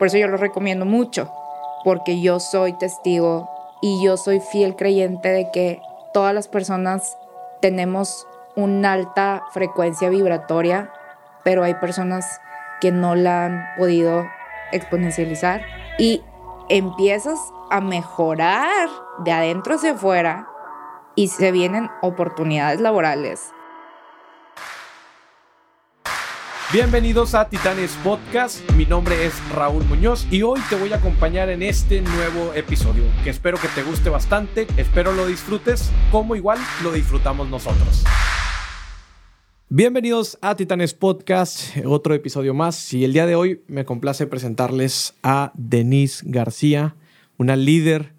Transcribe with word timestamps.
Por 0.00 0.06
eso 0.06 0.16
yo 0.16 0.28
lo 0.28 0.38
recomiendo 0.38 0.86
mucho, 0.86 1.30
porque 1.84 2.22
yo 2.22 2.40
soy 2.40 2.72
testigo 2.72 3.50
y 3.82 4.02
yo 4.02 4.16
soy 4.16 4.40
fiel 4.40 4.74
creyente 4.74 5.28
de 5.28 5.50
que 5.52 5.82
todas 6.14 6.32
las 6.32 6.48
personas 6.48 7.18
tenemos 7.60 8.26
una 8.56 8.94
alta 8.94 9.42
frecuencia 9.52 10.08
vibratoria, 10.08 10.90
pero 11.44 11.64
hay 11.64 11.74
personas 11.74 12.40
que 12.80 12.90
no 12.90 13.14
la 13.14 13.44
han 13.44 13.66
podido 13.76 14.26
exponencializar 14.72 15.60
y 15.98 16.22
empiezas 16.70 17.38
a 17.70 17.82
mejorar 17.82 18.88
de 19.18 19.32
adentro 19.32 19.74
hacia 19.74 19.92
afuera 19.92 20.48
y 21.14 21.28
se 21.28 21.52
vienen 21.52 21.90
oportunidades 22.00 22.80
laborales 22.80 23.52
Bienvenidos 26.72 27.34
a 27.34 27.48
Titanes 27.48 27.98
Podcast, 28.04 28.60
mi 28.74 28.86
nombre 28.86 29.26
es 29.26 29.34
Raúl 29.52 29.84
Muñoz 29.86 30.24
y 30.30 30.42
hoy 30.42 30.60
te 30.70 30.76
voy 30.76 30.92
a 30.92 30.98
acompañar 30.98 31.50
en 31.50 31.64
este 31.64 32.00
nuevo 32.00 32.54
episodio 32.54 33.02
que 33.24 33.30
espero 33.30 33.58
que 33.58 33.66
te 33.74 33.82
guste 33.82 34.08
bastante, 34.08 34.68
espero 34.76 35.10
lo 35.10 35.26
disfrutes 35.26 35.90
como 36.12 36.36
igual 36.36 36.60
lo 36.84 36.92
disfrutamos 36.92 37.48
nosotros. 37.48 38.04
Bienvenidos 39.68 40.38
a 40.42 40.54
Titanes 40.54 40.94
Podcast, 40.94 41.76
otro 41.84 42.14
episodio 42.14 42.54
más 42.54 42.94
y 42.94 43.02
el 43.04 43.14
día 43.14 43.26
de 43.26 43.34
hoy 43.34 43.64
me 43.66 43.84
complace 43.84 44.28
presentarles 44.28 45.14
a 45.24 45.50
Denise 45.56 46.22
García, 46.24 46.94
una 47.36 47.56
líder 47.56 48.12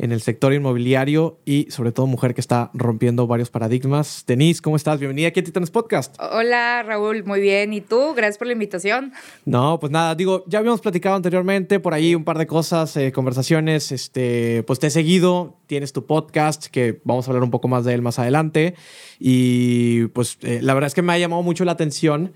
en 0.00 0.12
el 0.12 0.22
sector 0.22 0.54
inmobiliario 0.54 1.38
y 1.44 1.66
sobre 1.70 1.92
todo 1.92 2.06
mujer 2.06 2.34
que 2.34 2.40
está 2.40 2.70
rompiendo 2.72 3.26
varios 3.26 3.50
paradigmas. 3.50 4.24
Denise, 4.26 4.62
¿cómo 4.62 4.76
estás? 4.76 4.98
Bienvenida 4.98 5.28
aquí 5.28 5.40
a 5.40 5.44
Titanes 5.44 5.70
Podcast. 5.70 6.16
Hola 6.18 6.82
Raúl, 6.82 7.24
muy 7.24 7.40
bien. 7.40 7.74
¿Y 7.74 7.82
tú? 7.82 8.14
Gracias 8.14 8.38
por 8.38 8.46
la 8.46 8.54
invitación. 8.54 9.12
No, 9.44 9.78
pues 9.78 9.92
nada, 9.92 10.14
digo, 10.14 10.44
ya 10.46 10.60
habíamos 10.60 10.80
platicado 10.80 11.16
anteriormente 11.16 11.80
por 11.80 11.92
ahí 11.92 12.14
un 12.14 12.24
par 12.24 12.38
de 12.38 12.46
cosas, 12.46 12.96
eh, 12.96 13.12
conversaciones, 13.12 13.92
este, 13.92 14.62
pues 14.62 14.78
te 14.78 14.86
he 14.86 14.90
seguido, 14.90 15.58
tienes 15.66 15.92
tu 15.92 16.06
podcast 16.06 16.66
que 16.66 17.00
vamos 17.04 17.28
a 17.28 17.30
hablar 17.30 17.44
un 17.44 17.50
poco 17.50 17.68
más 17.68 17.84
de 17.84 17.92
él 17.92 18.00
más 18.00 18.18
adelante 18.18 18.74
y 19.18 20.06
pues 20.08 20.38
eh, 20.40 20.60
la 20.62 20.72
verdad 20.72 20.86
es 20.88 20.94
que 20.94 21.02
me 21.02 21.12
ha 21.12 21.18
llamado 21.18 21.42
mucho 21.42 21.66
la 21.66 21.72
atención 21.72 22.32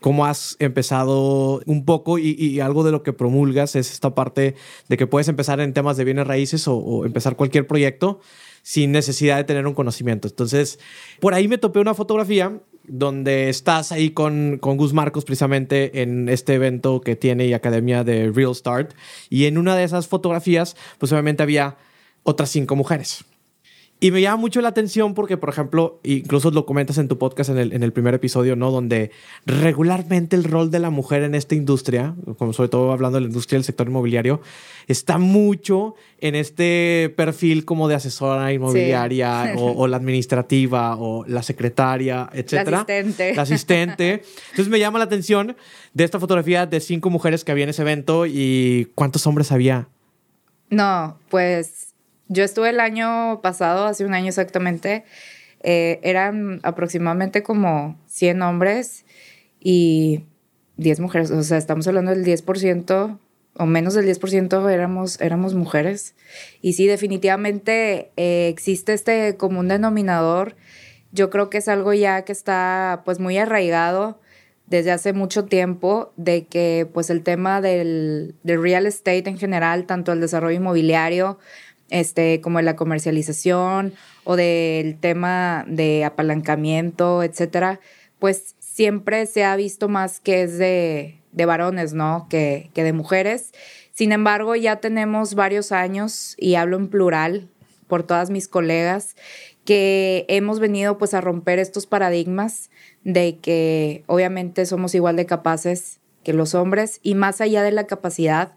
cómo 0.00 0.26
has 0.26 0.56
empezado 0.58 1.60
un 1.66 1.84
poco 1.84 2.18
y, 2.18 2.60
algo 2.60 2.84
de 2.84 2.92
lo 2.92 3.02
que 3.02 3.12
promulgas 3.12 3.76
es 3.76 3.92
esta 3.92 4.14
parte 4.14 4.54
de 4.88 4.96
que 4.96 5.06
puedes 5.06 5.28
empezar 5.28 5.60
en 5.60 5.72
temas 5.72 5.96
de 5.96 6.04
bienes 6.04 6.26
raíces 6.26 6.66
o, 6.68 7.04
empezar 7.04 7.36
cualquier 7.36 7.66
proyecto 7.66 8.20
sin 8.62 8.92
necesidad 8.92 9.36
de 9.36 9.44
tener 9.44 9.66
un 9.66 9.74
conocimiento. 9.74 10.26
Entonces, 10.28 10.80
por 11.20 11.34
ahí 11.34 11.46
me 11.46 11.58
topé 11.58 11.78
una 11.78 11.94
fotografía 11.94 12.60
donde 12.88 13.48
estás 13.48 13.92
ahí 13.92 14.10
con, 14.10 14.58
con 14.60 14.76
Gus 14.76 14.92
Marcos 14.92 15.24
precisamente 15.24 16.02
en 16.02 16.28
este 16.28 16.54
evento 16.54 17.00
que 17.00 17.16
tiene 17.16 17.46
y 17.46 17.52
Academia 17.52 18.04
de 18.04 18.30
Real 18.32 18.54
Start. 18.54 18.94
Y 19.30 19.46
en 19.46 19.58
una 19.58 19.76
de 19.76 19.84
esas 19.84 20.08
fotografías, 20.08 20.76
pues 20.98 21.12
obviamente 21.12 21.42
había 21.42 21.76
otras 22.24 22.50
cinco 22.50 22.74
mujeres. 22.74 23.24
Y 23.98 24.10
me 24.10 24.20
llama 24.20 24.36
mucho 24.36 24.60
la 24.60 24.68
atención 24.68 25.14
porque, 25.14 25.38
por 25.38 25.48
ejemplo, 25.48 26.00
incluso 26.02 26.50
lo 26.50 26.66
comentas 26.66 26.98
en 26.98 27.08
tu 27.08 27.16
podcast 27.16 27.48
en 27.48 27.56
el, 27.56 27.72
en 27.72 27.82
el, 27.82 27.94
primer 27.94 28.12
episodio, 28.12 28.54
¿no? 28.54 28.70
Donde 28.70 29.10
regularmente 29.46 30.36
el 30.36 30.44
rol 30.44 30.70
de 30.70 30.80
la 30.80 30.90
mujer 30.90 31.22
en 31.22 31.34
esta 31.34 31.54
industria, 31.54 32.14
como 32.36 32.52
sobre 32.52 32.68
todo 32.68 32.92
hablando 32.92 33.16
de 33.16 33.22
la 33.22 33.28
industria 33.28 33.56
del 33.56 33.64
sector 33.64 33.88
inmobiliario, 33.88 34.42
está 34.86 35.16
mucho 35.16 35.94
en 36.20 36.34
este 36.34 37.14
perfil 37.16 37.64
como 37.64 37.88
de 37.88 37.94
asesora 37.94 38.52
inmobiliaria 38.52 39.54
o, 39.56 39.86
la 39.86 39.96
administrativa 39.96 40.96
o 40.96 41.24
la 41.26 41.42
secretaria, 41.42 42.28
etcétera. 42.34 42.70
La 42.70 42.98
asistente. 42.98 43.34
La 43.34 43.42
asistente. 43.42 44.22
Entonces 44.50 44.68
me 44.68 44.78
llama 44.78 44.98
la 44.98 45.06
atención 45.06 45.56
de 45.94 46.04
esta 46.04 46.20
fotografía 46.20 46.66
de 46.66 46.80
cinco 46.80 47.08
mujeres 47.08 47.44
que 47.44 47.52
había 47.52 47.64
en 47.64 47.70
ese 47.70 47.80
evento 47.80 48.26
y 48.26 48.92
cuántos 48.94 49.26
hombres 49.26 49.52
había. 49.52 49.88
No, 50.68 51.18
pues 51.30 51.85
yo 52.28 52.44
estuve 52.44 52.70
el 52.70 52.80
año 52.80 53.40
pasado, 53.42 53.86
hace 53.86 54.04
un 54.04 54.14
año 54.14 54.28
exactamente, 54.28 55.04
eh, 55.62 56.00
eran 56.02 56.60
aproximadamente 56.62 57.42
como 57.42 57.98
100 58.06 58.42
hombres 58.42 59.04
y 59.60 60.24
10 60.76 61.00
mujeres. 61.00 61.30
O 61.30 61.42
sea, 61.42 61.58
estamos 61.58 61.86
hablando 61.88 62.12
del 62.12 62.24
10% 62.24 63.18
o 63.58 63.66
menos 63.66 63.94
del 63.94 64.06
10% 64.06 64.70
éramos, 64.70 65.20
éramos 65.20 65.54
mujeres. 65.54 66.14
Y 66.60 66.74
sí, 66.74 66.86
definitivamente 66.86 68.12
eh, 68.16 68.48
existe 68.48 68.92
este 68.92 69.36
común 69.36 69.68
denominador. 69.68 70.56
Yo 71.12 71.30
creo 71.30 71.48
que 71.48 71.58
es 71.58 71.68
algo 71.68 71.94
ya 71.94 72.22
que 72.22 72.32
está 72.32 73.02
pues 73.04 73.18
muy 73.18 73.38
arraigado 73.38 74.20
desde 74.66 74.90
hace 74.90 75.12
mucho 75.12 75.44
tiempo 75.44 76.12
de 76.16 76.46
que 76.46 76.88
pues 76.92 77.08
el 77.08 77.22
tema 77.22 77.60
del, 77.60 78.34
del 78.42 78.60
real 78.60 78.84
estate 78.84 79.28
en 79.30 79.38
general, 79.38 79.86
tanto 79.86 80.12
el 80.12 80.20
desarrollo 80.20 80.56
inmobiliario, 80.56 81.38
este, 81.90 82.40
como 82.40 82.58
de 82.58 82.64
la 82.64 82.76
comercialización 82.76 83.94
o 84.24 84.36
del 84.36 84.98
tema 84.98 85.64
de 85.68 86.04
apalancamiento, 86.04 87.22
etcétera, 87.22 87.80
pues 88.18 88.56
siempre 88.58 89.26
se 89.26 89.44
ha 89.44 89.56
visto 89.56 89.88
más 89.88 90.20
que 90.20 90.42
es 90.42 90.58
de, 90.58 91.20
varones, 91.32 91.92
¿no? 91.92 92.26
Que, 92.28 92.70
que 92.74 92.82
de 92.82 92.92
mujeres. 92.92 93.52
Sin 93.92 94.12
embargo, 94.12 94.56
ya 94.56 94.76
tenemos 94.76 95.34
varios 95.34 95.72
años, 95.72 96.34
y 96.38 96.56
hablo 96.56 96.76
en 96.76 96.88
plural 96.88 97.48
por 97.86 98.02
todas 98.02 98.30
mis 98.30 98.48
colegas, 98.48 99.16
que 99.64 100.24
hemos 100.28 100.60
venido 100.60 100.96
pues 100.96 101.14
a 101.14 101.20
romper 101.20 101.58
estos 101.58 101.86
paradigmas 101.86 102.70
de 103.04 103.38
que 103.38 104.04
obviamente 104.06 104.64
somos 104.66 104.94
igual 104.94 105.16
de 105.16 105.26
capaces 105.26 106.00
que 106.22 106.32
los 106.32 106.54
hombres 106.54 106.98
y 107.02 107.14
más 107.14 107.40
allá 107.40 107.62
de 107.62 107.70
la 107.70 107.86
capacidad, 107.86 108.55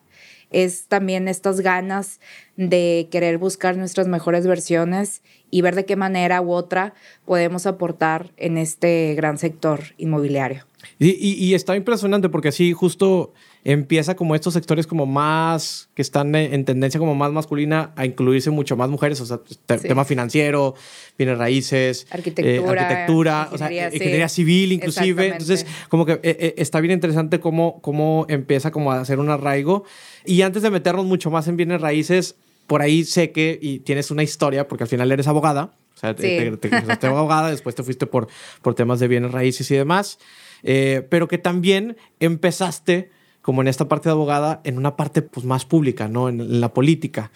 es 0.51 0.87
también 0.87 1.27
estas 1.27 1.61
ganas 1.61 2.19
de 2.57 3.07
querer 3.11 3.37
buscar 3.37 3.77
nuestras 3.77 4.07
mejores 4.07 4.45
versiones 4.47 5.21
y 5.51 5.61
ver 5.61 5.75
de 5.75 5.85
qué 5.85 5.95
manera 5.95 6.41
u 6.41 6.51
otra 6.51 6.93
podemos 7.25 7.65
aportar 7.65 8.31
en 8.37 8.57
este 8.57 9.13
gran 9.15 9.37
sector 9.37 9.81
inmobiliario. 9.97 10.65
Y, 10.97 11.53
está 11.53 11.75
impresionante 11.75 12.29
porque 12.29 12.49
así 12.49 12.73
justo 12.73 13.33
empieza 13.71 14.15
como 14.15 14.33
estos 14.33 14.53
sectores 14.53 14.87
como 14.87 15.05
más, 15.05 15.89
que 15.93 16.01
están 16.01 16.33
en 16.33 16.65
tendencia 16.65 16.99
como 16.99 17.13
más 17.13 17.31
masculina 17.31 17.91
a 17.95 18.05
incluirse 18.05 18.49
mucho 18.49 18.75
más 18.75 18.89
mujeres, 18.89 19.21
o 19.21 19.25
sea, 19.25 19.41
tema 19.79 20.05
financiero, 20.05 20.73
bienes 21.17 21.37
raíces, 21.37 22.07
arquitectura, 22.09 22.55
eh, 22.55 22.79
arquitectura 22.79 23.49
o 23.51 23.57
sea, 23.57 23.71
ingeniería 23.71 24.27
civil 24.27 24.71
inclusive. 24.71 25.27
Entonces, 25.27 25.67
como 25.87 26.05
que 26.05 26.13
eh, 26.13 26.19
eh, 26.23 26.53
está 26.57 26.79
bien 26.79 26.93
interesante 26.93 27.39
cómo, 27.39 27.79
cómo 27.81 28.25
empieza 28.27 28.71
como 28.71 28.91
a 28.91 29.01
hacer 29.01 29.19
un 29.19 29.29
arraigo. 29.29 29.83
Y 30.25 30.41
antes 30.41 30.63
de 30.63 30.71
meternos 30.71 31.05
mucho 31.05 31.29
más 31.29 31.47
en 31.47 31.55
bienes 31.55 31.79
raíces, 31.79 32.35
por 32.65 32.81
ahí 32.81 33.03
sé 33.03 33.31
que 33.31 33.59
y 33.61 33.79
tienes 33.79 34.09
una 34.09 34.23
historia, 34.23 34.67
porque 34.67 34.83
al 34.85 34.89
final 34.89 35.11
eres 35.11 35.27
abogada, 35.27 35.75
o 35.95 35.99
sea, 35.99 36.15
te, 36.15 36.57
te, 36.57 37.07
abogada, 37.07 37.51
después 37.51 37.75
te 37.75 37.83
fuiste 37.83 38.07
por, 38.07 38.29
por 38.61 38.73
temas 38.73 38.99
de 38.99 39.07
bienes 39.07 39.31
raíces 39.31 39.69
y 39.69 39.75
demás. 39.75 40.17
Eh, 40.63 41.05
pero 41.09 41.27
que 41.27 41.37
también 41.37 41.97
empezaste, 42.19 43.11
como 43.41 43.61
en 43.61 43.67
esta 43.67 43.87
parte 43.87 44.09
de 44.09 44.13
abogada, 44.13 44.61
en 44.63 44.77
una 44.77 44.95
parte 44.95 45.21
pues, 45.21 45.45
más 45.45 45.65
pública, 45.65 46.07
¿no? 46.07 46.29
En, 46.29 46.59
la 46.59 46.73
política. 46.73 47.31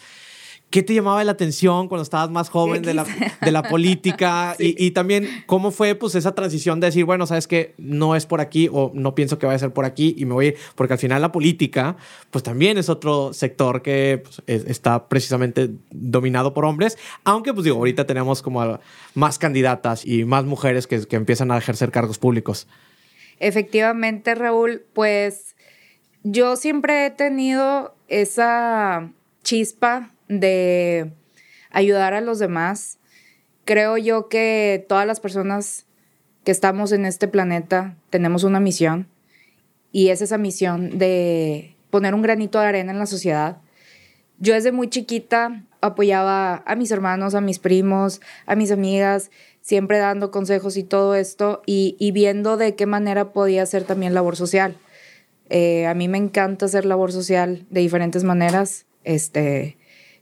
¿Qué 0.69 0.81
te 0.81 0.95
llamaba 0.95 1.23
la 1.23 1.33
atención 1.33 1.87
cuando 1.87 2.01
estabas 2.01 2.31
más 2.31 2.49
joven 2.49 2.81
de 2.81 2.95
la, 2.95 3.05
de 3.41 3.51
la 3.51 3.61
política? 3.61 4.55
y, 4.59 4.89
también, 4.89 5.27
¿cómo 5.45 5.69
fue 5.69 5.93
pues, 5.93 6.15
esa 6.15 6.33
transición 6.33 6.79
de 6.79 6.87
decir, 6.87 7.05
bueno, 7.05 7.27
sabes 7.27 7.47
que 7.47 7.75
no 7.77 8.15
es 8.15 8.25
por 8.25 8.41
aquí 8.41 8.69
o 8.71 8.91
no 8.95 9.13
pienso 9.13 9.37
que 9.37 9.45
vaya 9.45 9.57
a 9.57 9.59
ser 9.59 9.71
por 9.71 9.85
aquí 9.85 10.15
y 10.17 10.25
me 10.25 10.33
voy, 10.33 10.55
porque 10.73 10.93
al 10.93 10.99
final 10.99 11.21
la 11.21 11.31
política, 11.31 11.95
pues 12.31 12.43
también 12.43 12.79
es 12.79 12.89
otro 12.89 13.33
sector 13.33 13.83
que 13.83 14.23
pues, 14.23 14.41
está 14.47 15.07
precisamente 15.09 15.69
dominado 15.91 16.55
por 16.55 16.65
hombres, 16.65 16.97
aunque, 17.23 17.53
pues 17.53 17.65
digo, 17.65 17.77
ahorita 17.77 18.07
tenemos 18.07 18.41
como 18.41 18.79
más 19.13 19.37
candidatas 19.37 20.03
y 20.03 20.25
más 20.25 20.43
mujeres 20.43 20.87
que, 20.87 21.05
que 21.05 21.17
empiezan 21.17 21.51
a 21.51 21.57
ejercer 21.59 21.91
cargos 21.91 22.17
públicos. 22.17 22.67
Efectivamente, 23.39 24.33
Raúl, 24.35 24.85
pues 24.93 25.52
yo 26.23 26.55
siempre 26.55 27.05
he 27.05 27.11
tenido 27.11 27.95
esa 28.07 29.11
chispa 29.43 30.11
de 30.27 31.11
ayudar 31.69 32.13
a 32.13 32.21
los 32.21 32.39
demás. 32.39 32.97
Creo 33.65 33.97
yo 33.97 34.29
que 34.29 34.85
todas 34.87 35.05
las 35.05 35.19
personas 35.19 35.85
que 36.43 36.51
estamos 36.51 36.91
en 36.91 37.05
este 37.05 37.27
planeta 37.27 37.95
tenemos 38.09 38.43
una 38.43 38.59
misión 38.59 39.07
y 39.91 40.09
es 40.09 40.21
esa 40.21 40.37
misión 40.37 40.97
de 40.97 41.75
poner 41.89 42.13
un 42.13 42.21
granito 42.21 42.59
de 42.59 42.67
arena 42.67 42.91
en 42.91 42.99
la 42.99 43.05
sociedad. 43.05 43.57
Yo 44.39 44.53
desde 44.53 44.71
muy 44.71 44.89
chiquita 44.89 45.63
apoyaba 45.79 46.63
a 46.65 46.75
mis 46.75 46.91
hermanos, 46.91 47.35
a 47.35 47.41
mis 47.41 47.59
primos, 47.59 48.19
a 48.45 48.55
mis 48.55 48.71
amigas 48.71 49.29
siempre 49.63 49.97
dando 49.97 50.29
consejos 50.29 50.77
y 50.77 50.83
todo 50.83 51.15
esto 51.15 51.63
y, 51.65 52.11
viendo 52.11 52.57
de 52.57 52.75
qué 52.75 52.85
manera 52.85 53.31
podía 53.31 53.63
hacer 53.63 53.85
también 53.85 54.13
labor 54.13 54.35
social. 54.35 54.75
Eh, 55.49 55.85
a 55.87 55.93
mí 55.93 56.07
me 56.07 56.17
encanta 56.17 56.65
hacer 56.65 56.85
labor 56.85 57.11
social 57.11 57.65
de 57.69 57.81
diferentes 57.81 58.23
maneras, 58.23 58.85
este, 59.03 59.77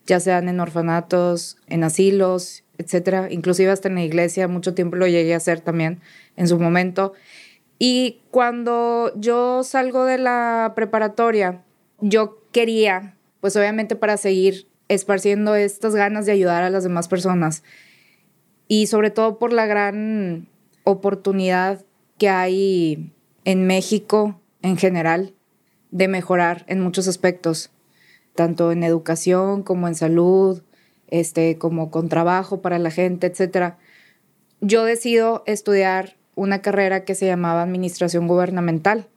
ya 0.06 0.20
sean 0.20 0.50
en 0.50 0.60
orfanatos, 0.60 1.58
en 1.68 1.84
asilos, 1.84 2.64
etcétera, 2.78 3.28
inclusive 3.32 3.72
hasta 3.72 3.88
en 3.88 3.96
la 3.96 4.04
iglesia, 4.04 4.48
mucho 4.48 4.74
tiempo 4.74 4.96
lo 4.96 5.08
llegué 5.08 5.34
a 5.34 5.38
hacer 5.38 5.62
también 5.62 6.02
en 6.36 6.48
su 6.48 6.60
momento. 6.60 7.14
Y 7.78 8.22
cuando 8.32 9.12
yo 9.16 9.64
salgo 9.64 10.06
de 10.06 10.18
la 10.18 10.74
preparatoria, 10.76 11.64
yo 12.00 12.42
quería, 12.52 13.16
pues 13.40 13.56
obviamente 13.56 13.96
para 13.96 14.18
seguir 14.18 14.68
esparciendo 14.88 15.56
estas 15.56 15.96
ganas 15.96 16.26
de 16.26 16.34
ayudar 16.34 16.64
a 16.64 16.70
las 16.70 16.84
demás 16.84 17.08
personas 17.08 17.64
y 18.68 18.88
sobre 18.88 19.10
todo 19.10 19.40
por 19.40 19.54
la 19.54 19.66
gran 19.66 20.48
oportunidad 20.84 21.86
que 22.18 22.30
hay 22.30 23.14
en 23.46 23.68
México 23.68 24.41
en 24.62 24.78
general 24.78 25.34
de 25.92 26.08
mejorar 26.08 26.66
en 26.68 26.80
muchos 26.80 27.08
aspectos, 27.08 27.72
tanto 28.36 28.72
en 28.72 28.84
educación 28.84 29.64
como 29.64 29.88
en 29.88 29.96
salud, 29.96 30.64
este, 31.08 31.58
como 31.58 31.92
con 31.92 32.10
trabajo 32.10 32.62
para 32.62 32.80
la 32.80 32.92
gente, 32.92 33.28
etc. 33.28 33.76
Yo 34.62 34.86
decido 34.86 35.44
estudiar 35.46 36.16
una 36.36 36.62
carrera 36.62 37.04
que 37.04 37.16
se 37.16 37.26
llamaba 37.26 37.62
Administración 37.62 38.28
Gubernamental, 38.28 39.08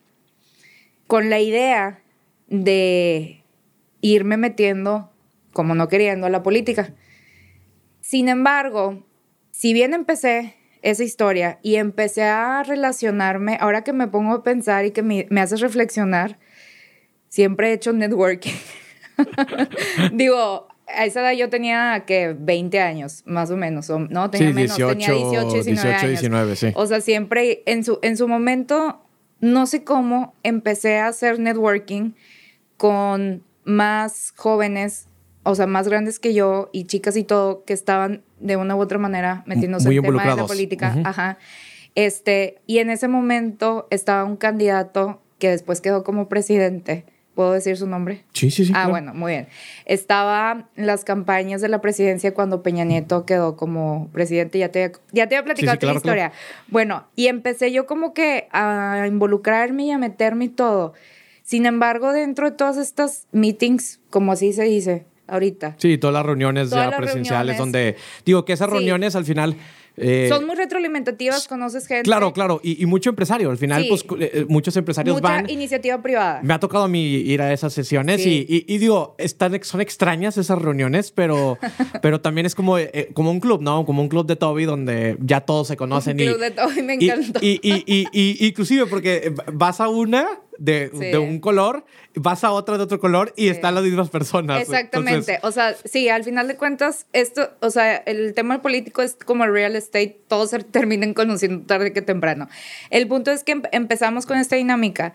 con 1.06 1.30
la 1.30 1.40
idea 1.40 2.02
de 2.48 3.44
irme 4.00 4.36
metiendo, 4.36 5.10
como 5.52 5.74
no 5.74 5.88
queriendo, 5.88 6.26
a 6.26 6.30
la 6.30 6.42
política. 6.42 6.92
Sin 8.00 8.28
embargo, 8.28 9.06
si 9.50 9.72
bien 9.72 9.94
empecé 9.94 10.56
esa 10.84 11.02
historia 11.02 11.58
y 11.62 11.76
empecé 11.76 12.24
a 12.24 12.62
relacionarme, 12.62 13.56
ahora 13.58 13.82
que 13.82 13.92
me 13.92 14.06
pongo 14.06 14.34
a 14.34 14.42
pensar 14.42 14.84
y 14.84 14.90
que 14.90 15.02
me, 15.02 15.26
me 15.30 15.40
haces 15.40 15.60
reflexionar, 15.60 16.38
siempre 17.28 17.70
he 17.70 17.72
hecho 17.72 17.92
networking. 17.92 18.52
Digo, 20.12 20.68
a 20.86 21.06
esa 21.06 21.22
edad 21.22 21.32
yo 21.32 21.48
tenía 21.48 22.04
que 22.06 22.36
20 22.38 22.80
años, 22.80 23.22
más 23.24 23.50
o 23.50 23.56
menos, 23.56 23.88
no, 23.88 24.30
tenía 24.30 24.52
menos, 24.52 24.76
tenía 24.76 25.10
18, 25.10 25.62
19 25.64 26.08
18, 26.10 26.56
sí. 26.56 26.72
O 26.74 26.86
sea, 26.86 27.00
siempre 27.00 27.62
en 27.64 27.82
su, 27.82 27.98
en 28.02 28.18
su 28.18 28.28
momento, 28.28 29.00
no 29.40 29.66
sé 29.66 29.84
cómo, 29.84 30.34
empecé 30.42 30.98
a 30.98 31.08
hacer 31.08 31.40
networking 31.40 32.12
con 32.76 33.42
más 33.64 34.34
jóvenes, 34.36 35.08
o 35.44 35.54
sea, 35.54 35.66
más 35.66 35.88
grandes 35.88 36.18
que 36.18 36.34
yo 36.34 36.68
y 36.72 36.84
chicas 36.84 37.16
y 37.16 37.24
todo, 37.24 37.64
que 37.64 37.72
estaban 37.72 38.22
de 38.40 38.56
una 38.56 38.74
u 38.74 38.80
otra 38.80 38.98
manera 38.98 39.44
metiéndose 39.46 39.88
en 39.88 40.02
tema 40.02 40.22
de 40.24 40.36
la 40.36 40.46
política. 40.46 40.96
Ajá. 41.04 41.38
Este, 41.94 42.60
y 42.66 42.78
en 42.78 42.90
ese 42.90 43.06
momento 43.06 43.86
estaba 43.90 44.24
un 44.24 44.36
candidato 44.36 45.22
que 45.38 45.50
después 45.50 45.80
quedó 45.80 46.02
como 46.02 46.28
presidente 46.28 47.06
¿Puedo 47.34 47.52
decir 47.52 47.76
su 47.76 47.88
nombre? 47.88 48.24
Sí, 48.32 48.50
sí, 48.50 48.64
sí. 48.64 48.72
Ah, 48.76 48.86
bueno, 48.88 49.12
muy 49.12 49.32
bien. 49.32 49.48
Estaba 49.86 50.68
en 50.76 50.86
las 50.86 51.04
campañas 51.04 51.60
de 51.60 51.68
la 51.68 51.80
presidencia 51.80 52.32
cuando 52.32 52.62
Peña 52.62 52.84
Nieto 52.84 53.26
quedó 53.26 53.56
como 53.56 54.08
presidente. 54.12 54.58
Ya 54.58 54.68
te, 54.68 54.92
ya 55.10 55.28
te 55.28 55.36
había 55.36 55.44
platicado 55.44 55.78
la 55.80 55.94
historia. 55.94 56.32
Bueno, 56.68 57.08
y 57.16 57.26
empecé 57.26 57.72
yo 57.72 57.86
como 57.86 58.14
que 58.14 58.46
a 58.52 59.06
involucrarme 59.08 59.86
y 59.86 59.90
a 59.90 59.98
meterme 59.98 60.44
y 60.44 60.48
todo. 60.48 60.94
Sin 61.42 61.66
embargo, 61.66 62.12
dentro 62.12 62.50
de 62.50 62.56
todas 62.56 62.76
estas 62.76 63.26
meetings, 63.32 64.00
como 64.10 64.32
así 64.32 64.52
se 64.52 64.62
dice 64.62 65.04
ahorita. 65.26 65.76
Sí, 65.78 65.98
todas 65.98 66.14
las 66.14 66.26
reuniones 66.26 66.70
ya 66.70 66.90
presenciales 66.96 67.58
donde, 67.58 67.96
digo 68.24 68.44
que 68.44 68.52
esas 68.52 68.68
reuniones 68.68 69.16
al 69.16 69.24
final 69.24 69.56
eh, 69.96 70.26
Son 70.28 70.44
muy 70.44 70.56
retroalimentativas, 70.56 71.46
conoces 71.46 71.86
gente. 71.86 72.02
Claro, 72.02 72.32
claro. 72.32 72.60
Y, 72.64 72.84
mucho 72.86 73.10
empresario. 73.10 73.50
Al 73.50 73.58
final, 73.58 73.86
pues 73.88 74.02
eh, 74.18 74.30
eh, 74.34 74.46
muchos 74.48 74.76
empresarios 74.76 75.16
Mucha 75.16 75.28
van. 75.28 75.50
iniciativa 75.50 76.02
privada. 76.02 76.40
Me 76.42 76.52
ha 76.52 76.58
tocado 76.58 76.84
a 76.84 76.88
mí 76.88 77.00
ir 77.00 77.40
a 77.40 77.52
esas 77.52 77.72
sesiones 77.72 78.26
y, 78.26 78.78
digo, 78.78 79.14
están, 79.18 79.62
son 79.62 79.80
extrañas 79.80 80.36
esas 80.36 80.60
reuniones, 80.60 81.12
pero, 81.12 81.58
pero 82.02 82.20
también 82.20 82.46
es 82.46 82.54
como, 82.54 82.76
como 83.12 83.30
un 83.30 83.40
club, 83.40 83.62
¿no? 83.62 83.84
Como 83.86 84.02
un 84.02 84.08
club 84.08 84.26
de 84.26 84.36
Toby 84.36 84.64
donde 84.64 85.16
ya 85.20 85.42
todos 85.42 85.68
se 85.68 85.76
conocen. 85.76 86.20
Un 86.20 86.26
club 86.26 86.40
de 86.40 86.50
Toby 86.50 86.82
me 86.82 86.94
encantó. 86.94 87.38
Y, 87.42 88.08
inclusive 88.40 88.86
porque 88.86 89.32
vas 89.52 89.80
a 89.80 89.88
una 89.88 90.26
de, 90.58 91.18
un 91.18 91.40
color, 91.40 91.84
vas 92.14 92.44
a 92.44 92.52
otra 92.52 92.76
de 92.76 92.84
otro 92.84 93.00
color 93.00 93.32
y 93.36 93.48
están 93.48 93.74
las 93.74 93.84
mismas 93.84 94.10
personas. 94.10 94.60
Exactamente. 94.62 95.38
o 95.42 95.52
sea, 95.52 95.74
sí, 95.84 96.08
al 96.08 96.24
final 96.24 96.48
de 96.48 96.56
cuentas, 96.56 97.06
esto, 97.12 97.50
o 97.60 97.70
sea, 97.70 97.96
el 97.96 98.34
tema 98.34 98.62
político 98.62 99.02
es 99.02 99.14
como 99.14 99.44
el 99.44 99.52
real 99.52 99.76
estate, 99.76 100.20
todos 100.28 100.50
se 100.50 100.58
terminan 100.60 101.14
conociendo 101.14 101.66
tarde 101.66 101.92
que 101.92 102.02
temprano. 102.02 102.48
El 102.90 103.08
punto 103.08 103.30
es 103.30 103.44
que 103.44 103.62
empezamos 103.72 104.26
con 104.26 104.38
esta 104.38 104.56
dinámica 104.56 105.14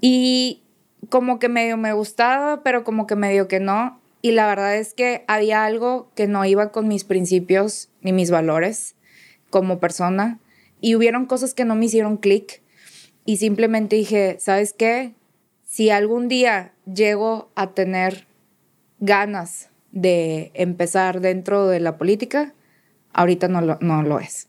y 0.00 0.62
como 1.08 1.38
que 1.38 1.48
medio 1.48 1.76
me 1.76 1.92
gustaba, 1.92 2.62
pero 2.62 2.84
como 2.84 3.06
que 3.06 3.16
medio 3.16 3.48
que 3.48 3.60
no. 3.60 4.00
Y 4.20 4.32
la 4.32 4.46
verdad 4.46 4.76
es 4.76 4.94
que 4.94 5.24
había 5.26 5.64
algo 5.64 6.10
que 6.14 6.28
no 6.28 6.44
iba 6.44 6.70
con 6.70 6.86
mis 6.86 7.04
principios 7.04 7.90
ni 8.02 8.12
mis 8.12 8.30
valores 8.30 8.94
como 9.50 9.80
persona. 9.80 10.38
Y 10.80 10.94
hubieron 10.94 11.26
cosas 11.26 11.54
que 11.54 11.64
no 11.64 11.74
me 11.74 11.86
hicieron 11.86 12.16
clic 12.16 12.62
y 13.24 13.36
simplemente 13.36 13.96
dije, 13.96 14.36
¿sabes 14.40 14.72
qué? 14.72 15.14
Si 15.64 15.90
algún 15.90 16.28
día 16.28 16.74
llego 16.92 17.50
a 17.54 17.72
tener 17.72 18.26
ganas 18.98 19.70
de 19.90 20.50
empezar 20.54 21.20
dentro 21.20 21.66
de 21.68 21.80
la 21.80 21.96
política, 21.98 22.54
ahorita 23.12 23.48
no 23.48 23.60
lo, 23.60 23.78
no 23.80 24.02
lo 24.02 24.20
es. 24.20 24.48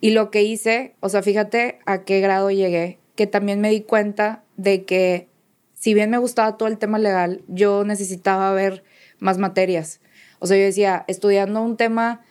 Y 0.00 0.10
lo 0.10 0.30
que 0.30 0.42
hice, 0.42 0.94
o 1.00 1.08
sea, 1.08 1.22
fíjate 1.22 1.80
a 1.84 2.04
qué 2.04 2.20
grado 2.20 2.50
llegué, 2.50 2.98
que 3.16 3.26
también 3.26 3.60
me 3.60 3.70
di 3.70 3.82
cuenta 3.82 4.44
de 4.56 4.84
que 4.84 5.28
si 5.74 5.94
bien 5.94 6.10
me 6.10 6.18
gustaba 6.18 6.56
todo 6.56 6.68
el 6.68 6.78
tema 6.78 6.98
legal, 6.98 7.42
yo 7.48 7.84
necesitaba 7.84 8.52
ver 8.52 8.84
más 9.18 9.38
materias. 9.38 10.00
O 10.38 10.46
sea, 10.46 10.56
yo 10.56 10.64
decía, 10.64 11.04
estudiando 11.08 11.62
un 11.62 11.76
tema 11.76 12.22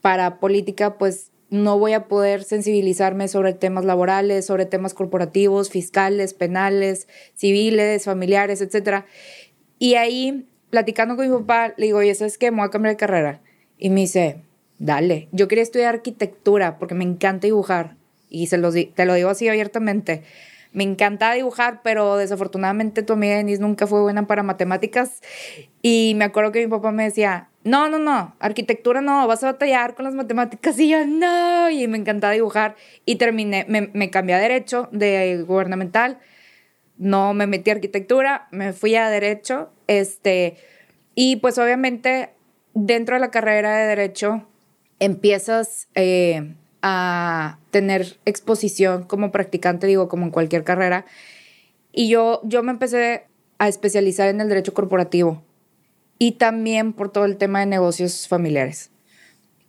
para 0.00 0.38
política, 0.38 0.98
pues 0.98 1.30
no 1.50 1.78
voy 1.78 1.92
a 1.94 2.08
poder 2.08 2.44
sensibilizarme 2.44 3.28
sobre 3.28 3.54
temas 3.54 3.84
laborales, 3.84 4.46
sobre 4.46 4.66
temas 4.66 4.94
corporativos, 4.94 5.70
fiscales, 5.70 6.34
penales, 6.34 7.08
civiles, 7.34 8.04
familiares, 8.04 8.60
etc. 8.60 9.04
Y 9.78 9.94
ahí, 9.94 10.46
platicando 10.70 11.16
con 11.16 11.30
mi 11.30 11.36
papá, 11.38 11.74
le 11.76 11.86
digo, 11.86 11.98
oye, 11.98 12.14
¿sabes 12.14 12.38
qué? 12.38 12.50
Me 12.50 12.58
voy 12.58 12.66
a 12.66 12.70
cambiar 12.70 12.94
de 12.94 12.98
carrera. 12.98 13.40
Y 13.78 13.90
me 13.90 14.00
dice, 14.02 14.42
dale. 14.78 15.28
Yo 15.32 15.48
quería 15.48 15.62
estudiar 15.62 15.94
arquitectura 15.94 16.78
porque 16.78 16.94
me 16.94 17.04
encanta 17.04 17.46
dibujar. 17.46 17.96
Y 18.28 18.48
se 18.48 18.58
te 18.58 19.04
lo 19.06 19.14
digo 19.14 19.30
así 19.30 19.48
abiertamente 19.48 20.22
me 20.72 20.84
encantaba 20.84 21.34
dibujar, 21.34 21.80
pero 21.82 22.16
desafortunadamente 22.16 23.02
tu 23.02 23.14
amiga 23.14 23.36
Denise 23.36 23.60
nunca 23.60 23.86
fue 23.86 24.02
buena 24.02 24.26
para 24.26 24.42
matemáticas. 24.42 25.20
Y 25.82 26.14
me 26.16 26.24
acuerdo 26.24 26.52
que 26.52 26.60
mi 26.60 26.70
papá 26.70 26.92
me 26.92 27.04
decía, 27.04 27.48
no, 27.64 27.88
no, 27.88 27.98
no, 27.98 28.34
arquitectura 28.38 29.00
no, 29.00 29.26
vas 29.26 29.42
a 29.44 29.52
batallar 29.52 29.94
con 29.94 30.04
las 30.04 30.14
matemáticas. 30.14 30.78
Y 30.78 30.88
yo, 30.90 31.06
no, 31.06 31.70
y 31.70 31.86
me 31.88 31.98
encantaba 31.98 32.32
dibujar. 32.32 32.76
Y 33.04 33.16
terminé, 33.16 33.64
me, 33.68 33.90
me 33.92 34.10
cambié 34.10 34.34
a 34.34 34.38
derecho 34.38 34.88
de 34.92 35.42
gubernamental, 35.46 36.18
no 36.96 37.32
me 37.34 37.46
metí 37.46 37.70
a 37.70 37.74
arquitectura, 37.74 38.48
me 38.50 38.72
fui 38.72 38.94
a 38.94 39.08
derecho. 39.08 39.70
Este, 39.86 40.56
y 41.14 41.36
pues 41.36 41.58
obviamente 41.58 42.30
dentro 42.74 43.16
de 43.16 43.20
la 43.20 43.30
carrera 43.30 43.76
de 43.76 43.86
derecho 43.86 44.46
empiezas... 44.98 45.88
Eh, 45.94 46.54
a 46.82 47.58
tener 47.70 48.18
exposición 48.24 49.04
como 49.04 49.30
practicante, 49.32 49.86
digo, 49.86 50.08
como 50.08 50.24
en 50.26 50.30
cualquier 50.30 50.64
carrera. 50.64 51.04
Y 51.92 52.08
yo, 52.08 52.40
yo 52.44 52.62
me 52.62 52.72
empecé 52.72 53.26
a 53.58 53.68
especializar 53.68 54.28
en 54.28 54.40
el 54.40 54.48
derecho 54.48 54.74
corporativo 54.74 55.42
y 56.18 56.32
también 56.32 56.92
por 56.92 57.10
todo 57.10 57.24
el 57.24 57.36
tema 57.36 57.60
de 57.60 57.66
negocios 57.66 58.28
familiares, 58.28 58.90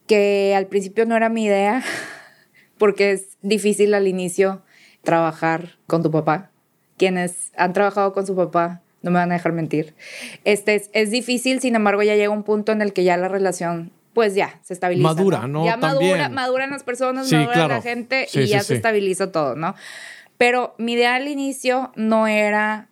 que 0.07 0.53
al 0.55 0.67
principio 0.67 1.05
no 1.05 1.15
era 1.15 1.29
mi 1.29 1.45
idea, 1.45 1.83
porque 2.77 3.11
es 3.11 3.37
difícil 3.41 3.93
al 3.93 4.07
inicio 4.07 4.61
trabajar 5.03 5.77
con 5.87 6.03
tu 6.03 6.11
papá. 6.11 6.51
Quienes 6.97 7.51
han 7.55 7.73
trabajado 7.73 8.13
con 8.13 8.27
su 8.27 8.35
papá 8.35 8.81
no 9.01 9.11
me 9.11 9.19
van 9.19 9.31
a 9.31 9.35
dejar 9.35 9.53
mentir. 9.53 9.95
Este 10.43 10.75
es, 10.75 10.89
es 10.93 11.11
difícil, 11.11 11.61
sin 11.61 11.75
embargo, 11.75 12.03
ya 12.03 12.15
llega 12.15 12.29
un 12.29 12.43
punto 12.43 12.71
en 12.71 12.81
el 12.81 12.91
que 12.93 13.03
ya 13.03 13.15
la 13.15 13.29
relación 13.29 13.91
pues 14.19 14.35
ya 14.35 14.59
se 14.63 14.73
estabiliza. 14.73 15.07
Madura, 15.07 15.47
¿no? 15.47 15.63
Ya 15.63 15.77
madura, 15.77 16.27
maduran 16.27 16.71
las 16.71 16.83
personas, 16.83 17.31
madura 17.31 17.69
la 17.69 17.81
gente 17.81 18.27
y 18.33 18.47
ya 18.47 18.61
se 18.63 18.75
estabiliza 18.75 19.31
todo, 19.31 19.55
¿no? 19.55 19.75
Pero 20.37 20.75
mi 20.77 20.91
idea 20.91 21.15
al 21.15 21.29
inicio 21.29 21.93
no 21.95 22.27
era 22.27 22.88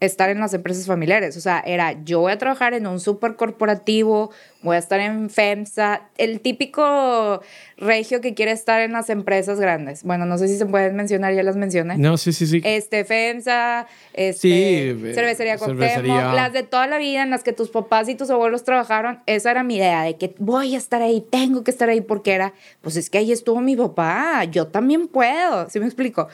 estar 0.00 0.30
en 0.30 0.40
las 0.40 0.54
empresas 0.54 0.86
familiares. 0.86 1.36
O 1.36 1.40
sea, 1.40 1.62
era 1.66 2.02
yo 2.04 2.20
voy 2.20 2.32
a 2.32 2.38
trabajar 2.38 2.74
en 2.74 2.86
un 2.86 3.00
súper 3.00 3.36
corporativo, 3.36 4.30
voy 4.62 4.76
a 4.76 4.78
estar 4.78 5.00
en 5.00 5.30
FEMSA, 5.30 6.02
el 6.16 6.40
típico 6.40 7.42
regio 7.76 8.20
que 8.20 8.34
quiere 8.34 8.52
estar 8.52 8.80
en 8.80 8.92
las 8.92 9.08
empresas 9.10 9.60
grandes. 9.60 10.02
Bueno, 10.02 10.26
no 10.26 10.36
sé 10.38 10.48
si 10.48 10.56
se 10.56 10.66
pueden 10.66 10.96
mencionar, 10.96 11.34
ya 11.34 11.42
las 11.42 11.56
mencioné. 11.56 11.96
No, 11.96 12.16
sí, 12.16 12.32
sí, 12.32 12.46
sí. 12.46 12.60
Este, 12.64 13.04
FEMSA, 13.04 13.86
este, 14.14 14.90
eh, 14.90 15.12
cervecería 15.14 15.58
Cuauhtémoc, 15.58 16.34
las 16.34 16.52
de 16.52 16.62
toda 16.64 16.86
la 16.86 16.98
vida 16.98 17.22
en 17.22 17.30
las 17.30 17.44
que 17.44 17.52
tus 17.52 17.70
papás 17.70 18.08
y 18.08 18.14
tus 18.14 18.30
abuelos 18.30 18.64
trabajaron, 18.64 19.20
esa 19.26 19.50
era 19.50 19.62
mi 19.62 19.76
idea, 19.76 20.02
de 20.02 20.16
que 20.16 20.34
voy 20.38 20.74
a 20.74 20.78
estar 20.78 21.02
ahí, 21.02 21.24
tengo 21.30 21.62
que 21.62 21.70
estar 21.70 21.88
ahí, 21.88 22.00
porque 22.00 22.32
era, 22.32 22.52
pues 22.80 22.96
es 22.96 23.10
que 23.10 23.18
ahí 23.18 23.32
estuvo 23.32 23.60
mi 23.60 23.76
papá, 23.76 24.44
yo 24.44 24.66
también 24.66 25.08
puedo, 25.08 25.68
¿sí 25.70 25.78
me 25.78 25.86
explico? 25.86 26.28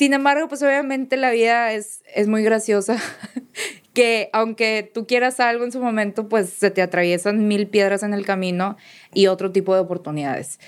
Sin 0.00 0.14
embargo, 0.14 0.48
pues 0.48 0.62
obviamente 0.62 1.18
la 1.18 1.30
vida 1.30 1.74
es, 1.74 2.02
es 2.14 2.26
muy 2.26 2.42
graciosa, 2.42 2.96
que 3.92 4.30
aunque 4.32 4.90
tú 4.94 5.06
quieras 5.06 5.40
algo 5.40 5.62
en 5.62 5.72
su 5.72 5.78
momento, 5.78 6.26
pues 6.26 6.48
se 6.48 6.70
te 6.70 6.80
atraviesan 6.80 7.46
mil 7.46 7.68
piedras 7.68 8.02
en 8.02 8.14
el 8.14 8.24
camino 8.24 8.78
y 9.12 9.26
otro 9.26 9.52
tipo 9.52 9.74
de 9.74 9.80
oportunidades. 9.82 10.58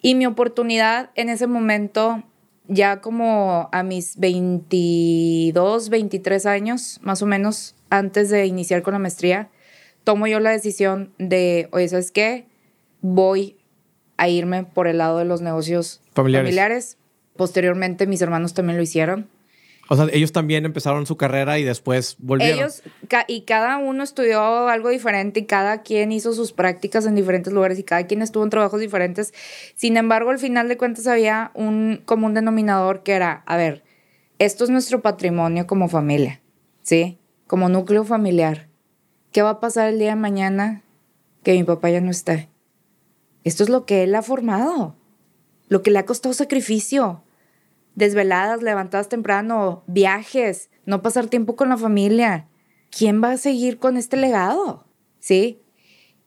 Y 0.00 0.14
mi 0.14 0.24
oportunidad 0.26 1.10
en 1.16 1.30
ese 1.30 1.48
momento 1.48 2.22
ya 2.68 3.00
como 3.00 3.68
a 3.72 3.82
mis 3.82 4.18
22, 4.18 5.88
23 5.88 6.46
años, 6.46 7.00
más 7.02 7.22
o 7.22 7.26
menos, 7.26 7.74
antes 7.90 8.30
de 8.30 8.46
iniciar 8.46 8.82
con 8.82 8.92
la 8.92 9.00
maestría, 9.00 9.50
tomo 10.04 10.28
yo 10.28 10.38
la 10.38 10.50
decisión 10.50 11.12
de, 11.18 11.68
oye, 11.72 11.88
¿sabes 11.88 12.12
qué? 12.12 12.46
Voy 13.00 13.56
a 14.16 14.28
irme 14.28 14.62
por 14.62 14.86
el 14.86 14.98
lado 14.98 15.18
de 15.18 15.24
los 15.24 15.40
negocios 15.40 16.02
Familiares. 16.12 16.46
familiares. 16.46 16.98
Posteriormente 17.36 18.06
mis 18.06 18.22
hermanos 18.22 18.54
también 18.54 18.76
lo 18.76 18.82
hicieron. 18.82 19.28
O 19.90 19.96
sea, 19.96 20.06
ellos 20.12 20.32
también 20.32 20.64
empezaron 20.64 21.04
su 21.04 21.16
carrera 21.18 21.58
y 21.58 21.64
después 21.64 22.16
volvieron. 22.18 22.58
Ellos, 22.58 22.82
ca- 23.08 23.26
y 23.28 23.42
cada 23.42 23.76
uno 23.76 24.02
estudió 24.02 24.68
algo 24.68 24.88
diferente 24.88 25.40
y 25.40 25.44
cada 25.44 25.82
quien 25.82 26.10
hizo 26.10 26.32
sus 26.32 26.52
prácticas 26.52 27.04
en 27.04 27.14
diferentes 27.14 27.52
lugares 27.52 27.78
y 27.78 27.82
cada 27.82 28.06
quien 28.06 28.22
estuvo 28.22 28.44
en 28.44 28.50
trabajos 28.50 28.80
diferentes. 28.80 29.34
Sin 29.74 29.98
embargo, 29.98 30.30
al 30.30 30.38
final 30.38 30.68
de 30.68 30.78
cuentas 30.78 31.06
había 31.06 31.50
un 31.54 32.00
común 32.06 32.32
denominador 32.32 33.02
que 33.02 33.12
era, 33.12 33.42
a 33.44 33.58
ver, 33.58 33.84
esto 34.38 34.64
es 34.64 34.70
nuestro 34.70 35.02
patrimonio 35.02 35.66
como 35.66 35.88
familia, 35.88 36.40
¿sí? 36.82 37.18
Como 37.46 37.68
núcleo 37.68 38.04
familiar. 38.04 38.68
¿Qué 39.32 39.42
va 39.42 39.50
a 39.50 39.60
pasar 39.60 39.88
el 39.90 39.98
día 39.98 40.10
de 40.10 40.16
mañana 40.16 40.82
que 41.42 41.52
mi 41.52 41.62
papá 41.64 41.90
ya 41.90 42.00
no 42.00 42.10
esté? 42.10 42.48
Esto 43.44 43.62
es 43.62 43.68
lo 43.68 43.84
que 43.84 44.02
él 44.04 44.14
ha 44.14 44.22
formado, 44.22 44.96
lo 45.74 45.82
que 45.82 45.90
le 45.90 45.98
ha 45.98 46.06
costado 46.06 46.32
sacrificio 46.34 47.24
desveladas, 47.96 48.62
levantadas 48.62 49.08
temprano, 49.08 49.82
viajes, 49.88 50.70
no 50.86 51.02
pasar 51.02 51.26
tiempo 51.26 51.56
con 51.56 51.68
la 51.68 51.76
familia. 51.76 52.46
¿Quién 52.96 53.20
va 53.20 53.32
a 53.32 53.36
seguir 53.38 53.78
con 53.78 53.96
este 53.96 54.16
legado? 54.16 54.86
¿Sí? 55.18 55.58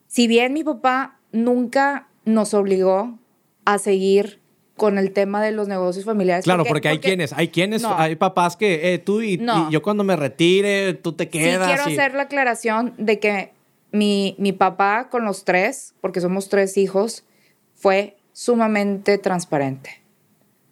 Si 0.08 0.28
bien 0.28 0.52
mi 0.52 0.66
papá 0.66 1.22
nunca 1.32 2.10
nos 2.26 2.54
obligó 2.54 3.20
a 3.64 3.78
seguir 3.78 4.42
con 4.76 4.98
el 4.98 5.14
tema 5.14 5.42
de 5.42 5.54
los 5.54 5.70
negocios 5.70 6.04
familiares. 6.04 6.44
Claro, 6.44 6.66
porque, 6.66 6.90
hay 6.90 7.00
quienes, 7.00 7.32
hay 7.32 7.48
quienes, 7.48 7.84
No. 7.84 7.98
hay 7.98 8.18
papás 8.18 8.58
que 8.58 8.94
eh, 8.94 8.98
tú 9.00 9.22
y, 9.22 9.38
No. 9.38 9.70
y 9.70 9.72
yo 9.72 9.82
cuando 9.82 10.04
me 10.04 10.18
retire, 10.18 10.94
tú 10.94 11.14
te 11.14 11.24
Sí 11.24 11.30
quedas. 11.30 11.68
quiero 11.70 11.90
y- 11.90 11.94
hacer 11.94 12.14
la 12.16 12.24
aclaración 12.24 12.96
de 12.98 13.18
que 13.20 13.54
mi, 13.94 14.36
mi 14.40 14.52
papá 14.52 15.08
con 15.10 15.24
los 15.24 15.46
tres, 15.46 15.96
porque 16.02 16.20
somos 16.20 16.50
tres 16.50 16.76
hijos, 16.78 17.24
fue 17.76 18.18
sumamente 18.38 19.18
transparente. 19.18 20.04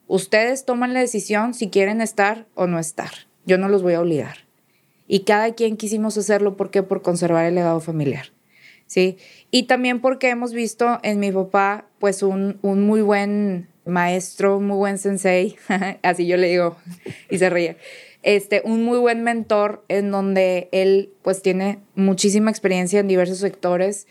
Ustedes 0.06 0.66
toman 0.66 0.94
la 0.94 1.00
decisión 1.00 1.56
si 1.56 1.72
quieren 1.72 2.00
estar 2.00 2.46
o 2.54 2.68
no 2.68 2.78
estar. 2.78 3.10
Yo 3.48 3.58
no 3.58 3.70
los 3.70 3.82
voy 3.82 3.96
a 3.96 4.02
obligar. 4.02 4.46
Y 5.08 5.22
cada 5.22 5.56
quien 5.56 5.76
quisimos 5.76 6.16
hacerlo, 6.16 6.58
¿por 6.58 6.70
qué? 6.70 6.84
Por 6.84 7.02
conservar 7.02 7.44
el 7.46 7.56
legado 7.56 7.80
familiar. 7.80 8.28
¿Sí? 8.86 9.18
Y 9.50 9.64
también 9.64 10.00
porque 10.00 10.30
hemos 10.30 10.54
visto 10.54 11.00
en 11.02 11.20
mi 11.20 11.32
papá, 11.32 11.88
pues, 11.98 12.22
un, 12.22 12.60
un 12.62 12.86
muy 12.86 13.02
buen 13.02 13.68
maestro, 13.84 14.60
muy 14.60 14.78
buen 14.78 15.00
sensei, 15.00 15.56
así 16.04 16.28
yo 16.28 16.38
le 16.38 16.50
digo, 16.50 16.78
y 17.32 17.40
se 17.40 17.50
ríe, 17.50 17.78
este, 18.22 18.62
un 18.64 18.84
muy 18.84 19.00
buen 19.00 19.24
mentor 19.24 19.84
en 19.88 20.12
donde 20.12 20.70
él, 20.72 21.10
pues, 21.24 21.42
tiene 21.42 21.80
muchísima 21.96 22.52
experiencia 22.52 23.00
en 23.00 23.08
diversos 23.08 23.40
sectores 23.40 24.06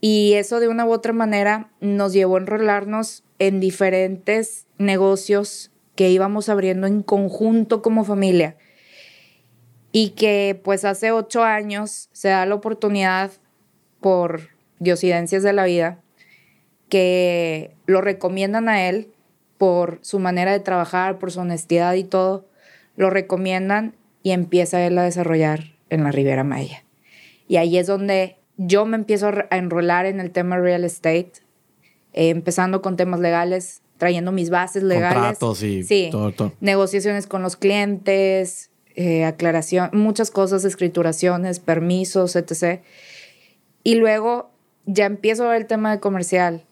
y 0.00 0.34
eso 0.34 0.60
de 0.60 0.68
una 0.68 0.86
u 0.86 0.92
otra 0.92 1.12
manera 1.12 1.70
nos 1.80 2.12
llevó 2.12 2.36
a 2.36 2.40
enrolarnos 2.40 3.24
en 3.38 3.60
diferentes 3.60 4.66
negocios 4.78 5.70
que 5.94 6.10
íbamos 6.10 6.48
abriendo 6.48 6.86
en 6.86 7.02
conjunto 7.02 7.82
como 7.82 8.04
familia 8.04 8.56
y 9.92 10.10
que 10.10 10.58
pues 10.62 10.84
hace 10.84 11.12
ocho 11.12 11.42
años 11.42 12.08
se 12.12 12.28
da 12.28 12.46
la 12.46 12.54
oportunidad 12.54 13.32
por 14.00 14.48
diosidencias 14.78 15.42
de 15.42 15.52
la 15.52 15.64
vida 15.64 16.00
que 16.88 17.74
lo 17.86 18.00
recomiendan 18.00 18.68
a 18.68 18.88
él 18.88 19.12
por 19.58 19.98
su 20.02 20.18
manera 20.18 20.52
de 20.52 20.60
trabajar, 20.60 21.18
por 21.18 21.30
su 21.30 21.40
honestidad 21.40 21.94
y 21.94 22.04
todo, 22.04 22.48
lo 22.96 23.10
recomiendan 23.10 23.94
y 24.22 24.30
empieza 24.30 24.84
él 24.86 24.96
a 24.96 25.02
desarrollar 25.02 25.72
en 25.90 26.04
la 26.04 26.12
Riviera 26.12 26.44
Maya. 26.44 26.84
Y 27.46 27.56
ahí 27.56 27.76
es 27.76 27.86
donde 27.86 28.39
yo 28.62 28.84
me 28.84 28.96
empiezo 28.96 29.28
a 29.28 29.56
enrolar 29.56 30.04
en 30.04 30.20
el 30.20 30.30
tema 30.32 30.58
real 30.58 30.84
estate, 30.84 31.32
eh, 32.12 32.28
empezando 32.28 32.82
con 32.82 32.96
temas 32.96 33.18
legales, 33.18 33.80
trayendo 33.96 34.32
mis 34.32 34.50
bases 34.50 34.82
legales. 34.82 35.38
Contratos 35.38 35.62
y 35.62 35.82
Sí 35.82 36.10
todo, 36.12 36.30
todo. 36.32 36.52
negociaciones 36.60 37.26
con 37.26 37.40
los 37.40 37.56
clientes, 37.56 38.68
eh, 38.96 39.24
aclaración, 39.24 39.88
muchas 39.94 40.30
cosas, 40.30 40.66
escrituraciones, 40.66 41.58
permisos, 41.58 42.36
etc. 42.36 42.82
Y 43.82 43.94
luego 43.94 44.50
ya 44.84 45.06
empiezo 45.06 45.46
a 45.46 45.52
ver 45.52 45.62
el 45.62 45.66
tema 45.66 45.90
de 45.90 46.00
comercial. 46.00 46.64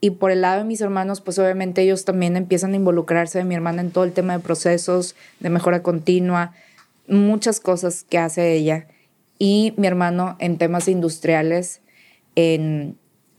Y 0.00 0.10
por 0.10 0.32
el 0.32 0.40
lado 0.40 0.58
de 0.58 0.64
mis 0.64 0.80
hermanos, 0.80 1.20
pues 1.20 1.38
obviamente 1.38 1.80
ellos 1.80 2.04
también 2.04 2.36
empiezan 2.36 2.72
a 2.72 2.76
involucrarse 2.76 3.38
de 3.38 3.44
mi 3.44 3.54
hermana 3.54 3.82
en 3.82 3.92
todo 3.92 4.02
el 4.02 4.12
tema 4.12 4.36
de 4.36 4.42
procesos, 4.42 5.14
de 5.38 5.48
mejora 5.48 5.84
continua, 5.84 6.54
muchas 7.06 7.60
cosas 7.60 8.02
que 8.02 8.18
hace 8.18 8.52
ella. 8.54 8.88
Y 9.38 9.74
mi 9.76 9.86
hermano 9.86 10.36
en 10.38 10.58
temas 10.58 10.88
industriales, 10.88 11.82
en 12.34 12.96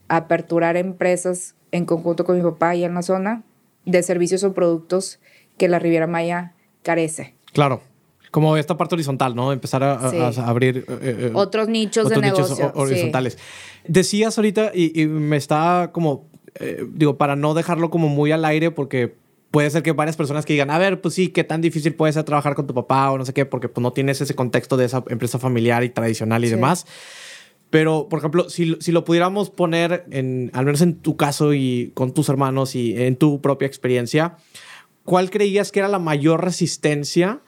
aperturar 0.07 0.77
empresas 0.77 1.55
en 1.71 1.85
conjunto 1.85 2.23
con 2.23 2.37
mi 2.37 2.43
papá 2.43 2.75
y 2.75 2.83
en 2.83 2.93
la 2.93 3.01
zona 3.01 3.43
de 3.85 4.03
servicios 4.03 4.43
o 4.43 4.53
productos 4.53 5.19
que 5.57 5.67
la 5.67 5.79
Riviera 5.79 6.07
Maya 6.07 6.53
carece. 6.83 7.35
Claro. 7.53 7.81
Como 8.31 8.57
esta 8.57 8.77
parte 8.77 8.95
horizontal, 8.95 9.35
¿no? 9.35 9.51
Empezar 9.53 9.83
a, 9.83 9.93
a- 9.93 10.31
Sí. 10.33 10.39
a 10.41 10.47
abrir 10.47 10.85
eh, 10.87 10.97
eh, 11.01 11.31
Otros 11.33 11.69
nichos 11.69 12.05
otros 12.07 12.21
de 12.21 12.27
nichos 12.29 12.49
negocio. 12.57 12.71
horizontales. 12.75 13.37
Decías 13.87 14.37
ahorita, 14.37 14.71
y, 14.73 15.01
y 15.01 15.07
me 15.07 15.37
está 15.37 15.89
como, 15.93 16.25
eh, 16.59 16.85
digo, 16.93 17.17
para 17.17 17.35
no 17.35 17.53
dejarlo 17.53 17.89
como 17.89 18.09
muy 18.09 18.31
al 18.31 18.43
aire, 18.45 18.69
porque 18.69 19.15
puede 19.57 19.71
ser 19.71 19.81
que 19.81 19.91
varias 19.91 20.15
personas 20.15 20.45
que 20.45 20.53
digan, 20.53 20.69
a 20.69 20.77
ver, 20.77 21.01
pues 21.01 21.15
sí, 21.15 21.29
qué 21.29 21.43
tan 21.43 21.61
difícil 21.61 21.95
puede 21.95 22.13
ser 22.13 22.23
trabajar 22.25 22.53
con 22.53 22.67
tu 22.67 22.75
papá 22.75 23.09
o 23.09 23.17
no 23.17 23.25
sé 23.25 23.33
qué, 23.33 23.43
porque 23.43 23.67
pues 23.67 23.81
no 23.81 23.91
tienes 23.91 24.21
ese 24.21 24.35
contexto 24.35 24.77
de 24.77 24.85
esa 24.85 25.03
empresa 25.09 25.39
familiar 25.39 25.83
y 25.83 25.89
tradicional 25.89 26.43
y 26.45 26.47
Sí. 26.47 26.53
demás. 26.53 26.85
Pero, 27.71 28.07
por 28.07 28.19
ejemplo, 28.19 28.51
si, 28.51 28.77
si 28.79 28.91
lo 28.91 29.03
pudiéramos 29.03 29.49
poner 29.49 30.05
en, 30.11 30.51
al 30.53 30.65
menos 30.65 30.81
en 30.81 30.97
tu 30.97 31.17
caso 31.17 31.55
y 31.55 31.91
con 31.95 32.13
tus 32.13 32.29
hermanos 32.29 32.75
y 32.75 32.95
en 33.01 33.15
tu 33.15 33.41
propia 33.41 33.65
experiencia, 33.65 34.37
¿cuál 35.05 35.31
creías 35.31 35.71
que 35.71 35.79
era 35.79 35.87
la 35.87 35.97
mayor 35.97 36.43
resistencia 36.45 37.39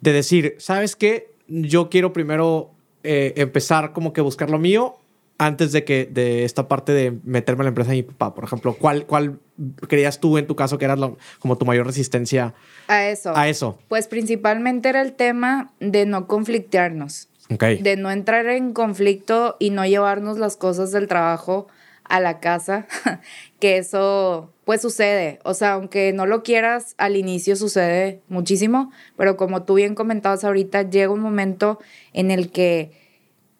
de 0.00 0.12
decir, 0.12 0.54
¿sabes 0.58 0.94
qué? 0.94 1.32
Yo 1.48 1.90
quiero 1.90 2.12
primero 2.12 2.70
eh, 3.02 3.32
empezar 3.38 3.92
como 3.92 4.12
que 4.12 4.20
buscar 4.20 4.50
lo 4.50 4.60
mío 4.60 4.98
antes 5.40 5.72
de 5.72 5.84
que 5.84 6.04
de 6.04 6.44
esta 6.44 6.68
parte 6.68 6.92
de 6.92 7.18
meterme 7.24 7.62
en 7.62 7.64
la 7.64 7.68
empresa 7.70 7.90
de 7.92 7.96
mi 7.96 8.02
papá, 8.02 8.34
por 8.34 8.44
ejemplo, 8.44 8.76
¿cuál, 8.78 9.06
cuál 9.06 9.40
creías 9.88 10.20
tú 10.20 10.36
en 10.36 10.46
tu 10.46 10.54
caso 10.54 10.76
que 10.76 10.84
era 10.84 10.96
la- 10.96 11.14
como 11.38 11.56
tu 11.56 11.64
mayor 11.64 11.86
resistencia 11.86 12.52
A 12.88 13.06
eso. 13.08 13.34
a 13.34 13.48
eso? 13.48 13.78
Pues 13.88 14.06
principalmente 14.06 14.90
era 14.90 15.00
el 15.00 15.14
tema 15.14 15.72
de 15.80 16.04
no 16.04 16.26
conflictearnos, 16.26 17.28
Ok. 17.50 17.64
de 17.80 17.96
no 17.96 18.10
entrar 18.10 18.46
en 18.48 18.74
conflicto 18.74 19.56
y 19.58 19.70
no 19.70 19.86
llevarnos 19.86 20.36
las 20.38 20.58
cosas 20.58 20.92
del 20.92 21.08
trabajo 21.08 21.68
a 22.04 22.20
la 22.20 22.38
casa, 22.40 22.86
que 23.60 23.78
eso 23.78 24.52
pues 24.66 24.82
sucede, 24.82 25.38
o 25.44 25.54
sea, 25.54 25.72
aunque 25.72 26.12
no 26.12 26.26
lo 26.26 26.42
quieras, 26.42 26.94
al 26.98 27.16
inicio 27.16 27.56
sucede 27.56 28.20
muchísimo, 28.28 28.92
pero 29.16 29.38
como 29.38 29.62
tú 29.62 29.74
bien 29.74 29.94
comentabas 29.94 30.44
ahorita, 30.44 30.82
llega 30.82 31.10
un 31.12 31.20
momento 31.20 31.78
en 32.12 32.30
el 32.30 32.50
que 32.52 32.92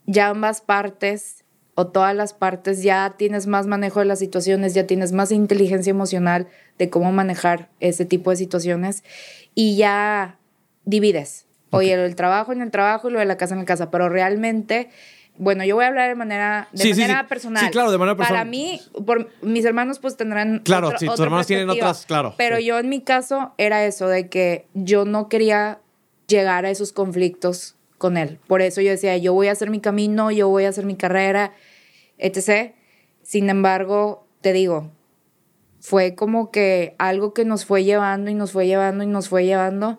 ya 0.06 0.28
ambas 0.28 0.60
partes 0.60 1.39
o 1.74 1.86
todas 1.86 2.14
las 2.14 2.34
partes 2.34 2.82
ya 2.82 3.14
tienes 3.16 3.46
más 3.46 3.66
manejo 3.66 4.00
de 4.00 4.06
las 4.06 4.18
situaciones, 4.18 4.74
ya 4.74 4.86
tienes 4.86 5.12
más 5.12 5.32
inteligencia 5.32 5.90
emocional 5.90 6.46
de 6.78 6.90
cómo 6.90 7.12
manejar 7.12 7.68
ese 7.80 8.04
tipo 8.04 8.30
de 8.30 8.36
situaciones 8.36 9.04
y 9.54 9.76
ya 9.76 10.38
divides. 10.84 11.46
Oye, 11.70 11.96
lo 11.96 12.02
del 12.02 12.16
trabajo 12.16 12.52
en 12.52 12.62
el 12.62 12.70
trabajo 12.70 13.08
y 13.08 13.12
lo 13.12 13.18
de 13.20 13.24
la 13.26 13.36
casa 13.36 13.54
en 13.54 13.60
la 13.60 13.64
casa, 13.66 13.90
pero 13.92 14.08
realmente, 14.08 14.90
bueno, 15.38 15.64
yo 15.64 15.76
voy 15.76 15.84
a 15.84 15.88
hablar 15.88 16.08
de 16.08 16.16
manera, 16.16 16.68
de 16.72 16.82
Sí, 16.82 16.90
manera 16.90 17.20
sí. 17.22 17.26
personal. 17.28 17.64
Sí, 17.66 17.70
claro, 17.70 17.92
de 17.92 17.98
manera 17.98 18.16
Para 18.16 18.30
personal. 18.30 18.48
mí, 18.48 18.80
por, 19.06 19.28
mis 19.42 19.64
hermanos 19.64 20.00
pues 20.00 20.16
tendrán 20.16 20.58
Claro, 20.64 20.88
otra- 20.88 20.98
sí, 20.98 21.06
tus 21.06 21.20
hermanos 21.20 21.46
tienen 21.46 21.70
otras, 21.70 22.04
claro, 22.06 22.34
Pero 22.36 22.58
yo 22.58 22.78
en 22.80 22.88
mi 22.88 23.02
caso 23.02 23.54
era 23.56 23.84
eso, 23.84 24.08
de 24.08 24.28
que 24.28 24.66
yo 24.74 25.04
no 25.04 25.28
quería 25.28 25.78
llegar 26.26 26.64
a 26.66 26.70
esos 26.70 26.92
conflictos 26.92 27.76
con 28.00 28.16
él. 28.16 28.38
Por 28.48 28.62
eso 28.62 28.80
yo 28.80 28.90
decía, 28.90 29.14
yo 29.18 29.34
voy 29.34 29.48
a 29.48 29.52
hacer 29.52 29.68
mi 29.68 29.78
camino, 29.78 30.30
yo 30.30 30.48
voy 30.48 30.64
a 30.64 30.70
hacer 30.70 30.86
mi 30.86 30.96
carrera, 30.96 31.52
etc. 32.16 32.72
Sin 33.22 33.50
embargo, 33.50 34.26
te 34.40 34.54
digo, 34.54 34.90
fue 35.80 36.14
como 36.14 36.50
que 36.50 36.94
algo 36.98 37.34
que 37.34 37.44
nos 37.44 37.66
fue 37.66 37.84
llevando 37.84 38.30
y 38.30 38.34
nos 38.34 38.52
fue 38.52 38.66
llevando 38.66 39.04
y 39.04 39.06
nos 39.06 39.28
fue 39.28 39.44
llevando 39.44 39.98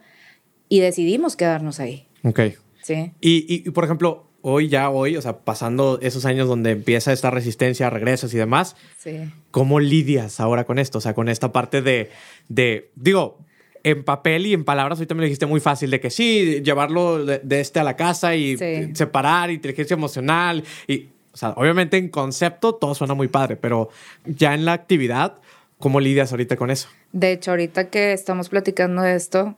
y 0.68 0.80
decidimos 0.80 1.36
quedarnos 1.36 1.80
ahí. 1.80 2.08
Ok. 2.24 2.40
Sí. 2.82 3.12
Y, 3.22 3.46
y, 3.48 3.68
y, 3.68 3.70
por 3.70 3.84
ejemplo, 3.86 4.26
hoy 4.42 4.68
ya, 4.68 4.90
hoy, 4.90 5.16
o 5.16 5.22
sea, 5.22 5.38
pasando 5.42 6.00
esos 6.02 6.26
años 6.26 6.48
donde 6.48 6.72
empieza 6.72 7.14
esta 7.14 7.30
resistencia, 7.30 7.92
regresas 7.92 8.34
y 8.34 8.38
demás, 8.38 8.76
Sí. 8.98 9.32
¿cómo 9.52 9.80
lidias 9.80 10.40
ahora 10.40 10.64
con 10.64 10.80
esto? 10.80 10.98
O 10.98 11.02
sea, 11.02 11.14
con 11.14 11.30
esta 11.30 11.52
parte 11.52 11.84
de, 11.84 12.10
de 12.50 12.90
digo, 12.96 13.38
en 13.84 14.04
papel 14.04 14.46
y 14.46 14.54
en 14.54 14.64
palabras, 14.64 15.00
ahorita 15.00 15.16
me 15.16 15.22
lo 15.22 15.26
dijiste 15.26 15.46
muy 15.46 15.60
fácil, 15.60 15.90
de 15.92 16.00
que 16.00 16.10
sí, 16.10 16.62
llevarlo 16.64 17.26
de, 17.26 17.40
de 17.40 17.60
este 17.62 17.80
a 17.80 17.84
la 17.84 17.96
casa 17.96 18.36
y 18.36 18.58
Sí. 18.58 18.92
separar 18.96 19.50
inteligencia 19.52 19.94
emocional 19.96 20.64
y, 20.88 21.10
o 21.34 21.38
sea, 21.38 21.50
obviamente 21.52 21.98
en 21.98 22.10
concepto 22.10 22.76
todo 22.76 22.94
suena 22.96 23.14
muy 23.14 23.28
padre, 23.28 23.56
pero 23.56 23.90
ya 24.26 24.54
en 24.54 24.66
la 24.66 24.74
actividad, 24.74 25.38
¿Cómo 25.80 26.00
lidias 26.00 26.32
ahorita 26.32 26.58
con 26.58 26.70
eso? 26.70 26.90
De 27.12 27.32
hecho, 27.32 27.50
ahorita 27.50 27.90
que 27.90 28.14
estamos 28.14 28.50
platicando 28.50 29.02
de 29.02 29.16
esto, 29.16 29.56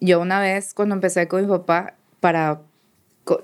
yo 0.00 0.18
una 0.18 0.40
vez 0.40 0.74
cuando 0.74 0.96
empecé 0.96 1.28
con 1.28 1.40
mi 1.40 1.46
papá 1.46 1.94
para 2.18 2.62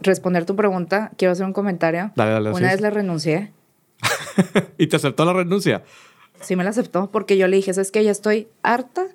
responder 0.00 0.44
tu 0.44 0.56
pregunta, 0.56 1.12
quiero 1.16 1.30
hacer 1.30 1.46
un 1.46 1.52
comentario. 1.52 2.10
Dale, 2.16 2.32
dale, 2.32 2.50
una 2.50 2.72
vez 2.72 2.80
le 2.80 2.90
renuncié. 2.90 3.52
¿Y 4.78 4.88
te 4.88 4.96
aceptó 4.96 5.24
la 5.24 5.32
renuncia? 5.32 5.84
Sí, 6.40 6.56
me 6.56 6.64
la 6.64 6.70
aceptó 6.70 7.08
porque 7.10 7.36
yo 7.36 7.46
le 7.46 7.56
dije, 7.56 7.70
es 7.70 7.90
que 7.92 8.02
ya 8.02 8.10
estoy 8.10 8.48
harta, 8.64 9.06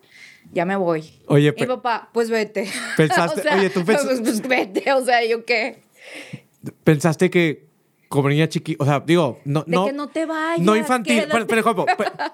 ya 0.53 0.65
me 0.65 0.75
voy. 0.75 1.19
Oye, 1.27 1.53
y 1.55 1.61
mi 1.61 1.67
papá, 1.67 2.09
pues 2.13 2.29
vete. 2.29 2.69
Pensaste, 2.97 3.41
oye, 3.49 3.69
tú 3.69 3.83
pensaste. 3.85 4.21
Pues, 4.21 4.21
pues, 4.21 4.47
vete, 4.47 4.93
o 4.93 5.03
sea, 5.03 5.25
¿yo 5.25 5.45
qué? 5.45 5.83
Pensaste 6.83 7.29
que 7.29 7.67
como 8.07 8.29
niña 8.29 8.47
chiquita, 8.47 8.83
o 8.83 8.85
sea, 8.85 8.99
digo, 8.99 9.39
no, 9.43 9.63
de 9.63 9.71
no, 9.71 9.85
que 9.87 9.93
no 9.93 10.07
te 10.07 10.25
vayas. 10.27 10.59
no 10.63 10.75
infantil, 10.75 11.23
pero, 11.31 11.47
pero, 11.47 11.75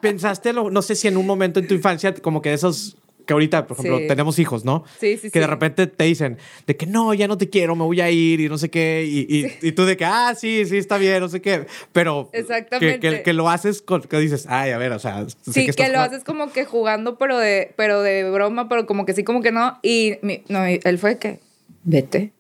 pensaste, 0.02 0.52
no 0.52 0.82
sé 0.82 0.94
si 0.94 1.08
en 1.08 1.16
un 1.16 1.26
momento 1.26 1.60
en 1.60 1.68
tu 1.68 1.74
infancia, 1.74 2.14
como 2.16 2.42
que 2.42 2.52
esos 2.52 2.98
que 3.30 3.34
ahorita, 3.34 3.68
por 3.68 3.78
ejemplo, 3.78 4.08
tenemos 4.08 4.40
hijos, 4.40 4.66
¿no? 4.66 4.84
Sí, 5.00 5.16
sí, 5.18 5.30
Que 5.30 5.40
de 5.40 5.46
repente 5.46 5.86
te 5.86 6.04
dicen 6.04 6.40
de 6.66 6.76
que 6.76 6.88
no, 6.88 7.14
ya 7.14 7.28
no 7.28 7.38
te 7.38 7.48
quiero, 7.48 7.76
me 7.76 7.84
voy 7.84 8.02
a 8.02 8.10
ir 8.10 8.40
y 8.42 8.50
no 8.50 8.58
sé 8.58 8.72
qué. 8.72 9.06
Y, 9.08 9.46
y, 9.62 9.72
tú 9.74 9.86
de 9.86 9.96
que, 9.96 10.04
ah, 10.04 10.34
sí, 10.36 10.66
sí, 10.66 10.78
está 10.78 10.98
bien, 10.98 11.20
no 11.20 11.30
sé 11.30 11.40
qué. 11.40 11.68
Pero 11.92 12.32
Exactamente. 12.34 13.00
Que, 13.00 13.22
que, 13.22 13.34
lo 13.34 13.48
haces 13.48 13.84
con, 13.84 14.02
que 14.02 14.18
dices, 14.18 14.48
ay, 14.50 14.72
a 14.72 14.80
ver, 14.80 14.94
o 14.94 14.98
sea. 14.98 15.28
Sí, 15.44 15.68
que, 15.68 15.90
lo 15.90 16.00
haces 16.00 16.24
como 16.24 16.52
que 16.52 16.66
jugando, 16.66 17.20
pero 17.20 17.38
de, 17.38 17.72
pero 17.76 18.02
de 18.02 18.32
broma, 18.32 18.68
pero 18.68 18.88
como 18.88 19.06
que 19.06 19.14
sí, 19.14 19.24
como 19.24 19.44
que 19.44 19.52
no. 19.52 19.78
Y 19.84 20.18
no, 20.48 20.66
él 20.66 20.98
fue 20.98 21.20
que, 21.20 21.40
vete. 21.84 22.34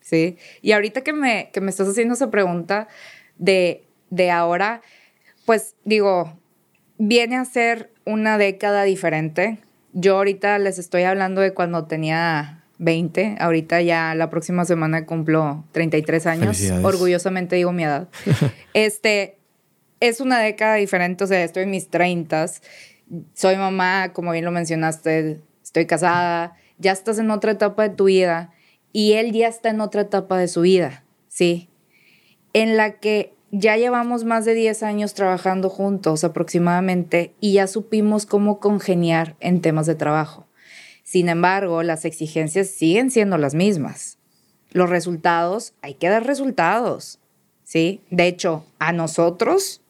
Sí. 0.00 0.36
Y 0.62 0.72
ahorita 0.72 1.02
que 1.02 1.12
me, 1.12 1.50
que 1.52 1.60
me 1.60 1.70
estás 1.70 1.86
haciendo 1.86 2.14
esa 2.14 2.28
pregunta 2.28 2.88
de, 3.38 3.84
de 4.10 4.32
ahora, 4.32 4.82
pues 5.46 5.76
digo, 5.84 6.36
viene 6.98 7.36
a 7.36 7.44
ser 7.44 7.92
una 8.04 8.36
década 8.36 8.82
diferente 8.82 9.60
yo 9.92 10.16
ahorita 10.16 10.58
les 10.58 10.78
estoy 10.78 11.02
hablando 11.02 11.40
de 11.40 11.54
cuando 11.54 11.84
tenía 11.84 12.64
20, 12.78 13.36
ahorita 13.38 13.80
ya 13.82 14.14
la 14.14 14.30
próxima 14.30 14.64
semana 14.64 15.06
cumplo 15.06 15.64
33 15.72 16.26
años, 16.26 16.70
orgullosamente 16.82 17.56
digo 17.56 17.72
mi 17.72 17.84
edad. 17.84 18.08
este, 18.74 19.38
es 20.00 20.20
una 20.20 20.40
década 20.40 20.74
diferente, 20.76 21.24
o 21.24 21.26
sea, 21.26 21.44
estoy 21.44 21.64
en 21.64 21.70
mis 21.70 21.88
30, 21.88 22.46
soy 23.34 23.56
mamá, 23.56 24.12
como 24.12 24.32
bien 24.32 24.44
lo 24.44 24.50
mencionaste, 24.50 25.40
estoy 25.62 25.86
casada, 25.86 26.56
ya 26.78 26.92
estás 26.92 27.18
en 27.18 27.30
otra 27.30 27.52
etapa 27.52 27.88
de 27.88 27.94
tu 27.94 28.04
vida 28.04 28.52
y 28.92 29.12
él 29.12 29.32
ya 29.32 29.48
está 29.48 29.70
en 29.70 29.80
otra 29.80 30.02
etapa 30.02 30.38
de 30.38 30.48
su 30.48 30.62
vida, 30.62 31.04
¿sí? 31.28 31.68
En 32.52 32.76
la 32.76 32.98
que 32.98 33.34
ya 33.52 33.76
llevamos 33.76 34.24
más 34.24 34.46
de 34.46 34.54
10 34.54 34.82
años 34.82 35.12
trabajando 35.12 35.68
juntos 35.68 36.24
aproximadamente 36.24 37.34
y 37.38 37.52
ya 37.52 37.66
supimos 37.66 38.24
cómo 38.24 38.58
congeniar 38.58 39.36
en 39.40 39.60
temas 39.60 39.86
de 39.86 39.94
trabajo. 39.94 40.46
Sin 41.04 41.28
embargo, 41.28 41.82
las 41.82 42.06
exigencias 42.06 42.68
siguen 42.68 43.10
siendo 43.10 43.36
las 43.36 43.54
mismas. 43.54 44.16
Los 44.70 44.88
resultados, 44.88 45.74
hay 45.82 45.94
que 45.94 46.08
dar 46.08 46.26
resultados, 46.26 47.20
¿sí? 47.62 48.00
De 48.10 48.26
hecho, 48.26 48.64
a 48.78 48.92
nosotros, 48.92 49.82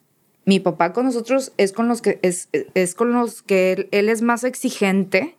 mi 0.45 0.59
papá 0.59 0.93
con 0.93 1.07
nosotros 1.07 1.53
es 1.57 1.73
con 1.73 1.87
los 1.87 2.03
que, 2.03 2.19
es, 2.23 2.49
es 2.53 2.97
con 2.97 3.13
los 3.13 3.43
que 3.43 3.89
él, 3.93 4.09
es 4.09 4.23
más 4.23 4.43
exigente 4.43 5.37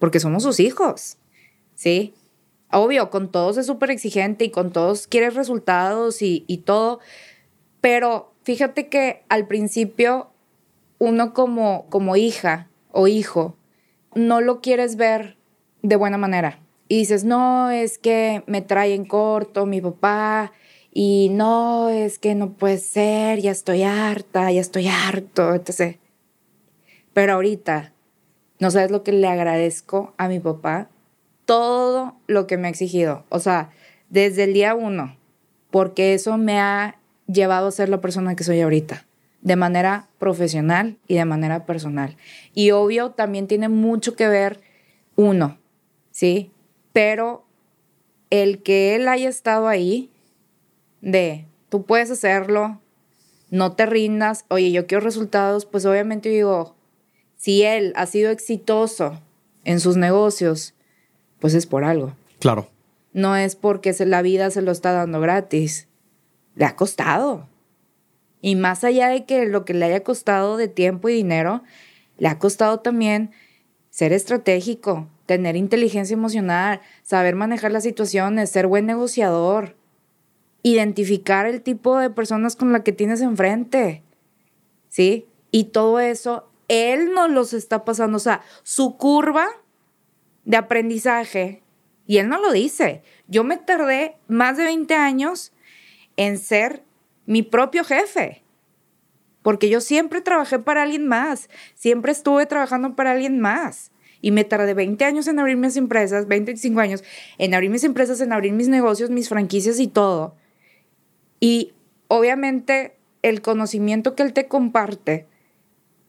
porque 0.00 0.18
somos 0.18 0.42
sus 0.42 0.58
hijos, 0.58 1.18
¿sí? 1.76 2.14
Obvio, 2.72 3.10
con 3.10 3.30
todos 3.30 3.58
es 3.58 3.66
súper 3.66 3.92
exigente 3.92 4.44
y 4.44 4.50
con 4.50 4.72
todos 4.72 5.06
quiere 5.06 5.30
resultados 5.30 6.20
y, 6.20 6.44
y 6.48 6.58
todo, 6.58 6.98
pero 7.84 8.32
fíjate 8.44 8.88
que 8.88 9.24
al 9.28 9.46
principio 9.46 10.30
uno 10.98 11.34
como, 11.34 11.84
como 11.90 12.16
hija 12.16 12.70
o 12.92 13.08
hijo 13.08 13.58
no 14.14 14.40
lo 14.40 14.62
quieres 14.62 14.96
ver 14.96 15.36
de 15.82 15.96
buena 15.96 16.16
manera. 16.16 16.60
Y 16.88 17.00
dices, 17.00 17.24
no, 17.24 17.70
es 17.70 17.98
que 17.98 18.42
me 18.46 18.62
trae 18.62 18.94
en 18.94 19.04
corto 19.04 19.66
mi 19.66 19.82
papá. 19.82 20.50
Y 20.94 21.28
no, 21.32 21.90
es 21.90 22.18
que 22.18 22.34
no 22.34 22.54
puede 22.54 22.78
ser, 22.78 23.40
ya 23.40 23.50
estoy 23.50 23.82
harta, 23.82 24.50
ya 24.50 24.62
estoy 24.62 24.88
harto, 24.88 25.52
etc. 25.52 25.98
Pero 27.12 27.34
ahorita, 27.34 27.92
no 28.60 28.70
sabes 28.70 28.92
lo 28.92 29.02
que 29.02 29.12
le 29.12 29.28
agradezco 29.28 30.14
a 30.16 30.28
mi 30.28 30.40
papá, 30.40 30.88
todo 31.44 32.16
lo 32.28 32.46
que 32.46 32.56
me 32.56 32.68
ha 32.68 32.70
exigido. 32.70 33.26
O 33.28 33.40
sea, 33.40 33.72
desde 34.08 34.44
el 34.44 34.54
día 34.54 34.74
uno, 34.74 35.18
porque 35.70 36.14
eso 36.14 36.38
me 36.38 36.58
ha 36.58 36.98
llevado 37.26 37.68
a 37.68 37.72
ser 37.72 37.88
la 37.88 38.00
persona 38.00 38.36
que 38.36 38.44
soy 38.44 38.60
ahorita, 38.60 39.06
de 39.40 39.56
manera 39.56 40.08
profesional 40.18 40.98
y 41.06 41.14
de 41.14 41.24
manera 41.24 41.66
personal. 41.66 42.16
Y 42.54 42.70
obvio, 42.70 43.10
también 43.10 43.46
tiene 43.46 43.68
mucho 43.68 44.16
que 44.16 44.28
ver 44.28 44.60
uno, 45.16 45.58
¿sí? 46.10 46.50
Pero 46.92 47.44
el 48.30 48.62
que 48.62 48.94
él 48.94 49.08
haya 49.08 49.28
estado 49.28 49.68
ahí, 49.68 50.10
de, 51.00 51.46
tú 51.68 51.84
puedes 51.84 52.10
hacerlo, 52.10 52.80
no 53.50 53.72
te 53.72 53.86
rindas, 53.86 54.44
oye, 54.48 54.72
yo 54.72 54.86
quiero 54.86 55.04
resultados, 55.04 55.66
pues 55.66 55.86
obviamente 55.86 56.28
digo, 56.28 56.74
si 57.36 57.62
él 57.62 57.92
ha 57.96 58.06
sido 58.06 58.30
exitoso 58.30 59.20
en 59.64 59.80
sus 59.80 59.96
negocios, 59.96 60.74
pues 61.38 61.54
es 61.54 61.66
por 61.66 61.84
algo. 61.84 62.14
Claro. 62.40 62.68
No 63.12 63.36
es 63.36 63.54
porque 63.54 63.94
la 64.06 64.22
vida 64.22 64.50
se 64.50 64.62
lo 64.62 64.72
está 64.72 64.92
dando 64.92 65.20
gratis 65.20 65.86
le 66.54 66.64
ha 66.64 66.76
costado. 66.76 67.48
Y 68.40 68.56
más 68.56 68.84
allá 68.84 69.08
de 69.08 69.24
que 69.24 69.46
lo 69.46 69.64
que 69.64 69.74
le 69.74 69.86
haya 69.86 70.02
costado 70.02 70.56
de 70.56 70.68
tiempo 70.68 71.08
y 71.08 71.14
dinero, 71.14 71.62
le 72.18 72.28
ha 72.28 72.38
costado 72.38 72.80
también 72.80 73.30
ser 73.90 74.12
estratégico, 74.12 75.08
tener 75.26 75.56
inteligencia 75.56 76.14
emocional, 76.14 76.80
saber 77.02 77.36
manejar 77.36 77.72
las 77.72 77.84
situaciones, 77.84 78.50
ser 78.50 78.66
buen 78.66 78.86
negociador, 78.86 79.76
identificar 80.62 81.46
el 81.46 81.62
tipo 81.62 81.98
de 81.98 82.10
personas 82.10 82.56
con 82.56 82.72
la 82.72 82.82
que 82.82 82.92
tienes 82.92 83.20
enfrente. 83.20 84.02
¿Sí? 84.88 85.26
Y 85.50 85.64
todo 85.64 86.00
eso, 86.00 86.50
él 86.68 87.12
nos 87.14 87.30
los 87.30 87.52
está 87.52 87.84
pasando. 87.84 88.16
O 88.16 88.20
sea, 88.20 88.42
su 88.62 88.96
curva 88.96 89.46
de 90.44 90.56
aprendizaje, 90.56 91.62
y 92.06 92.18
él 92.18 92.28
no 92.28 92.38
lo 92.38 92.52
dice. 92.52 93.02
Yo 93.28 93.44
me 93.44 93.56
tardé 93.56 94.16
más 94.28 94.56
de 94.56 94.64
20 94.64 94.94
años 94.94 95.52
en 96.16 96.38
ser 96.38 96.82
mi 97.26 97.42
propio 97.42 97.84
jefe. 97.84 98.42
Porque 99.42 99.68
yo 99.68 99.80
siempre 99.80 100.20
trabajé 100.20 100.58
para 100.58 100.82
alguien 100.82 101.06
más, 101.06 101.50
siempre 101.74 102.12
estuve 102.12 102.46
trabajando 102.46 102.96
para 102.96 103.12
alguien 103.12 103.40
más. 103.40 103.90
Y 104.20 104.30
me 104.30 104.44
tardé 104.44 104.72
20 104.72 105.04
años 105.04 105.26
en 105.26 105.38
abrir 105.38 105.58
mis 105.58 105.76
empresas, 105.76 106.26
25 106.26 106.80
años, 106.80 107.04
en 107.36 107.52
abrir 107.52 107.68
mis 107.68 107.84
empresas, 107.84 108.22
en 108.22 108.32
abrir 108.32 108.54
mis 108.54 108.68
negocios, 108.68 109.10
mis 109.10 109.28
franquicias 109.28 109.78
y 109.80 109.86
todo. 109.86 110.34
Y 111.40 111.74
obviamente 112.08 112.96
el 113.20 113.42
conocimiento 113.42 114.14
que 114.14 114.22
él 114.22 114.32
te 114.32 114.48
comparte, 114.48 115.26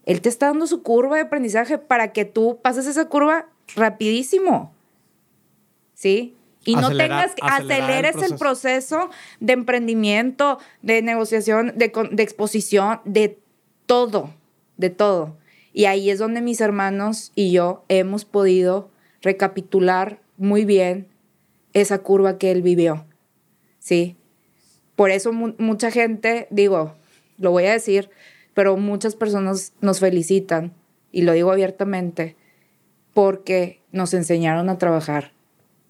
él 0.05 0.21
te 0.21 0.29
está 0.29 0.47
dando 0.47 0.65
su 0.65 0.81
curva 0.81 1.17
de 1.17 1.23
aprendizaje 1.23 1.77
para 1.77 2.13
que 2.13 2.23
tú 2.23 2.59
pases 2.61 2.87
esa 2.87 3.09
curva 3.09 3.49
rapidísimo. 3.75 4.73
¿Sí? 5.93 6.35
Y 6.65 6.75
no 6.75 6.95
tengas 6.95 7.35
que 7.35 7.41
aceleres 7.43 8.15
el 8.17 8.37
proceso. 8.37 9.09
de 9.39 9.53
emprendimiento, 9.53 10.59
de 10.81 11.01
negociación, 11.01 11.73
de, 11.75 11.91
de, 12.11 12.23
exposición, 12.23 12.99
de 13.05 13.39
todo, 13.85 14.33
de 14.77 14.89
todo. 14.89 15.37
Y 15.73 15.85
ahí 15.85 16.09
es 16.09 16.19
donde 16.19 16.41
mis 16.41 16.61
hermanos 16.61 17.31
y 17.35 17.51
yo 17.51 17.83
hemos 17.87 18.25
podido 18.25 18.89
recapitular 19.21 20.19
muy 20.37 20.65
bien 20.65 21.07
esa 21.73 21.99
curva 21.99 22.37
que 22.37 22.51
él 22.51 22.61
vivió. 22.61 23.05
¿Sí? 23.79 24.15
Por 24.95 25.11
eso 25.11 25.31
mucha 25.33 25.91
gente, 25.91 26.47
digo, 26.49 26.95
lo 27.37 27.51
voy 27.51 27.65
a 27.65 27.73
decir, 27.73 28.09
pero 28.53 28.77
muchas 28.77 29.15
personas 29.15 29.73
nos 29.81 29.99
felicitan, 29.99 30.73
y 31.11 31.21
lo 31.21 31.33
digo 31.33 31.51
abiertamente, 31.51 32.35
porque 33.13 33.81
nos 33.91 34.13
enseñaron 34.13 34.69
a 34.69 34.77
trabajar 34.77 35.34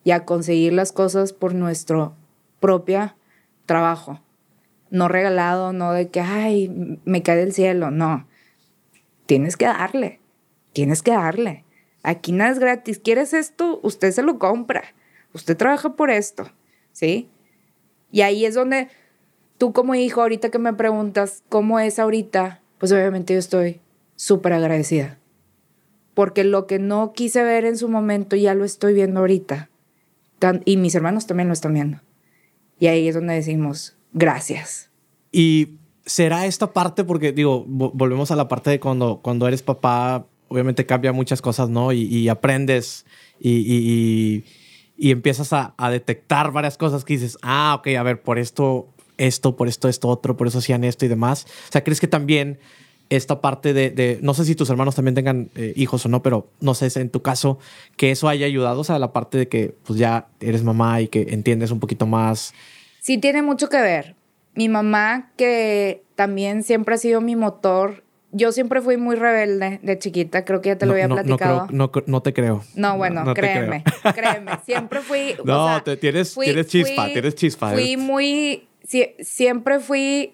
y 0.05 0.11
a 0.11 0.23
conseguir 0.23 0.71
las 0.71 0.93
cosas 0.93 1.33
por 1.33 1.55
nuestro 1.55 2.15
propio 2.61 3.15
trabajo. 3.65 4.21
No 4.91 5.07
regalado, 5.07 5.73
no 5.73 5.91
de 5.93 6.09
que, 6.09 6.21
ay, 6.21 6.99
me 7.05 7.23
cae 7.23 7.37
del 7.37 7.53
cielo, 7.53 7.89
no. 7.89 8.27
Tienes 9.25 9.57
que 9.57 9.65
darle, 9.65 10.21
tienes 10.73 11.01
que 11.01 11.11
darle. 11.11 11.65
Aquí 12.03 12.33
nada 12.33 12.51
es 12.51 12.59
gratis. 12.59 12.99
¿Quieres 12.99 13.33
esto? 13.33 13.79
Usted 13.81 14.11
se 14.11 14.21
lo 14.21 14.37
compra. 14.37 14.83
Usted 15.33 15.57
trabaja 15.57 15.95
por 15.95 16.11
esto, 16.11 16.51
¿sí? 16.91 17.27
Y 18.11 18.21
ahí 18.21 18.45
es 18.45 18.53
donde 18.53 18.89
tú 19.57 19.73
como 19.73 19.95
hijo, 19.95 20.21
ahorita 20.21 20.51
que 20.51 20.59
me 20.59 20.73
preguntas 20.73 21.41
cómo 21.49 21.79
es 21.79 21.97
ahorita, 21.97 22.61
pues 22.77 22.91
obviamente 22.91 23.33
yo 23.33 23.39
estoy 23.39 23.81
súper 24.15 24.53
agradecida. 24.53 25.17
Porque 26.13 26.43
lo 26.43 26.67
que 26.67 26.77
no 26.77 27.11
quise 27.13 27.43
ver 27.43 27.65
en 27.65 27.75
su 27.75 27.89
momento 27.89 28.35
ya 28.35 28.53
lo 28.53 28.65
estoy 28.65 28.93
viendo 28.93 29.21
ahorita 29.21 29.71
y 30.65 30.77
mis 30.77 30.95
hermanos 30.95 31.27
también 31.27 31.47
lo 31.47 31.53
están 31.53 31.73
viendo. 31.73 31.99
Y 32.79 32.87
ahí 32.87 33.07
es 33.07 33.15
donde 33.15 33.33
decimos, 33.33 33.95
gracias. 34.13 34.89
Y 35.31 35.77
¿será 36.05 36.45
esta 36.45 36.73
parte? 36.73 37.03
Porque 37.03 37.31
digo, 37.31 37.65
volvemos 37.67 38.31
a 38.31 38.35
la 38.35 38.47
parte 38.47 38.69
de 38.69 38.79
cuando, 38.79 39.19
cuando 39.21 39.47
eres 39.47 39.61
papá, 39.61 40.27
obviamente 40.47 40.85
cambia 40.85 41.11
muchas 41.11 41.41
cosas, 41.41 41.69
¿no? 41.69 41.91
Y, 41.91 42.27
aprendes 42.29 43.05
y, 43.39 44.43
y, 44.97 45.11
empiezas 45.11 45.51
a, 45.53 45.73
a, 45.77 45.89
detectar 45.89 46.51
varias 46.51 46.77
cosas 46.77 47.03
que 47.03 47.13
dices, 47.13 47.37
ah, 47.41 47.75
ok, 47.79 47.87
a 47.97 48.03
ver, 48.03 48.21
por 48.21 48.39
esto, 48.39 48.87
esto, 49.17 49.55
por 49.55 49.67
esto, 49.67 49.89
esto, 49.89 50.07
otro, 50.07 50.37
por 50.37 50.47
eso 50.47 50.59
hacían 50.59 50.83
esto 50.83 51.05
y 51.05 51.09
demás. 51.09 51.45
O 51.69 51.71
sea, 51.71 51.83
¿crees 51.83 51.99
que 51.99 52.07
también 52.07 52.59
esta 53.09 53.41
parte 53.41 53.73
de, 53.73 54.19
no 54.21 54.33
sé 54.33 54.45
si 54.45 54.55
tus 54.55 54.69
hermanos 54.69 54.95
también 54.95 55.15
tengan 55.15 55.49
eh, 55.55 55.73
hijos 55.75 56.05
o 56.05 56.09
no, 56.09 56.23
pero 56.23 56.49
no 56.59 56.73
sé 56.73 56.87
en 56.99 57.09
tu 57.09 57.21
caso 57.21 57.59
que 57.97 58.11
eso 58.11 58.27
haya 58.27 58.45
ayudado, 58.45 58.81
o 58.81 58.83
sea, 58.83 58.99
la 58.99 59.13
parte 59.13 59.37
de 59.37 59.47
que 59.47 59.75
pues 59.83 59.99
ya 59.99 60.27
eres 60.39 60.63
mamá 60.63 61.01
y 61.01 61.07
que 61.07 61.27
entiendes 61.29 61.71
un 61.71 61.79
poquito 61.79 62.05
más. 62.07 62.53
Sí, 62.99 63.17
tiene 63.17 63.41
mucho 63.41 63.69
que 63.69 63.81
ver. 63.81 64.15
Mi 64.55 64.69
mamá, 64.69 65.31
que 65.35 66.03
también 66.15 66.63
siempre 66.63 66.95
ha 66.95 66.97
sido 66.97 67.21
mi 67.21 67.35
motor, 67.35 68.03
yo 68.31 68.51
siempre 68.51 68.81
fui 68.81 68.97
muy 68.97 69.15
rebelde 69.15 69.79
de 69.81 69.99
chiquita, 69.99 70.43
creo 70.43 70.61
que 70.61 70.69
ya 70.69 70.77
te 70.77 70.85
lo 70.85 70.93
había 70.93 71.07
platicado. 71.07 71.67
No, 71.71 71.91
no, 72.05 72.21
te 72.21 72.33
creo. 72.33 72.63
No, 72.75 72.97
bueno, 72.97 73.33
créeme, 73.33 73.83
créeme, 74.13 74.51
siempre 74.65 75.01
fui... 75.01 75.35
No, 75.45 75.81
te, 75.83 75.95
tienes, 75.97 76.33
tienes 76.33 76.67
chispa, 76.67 77.07
tienes 77.07 77.35
chispa. 77.35 77.71
Fui 77.71 77.97
muy, 77.97 78.67
siempre 79.21 79.79
fui 79.79 80.33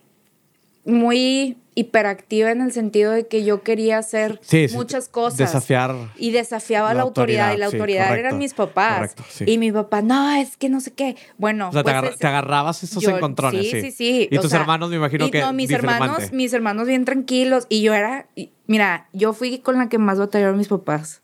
muy 0.86 1.58
hiperactiva 1.74 2.52
en 2.52 2.62
el 2.62 2.72
sentido 2.72 3.12
de 3.12 3.28
que 3.28 3.46
yo 3.46 3.64
quería 3.64 3.98
hacer 3.98 4.42
muchas 4.74 5.08
cosas. 5.08 5.38
Desafiar. 5.38 5.96
Y 6.18 6.32
desafiaba 6.32 6.94
la, 6.94 7.04
autoridad, 7.04 7.54
Y 7.54 7.58
la 7.58 7.68
autoridad 7.68 8.18
eran 8.18 8.38
mis 8.38 8.54
papás. 8.54 9.16
y 9.46 9.58
mi 9.58 9.72
papá, 9.72 10.02
no, 10.02 10.32
es 10.34 10.58
que 10.58 10.70
no 10.70 10.82
sé 10.82 10.92
qué. 10.92 11.16
Bueno. 11.38 11.70
O 11.70 11.72
sea, 11.72 11.84
te, 11.84 11.92
pues 11.92 12.24
agarrabas 12.24 12.84
esos 12.84 13.04
encontrones. 13.06 13.70
Sí, 13.70 13.82
sí, 13.82 13.92
sí. 13.92 14.28
Y 14.30 14.38
tus 14.40 14.54
hermanos, 14.54 14.90
me 14.90 14.98
imagino 14.98 15.32
que. 15.32 15.40
No, 15.40 15.54
mis 15.54 15.72
hermanos, 15.72 16.32
mis 16.32 16.54
hermanos 16.54 16.88
bien 16.88 17.06
tranquilos. 17.06 17.68
Y 17.70 17.82
yo 17.82 17.94
era. 17.94 18.28
Mira, 18.68 19.08
yo 19.14 19.34
fui 19.34 19.60
con 19.60 19.78
la 19.78 19.90
que 19.90 19.98
más 19.98 20.20
batallaron 20.20 20.58
mis 20.58 20.68
papás. 20.68 21.22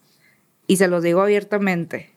Y 0.65 0.77
se 0.77 0.87
los 0.87 1.03
digo 1.03 1.21
abiertamente. 1.21 2.11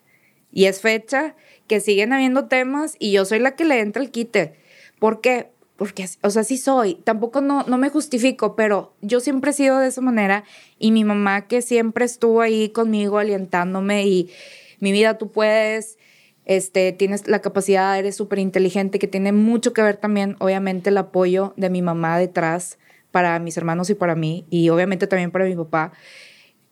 Y 0.53 0.65
es 0.65 0.81
fecha 0.81 1.37
que 1.69 1.81
siguen 1.81 2.13
habiendo 2.13 2.47
temas 2.47 2.97
y 2.99 3.13
yo 3.13 3.25
soy 3.25 3.39
la 3.39 3.55
que 3.55 3.65
le 3.65 3.81
entra 3.81 4.03
el 4.03 4.11
quite. 4.11 4.57
¿Por 4.99 5.21
qué? 5.21 5.51
Porque, 5.81 6.07
o 6.21 6.29
sea, 6.29 6.45
sí 6.45 6.59
soy, 6.59 6.97
tampoco 6.97 7.41
no, 7.41 7.63
no 7.63 7.79
me 7.79 7.89
justifico, 7.89 8.55
pero 8.55 8.93
yo 9.01 9.19
siempre 9.19 9.53
he 9.53 9.55
sido 9.55 9.79
de 9.79 9.89
esa 9.89 10.03
manera 10.03 10.45
y 10.79 10.93
mi 10.93 11.05
mamá 11.05 11.47
que 11.47 11.63
siempre 11.63 12.05
estuvo 12.05 12.43
ahí 12.43 12.69
conmigo 12.69 13.17
alientándome 13.17 14.07
y 14.07 14.31
mi 14.79 14.93
vida 14.93 15.17
tú 15.17 15.33
puedes, 15.33 15.97
este, 16.45 16.93
tienes 16.93 17.27
la 17.29 17.39
capacidad, 17.39 17.99
eres 17.99 18.15
súper 18.15 18.41
inteligente, 18.41 18.99
que 18.99 19.09
tiene 19.09 19.33
mucho 19.33 19.73
que 19.73 19.81
ver 19.81 19.97
también, 19.97 20.37
obviamente, 20.39 20.91
el 20.91 20.99
apoyo 20.99 21.55
de 21.57 21.71
mi 21.71 21.81
mamá 21.81 22.19
detrás 22.19 22.79
para 23.11 23.39
mis 23.39 23.57
hermanos 23.57 23.89
y 23.89 23.95
para 23.95 24.15
mí 24.15 24.45
y 24.51 24.69
obviamente 24.69 25.07
también 25.07 25.31
para 25.31 25.47
mi 25.47 25.57
papá. 25.57 25.93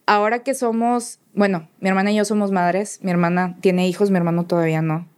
Ahora 0.04 0.42
que 0.42 0.52
somos, 0.52 1.18
bueno, 1.32 1.70
mi 1.80 1.88
hermana 1.88 2.12
y 2.12 2.16
yo 2.16 2.26
somos 2.26 2.52
madres, 2.52 2.98
mi 3.02 3.10
hermana 3.10 3.56
tiene 3.62 3.88
hijos, 3.88 4.10
mi 4.10 4.18
hermano 4.18 4.44
todavía 4.44 4.82
no, 4.82 5.08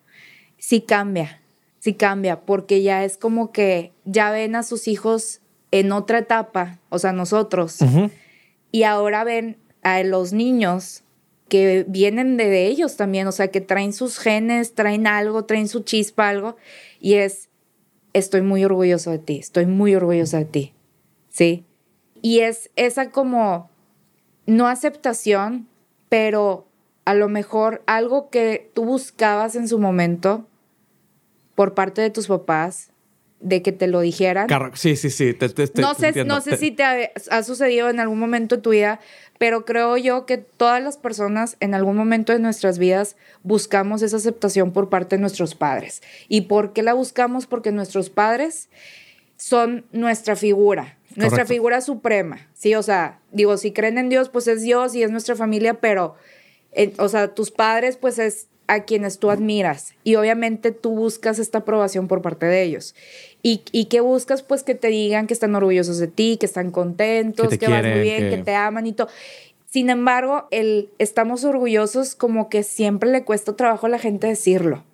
sí 0.59 0.81
cambia 0.81 1.40
sí 1.81 1.95
cambia, 1.95 2.43
porque 2.43 2.83
ya 2.83 3.05
es 3.05 3.17
como 3.17 3.51
que 3.51 3.93
ya 4.05 4.31
ven 4.31 4.55
a 4.55 4.63
sus 4.63 4.87
hijos 4.87 5.41
en 5.73 5.91
otra 5.91 6.19
etapa, 6.19 6.79
o 6.91 6.99
sea, 6.99 7.13
nosotros, 7.13 7.79
y 8.71 8.83
ahora 8.85 9.25
ven 9.25 9.57
a 9.83 10.03
los 10.03 10.33
niños 10.33 11.03
que 11.49 11.85
vienen 11.89 12.37
de, 12.37 12.67
ellos 12.67 12.97
también, 12.97 13.27
o 13.27 13.33
sea, 13.33 13.49
que 13.49 13.61
traen 13.61 13.93
sus 13.93 14.19
genes, 14.19 14.75
traen 14.75 15.07
algo, 15.07 15.47
traen 15.47 15.69
su 15.69 15.81
chispa, 15.81 16.29
algo, 16.29 16.57
y 17.01 17.15
es, 17.15 17.49
estoy 18.13 18.43
muy 18.43 18.65
orgulloso 18.65 19.11
de 19.11 19.19
ti, 19.19 19.39
estoy 19.39 19.67
muy 19.67 19.95
orgullosa 19.95 20.39
de 20.39 20.45
ti, 20.45 20.75
¿sí? 21.29 21.65
Y 22.23 22.41
es 22.41 22.71
esa 22.77 23.11
como, 23.11 23.71
no 24.47 24.69
aceptación, 24.69 25.69
pero 26.09 26.69
a 27.07 27.15
lo 27.15 27.29
mejor 27.29 27.83
algo 27.87 28.29
que 28.29 28.71
tú 28.75 28.85
buscabas 28.85 29.57
en 29.57 29.67
su 29.67 29.79
momento, 29.79 30.47
por 31.61 31.75
parte 31.75 32.01
de 32.01 32.09
tus 32.09 32.27
papás 32.27 32.89
de 33.39 33.61
que 33.61 33.71
te 33.71 33.87
lo 33.87 34.01
dijeran. 34.01 34.49
Sí, 34.73 34.97
sí, 34.97 35.11
sí. 35.11 35.37
no 35.75 35.93
sé, 35.93 36.25
no 36.25 36.41
sé 36.41 36.57
si 36.57 36.71
te 36.71 37.13
ha, 37.31 37.43
sucedido 37.43 37.91
en 37.91 38.01
algún 38.01 38.19
momento 38.19 38.57
de 38.57 38.63
tu 38.63 38.71
vida, 38.71 38.99
pero 39.37 39.67
creo 39.67 39.99
yo 39.99 40.25
que 40.25 40.39
todas 40.39 40.83
las 40.83 40.97
personas 40.97 41.59
en 41.61 41.75
algún 41.75 41.99
momento 41.99 42.33
de 42.33 42.39
nuestras 42.39 42.79
vidas 42.79 43.15
buscamos 43.43 44.01
esa 44.01 44.17
aceptación 44.17 44.73
por 44.73 44.89
parte 44.89 45.17
de 45.17 45.21
nuestros 45.21 45.55
padres. 45.55 46.01
¿Y 46.29 46.41
por 46.41 46.73
qué 46.73 46.83
la 46.83 46.95
buscamos? 46.95 47.47
Porque 47.47 47.73
nuestros 47.73 48.09
padres 48.09 48.71
son 49.37 49.85
nuestra 49.93 50.37
figura, 50.37 50.97
nuestra 51.15 51.45
figura 51.45 51.83
suprema. 51.83 52.49
Sí, 52.55 52.75
o 52.75 52.83
sea, 52.83 53.21
digo, 53.33 53.59
si 53.59 53.73
creen 53.73 53.99
en 53.99 54.09
Dios, 54.09 54.31
pues 54.31 54.49
es 54.49 54.63
Dios 54.63 54.95
y 54.95 55.03
es 55.03 55.11
nuestra 55.11 55.37
familia, 55.37 55.75
pero, 55.75 56.15
eh, 56.73 56.95
o 56.97 57.11
sea, 57.11 57.35
tus 57.35 57.51
padres, 57.51 57.99
pues 57.99 58.19
es 58.19 58.47
a 58.71 58.85
quienes 58.85 59.19
tú 59.19 59.31
admiras 59.31 59.95
y 60.05 60.15
obviamente 60.15 60.71
tú 60.71 60.91
buscas 60.91 61.41
esta 61.41 61.59
aprobación 61.59 62.07
por 62.07 62.23
parte 62.23 62.47
de 62.47 62.63
ellos. 62.63 62.95
¿Y, 63.43 63.63
y 63.73 63.87
qué 63.87 64.01
buscas? 64.01 64.45
Pues 64.45 64.63
que 64.63 64.77
te 64.77 64.89
digan 64.89 65.27
que 65.27 65.35
están 65.35 65.57
orgullosos 65.57 65.99
de 65.99 66.07
ti, 66.07 66.37
que 66.39 66.47
están 66.47 66.71
contentos, 66.71 67.59
que, 67.59 67.67
vas 67.67 67.83
muy 67.83 68.01
bien, 68.01 68.31
que... 68.31 68.39
te 68.39 68.55
aman 68.55 68.87
y 68.87 68.93
todo. 68.93 69.09
Sin 69.67 69.91
embargo, 69.91 70.47
el 70.53 70.89
estamos 70.99 71.43
orgullosos 71.43 72.15
como 72.15 72.49
que 72.49 72.63
siempre 72.63 73.11
le 73.11 73.25
cuesta 73.25 73.57
trabajo 73.57 73.87
a 73.87 73.89
la 73.89 73.99
gente 73.99 74.29
decirlo. 74.29 74.85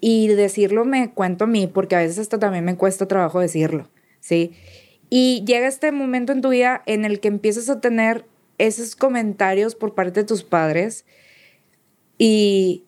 Y 0.00 0.28
decirlo 0.28 0.84
me 0.84 1.10
cuento 1.10 1.44
a 1.44 1.46
mí, 1.48 1.66
porque 1.66 1.96
a 1.96 2.00
veces 2.00 2.20
hasta 2.20 2.38
también 2.38 2.64
me 2.64 2.76
cuesta 2.76 3.08
trabajo 3.08 3.40
decirlo, 3.40 3.88
¿sí? 4.20 4.52
Y 5.10 5.42
llega 5.46 5.66
este 5.66 5.90
momento 5.90 6.30
en 6.30 6.42
tu 6.42 6.50
vida 6.50 6.84
en 6.86 7.04
el 7.04 7.18
que 7.18 7.26
empiezas 7.26 7.68
a 7.70 7.80
tener 7.80 8.24
esos 8.58 8.94
comentarios 8.94 9.74
por 9.74 9.94
parte 9.94 10.20
de 10.20 10.26
tus 10.26 10.44
padres 10.44 11.04
y 12.18 12.84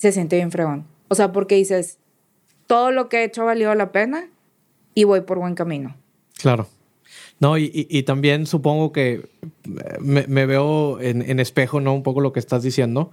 se 0.00 0.12
siente 0.12 0.36
bien 0.36 0.50
fregón. 0.50 0.86
O 1.08 1.14
sea, 1.14 1.30
porque 1.30 1.56
dices, 1.56 1.98
todo 2.66 2.90
lo 2.90 3.08
que 3.08 3.18
he 3.18 3.24
hecho 3.24 3.42
ha 3.42 3.46
valido 3.46 3.74
la 3.74 3.92
pena 3.92 4.30
y 4.94 5.04
voy 5.04 5.20
por 5.20 5.38
buen 5.38 5.54
camino. 5.54 5.94
Claro. 6.38 6.68
No, 7.38 7.58
y, 7.58 8.02
también 8.04 8.46
supongo 8.46 8.92
que 8.92 9.28
me, 10.00 10.46
veo 10.46 11.00
en, 11.00 11.40
espejo, 11.40 11.80
¿no? 11.80 11.94
Un 11.94 12.02
poco 12.02 12.20
lo 12.20 12.32
que 12.32 12.40
estás 12.40 12.62
diciendo. 12.62 13.10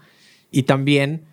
Y 0.52 0.64
también, 0.64 1.26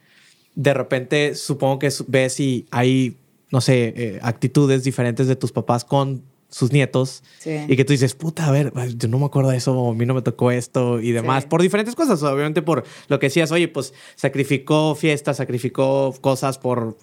de 0.54 0.74
repente, 0.74 1.34
supongo 1.34 1.78
que 1.78 1.92
ves 2.06 2.40
y 2.40 2.66
hay, 2.70 3.16
no 3.50 3.60
sé, 3.60 3.94
eh, 3.96 4.18
actitudes 4.22 4.84
diferentes 4.84 5.26
de 5.26 5.36
tus 5.36 5.52
papás 5.52 5.84
con 5.84 6.22
sus 6.54 6.70
nietos 6.70 7.24
y 7.44 7.74
que 7.76 7.84
tú 7.84 7.92
dices, 7.92 8.14
puta, 8.14 8.46
a 8.46 8.52
ver, 8.52 8.72
yo 8.96 9.08
no 9.08 9.18
me 9.18 9.26
acuerdo 9.26 9.50
de 9.50 9.56
eso, 9.56 9.90
a 9.90 9.92
mí 9.92 10.06
no 10.06 10.14
me 10.14 10.22
tocó 10.22 10.52
esto 10.52 11.00
y 11.00 11.10
demás, 11.10 11.46
por 11.46 11.60
diferentes 11.60 11.96
cosas, 11.96 12.22
obviamente 12.22 12.62
por 12.62 12.84
lo 13.08 13.18
que 13.18 13.26
decías, 13.26 13.50
oye, 13.50 13.66
pues 13.66 13.92
sacrificó 14.14 14.94
fiestas, 14.94 15.38
sacrificó 15.38 16.14
cosas 16.20 16.58
por, 16.58 16.96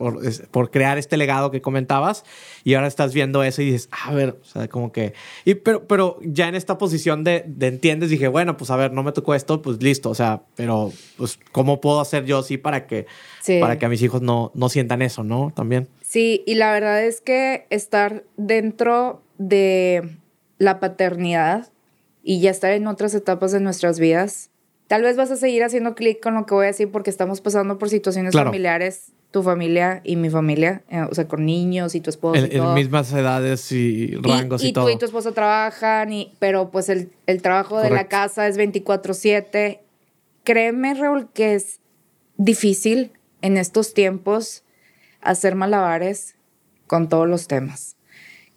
por, 0.52 0.72
crear 0.72 0.98
este 0.98 1.18
legado 1.18 1.52
que 1.52 1.62
comentabas 1.62 2.24
y 2.64 2.76
ahora 2.76 2.88
estás 2.88 3.14
viendo 3.14 3.44
eso 3.44 3.62
y 3.62 3.72
dices, 3.72 3.90
a 3.92 4.14
ver, 4.14 4.40
o 4.42 4.46
sea, 4.46 4.70
como 4.70 4.94
que, 4.94 5.14
y, 5.44 5.56
pero, 5.56 5.86
pero 5.86 6.18
ya 6.24 6.48
en 6.48 6.56
esta 6.56 6.78
posición 6.78 7.26
de, 7.26 7.44
de 7.46 7.68
entiendes, 7.68 8.10
dije, 8.10 8.30
bueno, 8.30 8.56
pues 8.56 8.72
a 8.72 8.78
ver, 8.78 8.94
no 8.94 9.04
me 9.04 9.12
tocó 9.12 9.36
esto, 9.36 9.62
pues 9.62 9.84
listo, 9.84 10.10
o 10.10 10.16
sea, 10.16 10.44
pero 10.56 10.94
pues, 11.18 11.38
¿cómo 11.52 11.82
puedo 11.82 12.00
hacer 12.00 12.24
yo 12.24 12.42
sí 12.42 12.58
para 12.58 12.88
que, 12.88 13.06
para 13.60 13.80
que 13.80 13.86
a 13.86 13.90
mis 13.90 14.02
hijos 14.02 14.22
no, 14.22 14.52
no 14.54 14.70
sientan 14.70 15.02
eso, 15.02 15.24
¿no? 15.24 15.52
También. 15.56 15.88
Sí, 16.02 16.44
y 16.46 16.56
la 16.56 16.72
verdad 16.72 17.04
es 17.04 17.22
que 17.22 17.66
estar 17.70 18.24
dentro 18.38 19.22
de 19.38 20.18
la 20.58 20.80
paternidad 20.80 21.70
y 22.24 22.40
ya 22.40 22.52
estar 22.52 22.72
en 22.72 22.88
otras 22.88 23.14
etapas 23.16 23.52
de 23.52 23.60
nuestras 23.60 24.00
vidas, 24.00 24.50
tal 24.88 25.02
vez 25.02 25.18
vas 25.18 25.32
a 25.32 25.36
seguir 25.36 25.64
haciendo 25.64 25.96
clic 25.96 26.22
con 26.22 26.36
lo 26.36 26.46
que 26.46 26.54
voy 26.54 26.66
a 26.66 26.68
decir 26.68 26.92
porque 26.92 27.10
estamos 27.10 27.42
pasando 27.42 27.78
por 27.78 27.90
situaciones 27.90 28.34
familiares, 28.34 29.14
tu 29.32 29.42
familia 29.42 30.02
y 30.04 30.18
mi 30.18 30.30
familia, 30.30 30.84
eh, 30.90 31.02
o 31.10 31.16
sea, 31.16 31.28
con 31.28 31.46
niños 31.46 31.96
y 31.96 32.02
tu 32.02 32.10
esposo. 32.10 32.40
En, 32.44 32.74
mismas 32.74 33.12
edades 33.14 33.72
y 33.72 34.16
rangos 34.18 34.64
y, 34.64 34.68
y, 34.68 34.74
todo. 34.74 34.90
Y 34.90 34.92
tú 34.92 34.96
y 34.98 35.00
tu 35.00 35.06
esposo 35.06 35.32
trabajan, 35.32 36.12
y, 36.12 36.34
pero 36.40 36.70
pues 36.70 36.90
el, 36.90 37.10
el 37.26 37.42
trabajo 37.42 37.80
de 37.80 37.90
la 37.90 38.08
casa 38.08 38.48
es 38.48 38.58
24/7. 38.58 39.80
Créeme, 40.44 40.94
Raúl, 40.94 41.30
que 41.34 41.56
es 41.56 41.80
difícil 42.38 43.12
en 43.42 43.58
estos 43.58 43.94
tiempos 43.94 44.64
hacer 45.22 45.56
malabares 45.56 46.36
con 46.88 47.10
todos 47.10 47.28
los 47.28 47.48
temas 47.48 47.98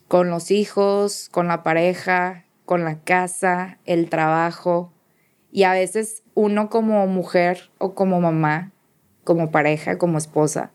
con 0.07 0.29
los 0.29 0.51
hijos, 0.51 1.29
con 1.31 1.47
la 1.47 1.63
pareja, 1.63 2.45
con 2.65 2.83
la 2.83 2.99
casa, 3.01 3.79
el 3.85 4.09
trabajo. 4.09 4.93
Y 5.51 5.63
a 5.63 5.71
veces 5.71 6.23
uno 6.33 6.69
como 6.69 7.07
mujer 7.07 7.71
o 7.77 7.95
como 7.95 8.21
mamá, 8.21 8.71
como 9.23 9.51
pareja, 9.51 9.97
como 9.97 10.17
esposa, 10.17 10.71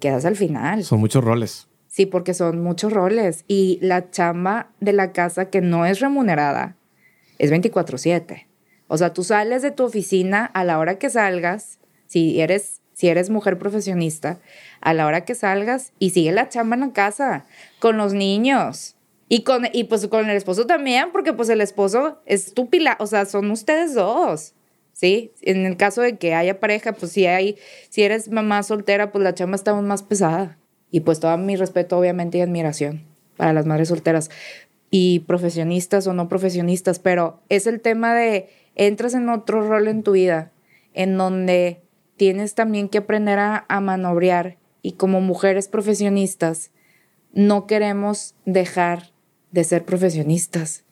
quedas 0.00 0.24
al 0.24 0.36
final. 0.36 0.84
Son 0.84 1.00
muchos 1.00 1.22
roles. 1.24 1.68
Sí, 1.88 2.06
porque 2.06 2.34
son 2.34 2.62
muchos 2.62 2.92
roles. 2.92 3.44
Y 3.48 3.78
la 3.82 4.10
chamba 4.10 4.70
de 4.80 4.92
la 4.92 5.12
casa 5.12 5.50
que 5.50 5.60
no 5.60 5.86
es 5.86 6.00
remunerada 6.00 6.76
es 7.38 7.50
24/7. 7.50 8.46
O 8.88 8.96
sea, 8.96 9.12
tú 9.12 9.24
sales 9.24 9.62
de 9.62 9.72
tu 9.72 9.84
oficina 9.84 10.44
a 10.44 10.62
la 10.62 10.78
hora 10.78 10.98
que 10.98 11.10
salgas, 11.10 11.80
si 12.06 12.40
eres 12.40 12.82
si 12.96 13.08
eres 13.08 13.28
mujer 13.28 13.58
profesionista, 13.58 14.38
a 14.80 14.94
la 14.94 15.04
hora 15.04 15.26
que 15.26 15.34
salgas 15.34 15.92
y 15.98 16.10
sigue 16.10 16.32
la 16.32 16.48
chamba 16.48 16.76
en 16.76 16.80
la 16.80 16.92
casa, 16.94 17.44
con 17.78 17.98
los 17.98 18.14
niños, 18.14 18.94
Y, 19.28 19.42
con, 19.42 19.66
y 19.70 19.84
pues 19.84 20.06
con 20.06 20.30
el 20.30 20.36
esposo 20.36 20.66
también, 20.66 21.10
porque 21.12 21.34
pues 21.34 21.48
el 21.50 21.60
esposo 21.60 22.22
es 22.24 22.54
tu 22.54 22.70
pilar, 22.70 22.96
o 23.00 23.06
sea, 23.06 23.26
son 23.26 23.50
ustedes 23.50 23.92
dos, 23.92 24.54
¿sí? 24.92 25.32
En 25.42 25.66
el 25.66 25.76
caso 25.76 26.00
de 26.00 26.16
que 26.16 26.32
haya 26.32 26.58
pareja, 26.58 26.92
pues 26.92 27.12
si 27.12 27.26
hay, 27.26 27.56
si 27.90 28.02
eres 28.02 28.30
mamá 28.30 28.62
soltera, 28.62 29.12
pues 29.12 29.22
la 29.24 29.34
chamba 29.34 29.56
está 29.56 29.72
aún 29.72 29.86
más 29.86 30.02
pesada. 30.02 30.56
Y 30.90 31.00
pues 31.00 31.20
todo 31.20 31.36
mi 31.36 31.56
respeto, 31.56 31.98
obviamente, 31.98 32.38
y 32.38 32.40
admiración 32.40 33.04
para 33.36 33.52
las 33.52 33.66
madres 33.66 33.88
solteras 33.88 34.30
y 34.90 35.18
profesionistas 35.26 36.06
o 36.06 36.14
no 36.14 36.28
profesionistas, 36.28 36.98
pero 37.00 37.42
es 37.50 37.66
el 37.66 37.80
tema 37.80 38.14
de 38.14 38.48
entras 38.74 39.12
en 39.14 39.28
otro 39.28 39.60
rol 39.68 39.88
en 39.88 40.02
tu 40.02 40.12
vida, 40.12 40.52
en 40.94 41.18
donde 41.18 41.82
tienes 42.16 42.54
también 42.54 42.88
que 42.88 42.98
aprender 42.98 43.38
a, 43.38 43.64
a 43.68 43.80
manobrear 43.80 44.58
y 44.82 44.92
como 44.92 45.20
mujeres 45.20 45.68
profesionistas, 45.68 46.70
no 47.32 47.66
queremos 47.66 48.34
dejar 48.44 49.12
de 49.50 49.64
ser 49.64 49.84
profesionistas, 49.84 50.84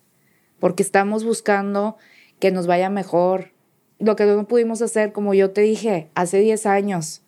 porque 0.59 0.83
estamos 0.83 1.25
buscando 1.25 1.97
que 2.39 2.51
nos 2.51 2.67
vaya 2.67 2.91
mejor. 2.91 3.53
Lo 3.99 4.17
que 4.17 4.25
no 4.27 4.49
pudimos 4.49 4.83
hacer, 4.83 5.13
como 5.13 5.35
yo 5.35 5.53
te 5.53 5.61
dije, 5.61 6.11
hace 6.15 6.41
10 6.41 6.67
años, 6.67 7.23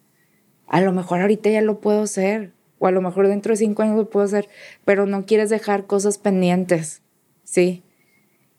a 0.67 0.81
lo 0.81 0.93
mejor 0.93 1.21
ahorita 1.21 1.51
ya 1.51 1.63
lo 1.63 1.81
puedo 1.81 2.03
hacer, 2.03 2.53
o 2.79 2.87
a 2.87 2.91
lo 2.91 3.01
mejor 3.01 3.29
dentro 3.29 3.53
de 3.53 3.57
5 3.57 3.83
años 3.83 3.97
lo 3.97 4.11
puedo 4.11 4.27
hacer, 4.27 4.49
pero 4.85 5.07
no 5.07 5.25
quieres 5.25 5.51
dejar 5.51 5.87
cosas 5.87 6.19
pendientes, 6.19 7.03
¿sí? 7.45 7.83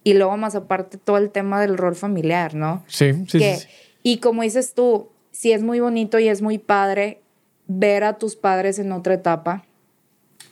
Y 0.04 0.14
luego 0.14 0.38
más 0.38 0.56
aparte 0.56 0.98
todo 0.98 1.18
el 1.18 1.32
tema 1.32 1.60
del 1.60 1.78
rol 1.78 1.96
familiar, 1.96 2.56
¿no? 2.56 2.84
Sí, 2.88 3.12
sí, 3.28 3.40
sí. 3.40 3.68
Y 4.04 4.20
como 4.20 4.44
dices 4.44 4.74
tú, 4.74 5.10
sí 5.32 5.52
es 5.52 5.64
muy 5.64 5.80
bonito 5.80 6.20
y 6.20 6.28
es 6.28 6.42
muy 6.42 6.58
padre 6.58 7.22
ver 7.68 8.04
a 8.04 8.18
tus 8.18 8.36
padres 8.36 8.80
en 8.80 8.92
otra 8.92 9.14
etapa, 9.14 9.66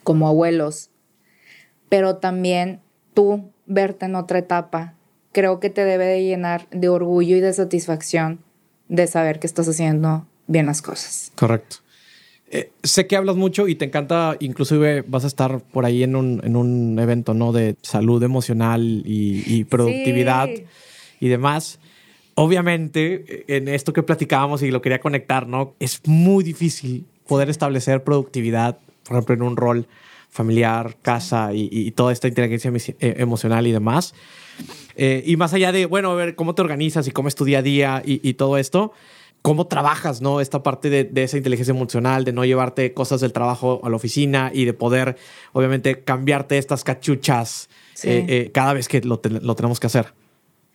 como 0.04 0.28
abuelos, 0.28 0.90
pero 1.90 2.18
también 2.18 2.82
tú 3.14 3.52
verte 3.66 4.06
en 4.06 4.16
otra 4.16 4.40
etapa, 4.40 4.94
creo 5.32 5.60
que 5.60 5.70
te 5.70 5.86
debe 5.86 6.06
de 6.06 6.24
llenar 6.24 6.68
de 6.72 6.90
orgullo 6.90 7.36
y 7.38 7.40
de 7.40 7.54
satisfacción 7.54 8.40
de 8.88 9.08
saber 9.08 9.40
que 9.40 9.48
estás 9.48 9.68
haciendo 9.68 10.28
bien 10.48 10.68
las 10.68 10.82
cosas. 10.82 11.32
Correcto. 11.36 11.78
Eh, 12.52 12.72
sé 12.84 13.08
que 13.08 13.16
hablas 13.16 13.36
mucho 13.36 13.68
y 13.68 13.76
te 13.76 13.86
encanta, 13.86 14.38
inclusive 14.40 15.04
vas 15.08 15.24
a 15.24 15.28
estar 15.28 15.60
por 15.60 15.84
ahí 15.84 16.04
en 16.04 16.16
un, 16.16 16.42
en 16.44 16.56
un 16.56 16.98
evento, 17.00 17.34
¿no? 17.34 17.52
De 17.52 17.76
salud 17.82 18.22
emocional 18.22 19.02
y, 19.06 19.64
productividad 19.66 20.48
y 21.20 21.28
demás. 21.28 21.80
Obviamente, 22.36 23.46
en 23.48 23.70
esto 23.70 23.94
que 23.94 24.04
platicábamos 24.04 24.62
y 24.62 24.70
lo 24.70 24.82
quería 24.82 25.00
conectar, 25.00 25.48
¿no? 25.48 25.74
Es 25.80 26.02
muy 26.06 26.44
difícil 26.44 27.06
poder 27.28 27.50
establecer 27.50 28.04
productividad, 28.04 28.78
por 29.04 29.16
ejemplo, 29.16 29.36
en 29.36 29.42
un 29.42 29.58
rol 29.58 29.88
familiar, 30.36 30.98
casa 31.02 31.52
y, 31.54 31.90
toda 31.92 32.12
esta 32.12 32.28
inteligencia 32.28 32.70
eh, 32.76 33.16
emocional 33.20 33.66
y 33.68 33.72
demás. 33.72 34.14
Eh, 34.98 35.24
y 35.26 35.38
más 35.38 35.54
allá 35.54 35.72
de, 35.72 35.86
bueno, 35.86 36.12
a 36.12 36.16
ver 36.16 36.36
cómo 36.36 36.54
te 36.56 36.62
organizas 36.62 37.08
y 37.08 37.12
cómo 37.12 37.30
es 37.30 37.36
tu 37.36 37.46
día 37.46 37.60
a 37.60 37.62
día 37.62 38.02
y, 38.06 38.34
todo 38.34 38.58
esto, 38.58 38.92
cómo 39.42 39.68
trabajas, 39.68 40.22
¿no? 40.22 40.42
Esta 40.42 40.62
parte 40.62 40.90
de, 40.90 41.24
esa 41.24 41.38
inteligencia 41.38 41.72
emocional, 41.72 42.26
de 42.26 42.34
no 42.34 42.44
llevarte 42.44 42.94
cosas 42.94 43.22
del 43.22 43.32
trabajo 43.32 43.80
a 43.84 43.90
la 43.90 43.96
oficina 43.96 44.52
y 44.54 44.66
de 44.66 44.74
poder, 44.74 45.16
obviamente, 45.54 46.04
cambiarte 46.04 46.58
estas 46.58 46.84
cachuchas 46.84 47.70
eh, 48.04 48.52
cada 48.54 48.74
vez 48.74 48.90
que 48.90 49.00
lo, 49.02 49.22
lo 49.24 49.56
tenemos 49.56 49.80
que 49.80 49.88
hacer. 49.88 50.08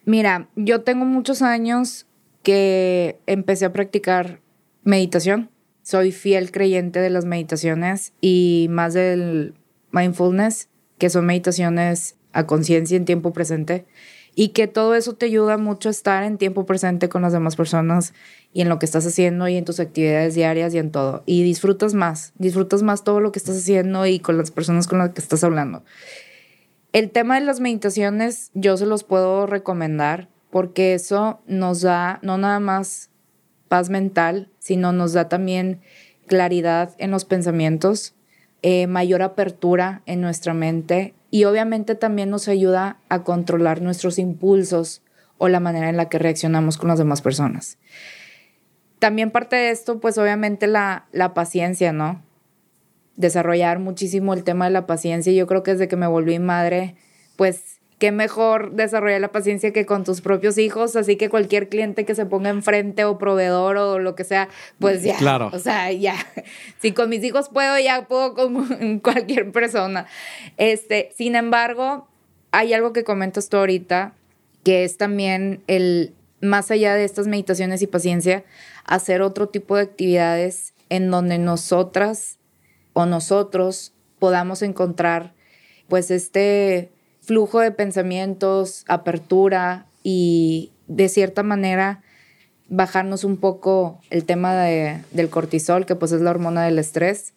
Mira, 0.05 0.49
yo 0.57 0.83
tengo 0.83 1.05
muchos 1.05 1.43
años 1.43 2.07
que 2.43 3.21
empecé 3.27 3.67
a 3.67 3.73
practicar 3.73 4.41
meditación 4.83 5.51
soy 5.83 6.13
fiel 6.13 6.53
creyente 6.53 7.01
de 7.01 7.11
las 7.11 7.25
meditaciones 7.25 8.13
y 8.21 8.69
más 8.71 8.95
del 8.95 9.55
mindfulness, 9.91 10.69
que 10.99 11.11
son 11.11 11.27
meditaciones 11.27 12.17
a 12.33 12.47
conciencia 12.47 12.97
en 12.97 13.05
tiempo 13.05 13.33
presente 13.33 13.87
y 14.37 14.51
que 14.51 14.69
todo 14.69 14.95
eso 14.95 15.15
te 15.15 15.27
ayuda 15.27 15.59
mucho 15.59 15.89
a 15.89 15.91
estar 15.91 16.23
en 16.23 16.39
tiempo 16.39 16.65
presente 16.65 17.09
con 17.09 17.23
las 17.23 17.33
demás 17.33 17.57
personas 17.57 18.15
y 18.53 18.61
en 18.61 18.69
lo 18.69 18.79
que 18.79 18.87
estás 18.87 19.05
haciendo 19.05 19.49
y 19.49 19.57
en 19.57 19.65
tus 19.65 19.81
actividades 19.81 20.37
diarias 20.37 20.73
y 20.75 20.79
en 20.79 20.93
todo. 20.93 21.25
Y 21.27 21.43
disfrutas 21.43 21.95
más, 21.95 22.35
disfrutas 22.39 22.83
más 22.83 23.03
todo 23.03 23.19
lo 23.19 23.33
que 23.33 23.41
estás 23.41 23.57
haciendo 23.57 24.07
y 24.07 24.21
con 24.21 24.39
las 24.39 24.53
personas 24.53 24.87
con 24.87 24.99
las 24.99 25.11
que 25.11 25.21
estás 25.21 25.43
hablando. 25.43 25.83
El 26.93 27.11
tema 27.11 27.37
de 27.39 27.47
las 27.47 27.61
meditaciones 27.61 28.51
yo 28.55 28.77
se 28.77 28.85
los 28.85 29.05
puedo 29.05 29.47
recomendar 29.47 30.29
porque 30.51 30.95
eso 30.95 31.41
nos 31.47 31.83
da 31.83 32.19
no 32.23 32.37
nada 32.37 32.59
más 32.59 33.11
paz 33.69 33.91
mental, 33.91 34.49
sino 34.59 34.91
nos 34.93 35.13
da 35.13 35.29
también 35.29 35.81
claridad 36.27 36.97
en 36.99 37.13
los 37.13 37.25
pensamientos, 37.25 38.15
eh, 38.63 38.89
mayor 38.89 39.23
apertura 39.23 40.03
en 40.07 40.21
nuestra 40.21 40.53
mente 40.53 41.15
y 41.31 41.45
obviamente 41.45 41.95
también 41.95 42.29
nos 42.29 42.49
ayuda 42.49 42.99
a 43.09 43.23
controlar 43.23 43.83
nuestros 43.83 44.19
impulsos 44.19 45.03
o 45.39 45.49
la 45.49 45.61
manera 45.61 45.89
en 45.89 45.97
la 45.97 46.09
que 46.09 46.19
reaccionamos 46.19 46.77
con 46.77 46.89
las 46.89 46.99
demás 46.99 47.23
personas. 47.23 47.79
También 48.99 49.31
parte 49.31 49.55
de 49.55 49.71
esto, 49.71 50.01
pues 50.01 50.19
obviamente 50.19 50.67
la, 50.67 51.07
la 51.13 51.35
paciencia, 51.35 51.93
¿no? 51.93 52.21
Desarrollar 53.21 53.79
muchísimo 53.79 54.35
el 54.35 54.45
tema 54.45 54.65
de 54.65 54.71
la 54.71 54.87
paciencia. 54.87 55.33
Yo 55.33 55.47
creo 55.47 55.63
que 55.63 55.73
desde 55.73 55.89
que 55.89 55.97
me 55.97 56.07
volví 56.07 56.39
madre, 56.39 56.97
pues 57.37 57.81
qué 58.01 58.13
mejor 58.13 58.73
desarrollar 58.73 59.21
la 59.21 59.31
paciencia 59.31 59.73
que 59.73 59.85
con 59.85 60.05
tus 60.05 60.23
propios 60.23 60.57
hijos, 60.57 60.97
así 60.97 61.17
que 61.17 61.29
cualquier 61.29 61.69
cliente 61.69 62.07
que 62.07 62.15
se 62.15 62.25
ponga 62.25 62.49
enfrente 62.49 63.05
o 63.05 63.19
proveedor 63.19 63.77
o 63.77 63.99
lo 63.99 64.15
que 64.15 64.25
sea, 64.25 64.49
pues 64.79 65.03
ya. 65.03 65.17
Claro. 65.19 65.51
O 65.53 65.59
sea, 65.59 65.93
ya. 65.93 66.17
Si 66.81 66.93
con 66.93 67.11
mis 67.11 67.23
hijos 67.23 67.51
puedo, 67.51 67.79
ya 67.79 68.09
puedo 68.09 68.35
con 68.35 69.01
cualquier 69.03 69.53
persona. 69.53 70.07
Este, 70.57 71.13
sin 71.15 71.37
embargo, 71.37 72.09
hay 72.53 72.73
algo 72.73 72.95
que 72.95 73.05
comentas 73.05 73.51
tú 73.51 73.59
ahorita, 73.59 74.15
que 74.65 74.85
es 74.85 74.97
también 74.97 75.63
el, 75.67 76.15
más 76.41 76.71
allá 76.71 76.95
de 76.95 77.05
estas 77.05 77.27
meditaciones 77.27 77.83
y 77.83 77.87
paciencia, 77.87 78.45
hacer 78.87 79.21
otro 79.21 79.51
tipo 79.51 79.77
de 79.77 79.83
actividades 79.83 80.73
en 80.89 81.11
donde 81.11 81.39
nosotras 81.39 82.39
o 82.93 83.07
nosotros 83.07 83.93
podamos 84.19 84.63
encontrar 84.63 85.33
pues 85.89 86.11
este 86.11 86.91
flujo 87.21 87.61
de 87.61 87.73
pensamientos, 87.73 88.85
apertura 88.89 89.87
y 90.03 90.73
de 90.87 91.09
cierta 91.09 91.43
manera 91.43 92.03
bajarnos 92.69 93.25
un 93.25 93.37
poco 93.37 94.01
el 94.11 94.25
tema 94.25 94.55
del 94.55 95.29
cortisol, 95.29 95.87
que 95.87 95.97
pues 95.97 96.13
es 96.13 96.21
la 96.21 96.31
hormona 96.31 96.65
del 96.65 96.79
estrés, 96.79 97.35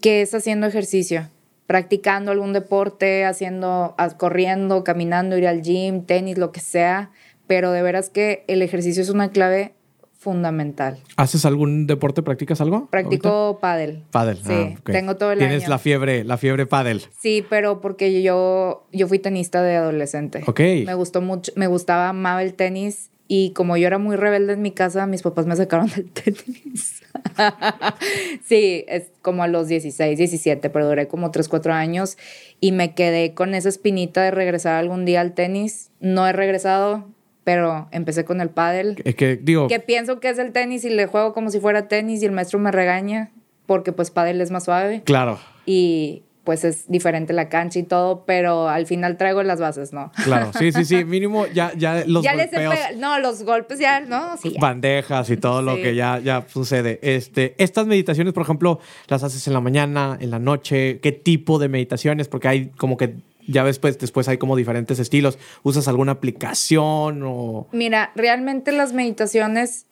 que 0.00 0.22
es 0.22 0.34
haciendo 0.34 0.66
ejercicio, 0.66 1.28
practicando 1.66 2.32
algún 2.32 2.54
deporte, 2.54 3.26
haciendo, 3.26 3.94
corriendo, 4.16 4.82
caminando, 4.82 5.36
ir 5.36 5.46
al 5.46 5.62
gym, 5.62 6.04
tenis, 6.04 6.38
lo 6.38 6.52
que 6.52 6.60
sea, 6.60 7.10
pero 7.46 7.70
de 7.70 7.82
veras 7.82 8.08
que 8.08 8.44
el 8.48 8.62
ejercicio 8.62 9.02
es 9.02 9.10
una 9.10 9.30
clave 9.30 9.74
fundamental. 10.20 10.98
¿Haces 11.16 11.46
algún 11.46 11.86
deporte? 11.86 12.22
¿Practicas 12.22 12.60
algo? 12.60 12.88
Practico 12.90 13.58
pádel. 13.58 14.04
Pádel. 14.10 14.36
Sí, 14.36 14.52
ah, 14.52 14.80
tengo 14.84 15.16
todo 15.16 15.32
el 15.32 15.38
Tienes 15.38 15.66
la 15.66 15.78
fiebre, 15.78 16.24
la 16.24 16.36
fiebre 16.36 16.66
pádel. 16.66 17.02
Sí, 17.18 17.42
pero 17.48 17.80
porque 17.80 18.22
yo, 18.22 18.86
yo 18.92 19.08
fui 19.08 19.18
tenista 19.18 19.62
de 19.62 19.76
adolescente. 19.76 20.42
Ok. 20.46 20.60
Me 20.84 20.92
gustó 20.92 21.22
mucho, 21.22 21.52
me 21.56 21.68
gustaba, 21.68 22.10
amaba 22.10 22.42
el 22.42 22.52
tenis 22.52 23.10
y 23.28 23.52
como 23.52 23.78
yo 23.78 23.86
era 23.86 23.96
muy 23.96 24.16
rebelde 24.16 24.52
en 24.52 24.60
mi 24.60 24.72
casa, 24.72 25.06
mis 25.06 25.22
papás 25.22 25.46
me 25.46 25.56
sacaron 25.56 25.88
del 25.88 26.10
tenis. 26.12 27.00
sí, 28.44 28.84
es 28.88 29.04
como 29.22 29.42
a 29.42 29.48
los 29.48 29.68
16, 29.68 30.18
17, 30.18 30.68
pero 30.68 30.86
duré 30.86 31.08
como 31.08 31.30
3, 31.30 31.48
4 31.48 31.72
años 31.72 32.18
y 32.60 32.72
me 32.72 32.94
quedé 32.94 33.32
con 33.32 33.54
esa 33.54 33.70
espinita 33.70 34.22
de 34.22 34.32
regresar 34.32 34.74
algún 34.74 35.06
día 35.06 35.22
al 35.22 35.32
tenis. 35.32 35.92
No 35.98 36.28
he 36.28 36.34
regresado, 36.34 37.08
pero 37.50 37.88
empecé 37.90 38.24
con 38.24 38.40
el 38.40 38.48
pádel. 38.50 39.02
Es 39.04 39.16
que 39.16 39.34
digo... 39.34 39.66
Que 39.66 39.80
pienso 39.80 40.20
que 40.20 40.28
es 40.28 40.38
el 40.38 40.52
tenis 40.52 40.84
y 40.84 40.90
le 40.90 41.06
juego 41.06 41.32
como 41.32 41.50
si 41.50 41.58
fuera 41.58 41.88
tenis 41.88 42.22
y 42.22 42.26
el 42.26 42.30
maestro 42.30 42.60
me 42.60 42.70
regaña 42.70 43.32
porque 43.66 43.90
pues 43.90 44.12
pádel 44.12 44.40
es 44.40 44.52
más 44.52 44.66
suave. 44.66 45.02
Claro. 45.02 45.40
Y 45.66 46.22
pues 46.44 46.62
es 46.64 46.86
diferente 46.86 47.32
la 47.32 47.48
cancha 47.48 47.80
y 47.80 47.82
todo, 47.82 48.24
pero 48.24 48.68
al 48.68 48.86
final 48.86 49.16
traigo 49.16 49.42
las 49.42 49.58
bases, 49.58 49.92
¿no? 49.92 50.12
Claro, 50.22 50.52
sí, 50.56 50.70
sí, 50.70 50.84
sí, 50.84 51.04
mínimo 51.16 51.48
ya, 51.48 51.72
ya 51.76 52.04
los 52.06 52.22
ya 52.22 52.36
golpeos. 52.36 52.74
no, 52.98 53.18
los 53.18 53.42
golpes 53.42 53.80
ya, 53.80 53.98
¿no? 53.98 54.36
Sí, 54.36 54.54
Bandejas 54.60 55.28
y 55.30 55.36
todo 55.36 55.60
lo 55.60 55.74
que 55.74 55.96
ya, 55.96 56.20
ya 56.20 56.44
sucede. 56.46 57.00
Este, 57.02 57.56
estas 57.58 57.88
meditaciones, 57.88 58.32
por 58.32 58.44
ejemplo, 58.44 58.78
las 59.08 59.24
haces 59.24 59.44
en 59.48 59.54
la 59.54 59.60
mañana, 59.60 60.16
en 60.20 60.30
la 60.30 60.38
noche, 60.38 61.00
¿qué 61.00 61.10
tipo 61.10 61.58
de 61.58 61.68
meditaciones? 61.68 62.28
Porque 62.28 62.46
hay 62.46 62.66
como 62.68 62.96
que 62.96 63.16
ya 63.46 63.62
ves, 63.62 63.78
pues 63.78 63.98
después 63.98 64.28
hay 64.28 64.38
como 64.38 64.56
diferentes 64.56 64.98
estilos. 64.98 65.38
¿Usas 65.62 65.88
alguna 65.88 66.12
aplicación 66.12 67.22
o...? 67.24 67.68
Mira, 67.72 68.12
realmente 68.14 68.72
las 68.72 68.92
meditaciones 68.92 69.86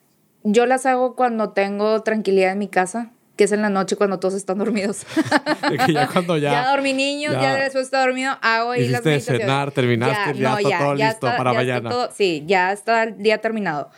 yo 0.44 0.66
las 0.66 0.86
hago 0.86 1.16
cuando 1.16 1.50
tengo 1.50 2.02
tranquilidad 2.02 2.52
en 2.52 2.58
mi 2.58 2.68
casa, 2.68 3.10
que 3.36 3.44
es 3.44 3.52
en 3.52 3.62
la 3.62 3.70
noche 3.70 3.96
cuando 3.96 4.18
todos 4.18 4.34
están 4.34 4.58
dormidos. 4.58 5.04
ya 5.88 6.08
cuando 6.08 6.36
ya... 6.36 6.50
Ya 6.52 6.70
dormí 6.70 6.92
niños, 6.92 7.34
ya, 7.34 7.54
después 7.54 7.84
está 7.86 8.00
dormido, 8.00 8.36
hago 8.40 8.72
ahí 8.72 8.88
las 8.88 9.04
meditaciones. 9.04 9.42
cenar, 9.42 9.70
terminaste, 9.72 10.38
ya, 10.38 10.58
está 10.58 10.78
todo 10.78 10.94
listo 10.94 11.26
para 11.26 11.52
mañana. 11.52 11.90
sí, 12.14 12.44
ya 12.46 12.72
está 12.72 13.04
el 13.04 13.18
día 13.18 13.38
terminado. 13.38 13.90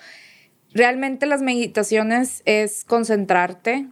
Realmente 0.72 1.26
las 1.26 1.42
meditaciones 1.42 2.42
es 2.44 2.84
concentrarte, 2.84 3.88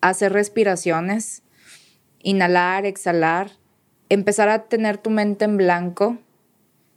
hacer 0.00 0.32
respiraciones, 0.32 1.42
inhalar, 2.22 2.86
exhalar, 2.86 3.59
empezar 4.10 4.48
a 4.50 4.64
tener 4.64 4.98
tu 4.98 5.08
mente 5.08 5.46
en 5.46 5.56
blanco, 5.56 6.18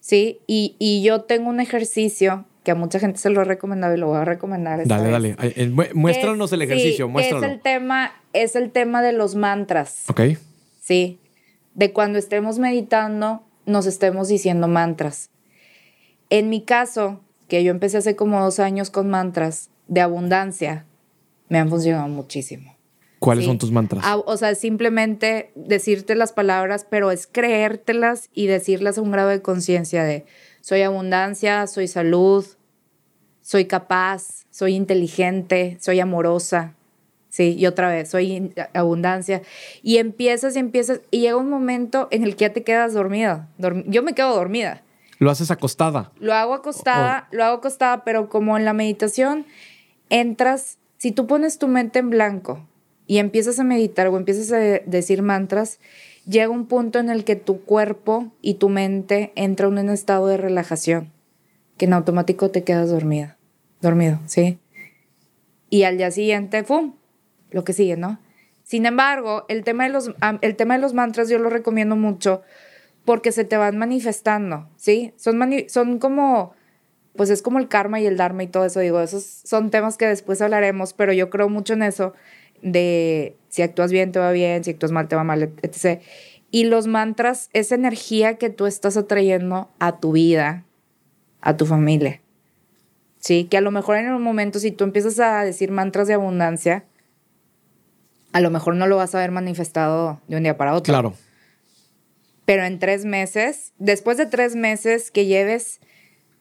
¿sí? 0.02 0.40
Y, 0.48 0.76
y 0.80 1.02
yo 1.04 1.22
tengo 1.22 1.50
un 1.50 1.60
ejercicio 1.62 2.46
que 2.64 2.72
a 2.72 2.76
mucha 2.76 3.00
gente 3.00 3.20
se 3.20 3.30
lo 3.30 3.42
he 3.42 3.46
recomendado 3.46 3.94
y 3.96 3.98
lo 3.98 4.08
voy 4.08 4.18
a 4.18 4.26
recomendar. 4.26 4.80
esta 4.82 4.98
Dale, 4.98 5.10
vez. 5.30 5.38
dale. 5.38 5.50
Eh, 5.50 5.54
eh, 5.88 5.94
Muéstranos 5.94 6.50
Que 6.50 6.56
el 6.58 6.62
es- 6.64 6.70
ejercicio, 6.70 7.06
sí, 7.08 7.12
muéstralo. 7.12 7.46
Es 7.46 7.52
el, 7.54 7.62
tema, 7.62 8.12
es 8.34 8.56
el 8.58 8.72
tema 8.72 9.02
de 9.02 9.14
los 9.14 9.36
mantras, 9.36 10.04
Ok. 10.10 10.22
¿sí? 10.82 11.20
De 11.74 11.92
cuando 11.94 12.20
estemos 12.20 12.60
meditando, 12.60 13.44
nos 13.66 13.86
estemos 13.86 14.28
diciendo 14.28 14.68
mantras. 14.68 15.30
En 16.30 16.50
mi 16.50 16.62
caso, 16.62 17.20
que 17.48 17.64
yo 17.64 17.72
empecé 17.72 17.98
hace 17.98 18.16
como 18.16 18.42
dos 18.42 18.60
años 18.60 18.90
con 18.90 19.10
mantras 19.10 19.70
de 19.88 20.02
abundancia, 20.02 20.86
me 21.50 21.60
han 21.60 21.70
funcionado 21.70 22.08
muchísimo. 22.08 22.73
¿Cuáles 23.24 23.44
Sí. 23.46 23.50
son 23.50 23.58
tus 23.58 23.72
mantras? 23.72 24.04
Ah, 24.06 24.18
o 24.18 24.38
sea, 24.38 24.54
simplemente 24.56 25.52
decirte 25.56 26.16
las 26.16 26.34
palabras, 26.34 26.86
pero 26.90 27.10
es 27.12 27.28
creértelas 27.28 28.30
y 28.34 28.48
decirlas 28.48 28.98
a 28.98 29.02
un 29.02 29.12
grado 29.12 29.30
de 29.30 29.42
conciencia 29.42 30.04
de 30.04 30.26
soy 30.62 30.82
abundancia, 30.82 31.66
soy 31.68 31.88
salud, 31.88 32.46
soy 33.42 33.66
capaz, 33.66 34.46
soy 34.52 34.76
inteligente, 34.76 35.78
soy 35.82 36.00
amorosa. 36.00 36.74
Sí, 37.30 37.56
y 37.58 37.66
otra 37.66 37.90
vez, 37.90 38.10
soy 38.10 38.54
abundancia. 38.74 39.42
Y 39.82 39.98
empiezas 39.98 40.56
y 40.56 40.60
empiezas 40.60 41.02
y 41.10 41.22
llega 41.22 41.36
un 41.36 41.50
momento 41.50 42.08
en 42.12 42.24
el 42.24 42.36
que 42.36 42.42
ya 42.46 42.54
te 42.54 42.64
quedas 42.64 42.94
dormida. 42.94 43.50
Dorm- 43.58 43.86
Yo 43.88 44.04
me 44.04 44.14
quedo 44.14 44.36
dormida. 44.36 44.84
Lo 45.18 45.32
haces 45.32 45.50
acostada. 45.50 46.12
Lo 46.20 46.34
hago 46.34 46.54
acostada, 46.54 47.28
lo 47.32 47.44
hago 47.44 47.58
acostada, 47.58 48.04
pero 48.04 48.30
como 48.30 48.56
en 48.58 48.66
la 48.66 48.74
meditación 48.74 49.46
entras, 50.10 50.78
si 50.98 51.12
tú 51.12 51.26
pones 51.26 51.58
tu 51.58 51.68
mente 51.68 52.00
en 52.00 52.10
blanco 52.12 52.68
y 53.08 53.18
empiezas 53.18 53.60
a 53.60 53.64
meditar 53.64 54.08
o 54.08 54.18
empiezas 54.18 54.52
a 54.52 54.58
de- 54.58 54.84
decir 54.86 55.22
mantras, 55.22 55.80
llega 56.26 56.50
un 56.50 56.68
punto 56.68 57.00
en 57.00 57.10
el 57.10 57.24
que 57.24 57.36
tu 57.36 57.62
cuerpo 57.62 58.32
y 58.42 58.56
tu 58.56 58.70
mente 58.70 59.32
entran 59.36 59.78
en 59.78 59.88
un 59.88 59.94
estado 59.94 60.28
de 60.28 60.38
relajación, 60.38 61.12
que 61.78 61.86
en 61.86 61.94
automático 61.94 62.50
te 62.52 62.64
quedas 62.64 62.90
dormida, 62.90 63.38
dormido, 63.82 64.20
¿sí? 64.26 64.60
Y 65.70 65.84
al 65.84 65.98
día 65.98 66.12
siguiente, 66.12 66.64
¡pum! 66.64 66.94
Lo 67.52 67.64
que 67.64 67.74
sigue, 67.74 67.98
¿no? 67.98 68.20
Sin 68.64 68.86
embargo, 68.86 69.46
el 69.50 69.64
tema 69.64 69.84
de 69.84 69.90
los, 69.90 70.12
el 70.42 70.56
tema 70.56 70.76
de 70.76 70.82
los 70.82 70.94
mantras 70.94 71.30
yo 71.30 71.38
lo 71.40 71.50
recomiendo 71.50 71.96
mucho 71.96 72.42
porque 73.06 73.32
se 73.32 73.44
te 73.44 73.58
van 73.58 73.78
manifestando, 73.78 74.70
¿sí? 74.78 75.14
Son, 75.18 75.40
son 75.68 76.00
como, 76.00 76.54
pues 77.16 77.30
es 77.30 77.42
como 77.42 77.60
el 77.60 77.68
karma 77.68 78.00
y 78.00 78.06
el 78.06 78.16
dharma 78.16 78.44
y 78.44 78.48
todo 78.48 78.66
eso, 78.66 78.80
digo, 78.80 79.02
esos 79.02 79.24
son 79.24 79.70
temas 79.72 79.98
que 79.98 80.08
después 80.08 80.42
hablaremos, 80.42 80.94
pero 80.94 81.12
yo 81.12 81.30
creo 81.30 81.50
mucho 81.50 81.74
en 81.74 81.84
eso, 81.84 82.14
de 82.64 83.38
si 83.50 83.62
actúas 83.62 83.92
bien 83.92 84.12
te 84.12 84.20
va 84.20 84.32
bien, 84.32 84.64
si 84.64 84.72
actúas 84.72 84.92
mal 84.92 85.08
te 85.08 85.16
va 85.16 85.24
mal, 85.24 85.54
etc. 85.62 86.02
Y 86.50 86.66
los 86.66 86.88
mantras, 86.88 87.50
esa 87.54 87.76
energía 87.76 88.38
que 88.38 88.50
tú 88.50 88.66
estás 88.66 88.98
atrayendo 88.98 89.70
a 89.80 90.00
tu 90.00 90.14
vida, 90.14 90.66
a 91.42 91.56
tu 91.58 91.66
familia, 91.66 92.22
¿sí? 93.20 93.46
Que 93.46 93.58
a 93.58 93.62
lo 93.62 93.72
mejor 93.72 93.98
en 93.98 94.12
un 94.12 94.22
momento, 94.22 94.60
si 94.60 94.72
tú 94.72 94.84
empiezas 94.84 95.20
a 95.20 95.44
decir 95.44 95.72
mantras 95.72 96.08
de 96.08 96.14
abundancia, 96.16 96.86
a 98.32 98.40
lo 98.40 98.50
mejor 98.50 98.76
no 98.76 98.88
lo 98.88 98.98
vas 98.98 99.14
a 99.14 99.20
ver 99.20 99.32
manifestado 99.32 100.20
de 100.28 100.38
un 100.38 100.44
día 100.44 100.58
para 100.58 100.74
otro 100.74 100.92
Claro. 100.92 101.14
pero 102.46 102.64
en 102.64 102.80
tres 102.80 103.06
meses, 103.06 103.74
después 103.78 104.18
de 104.18 104.26
tres 104.26 104.56
meses 104.56 105.12
que 105.12 105.26
lleves 105.26 105.80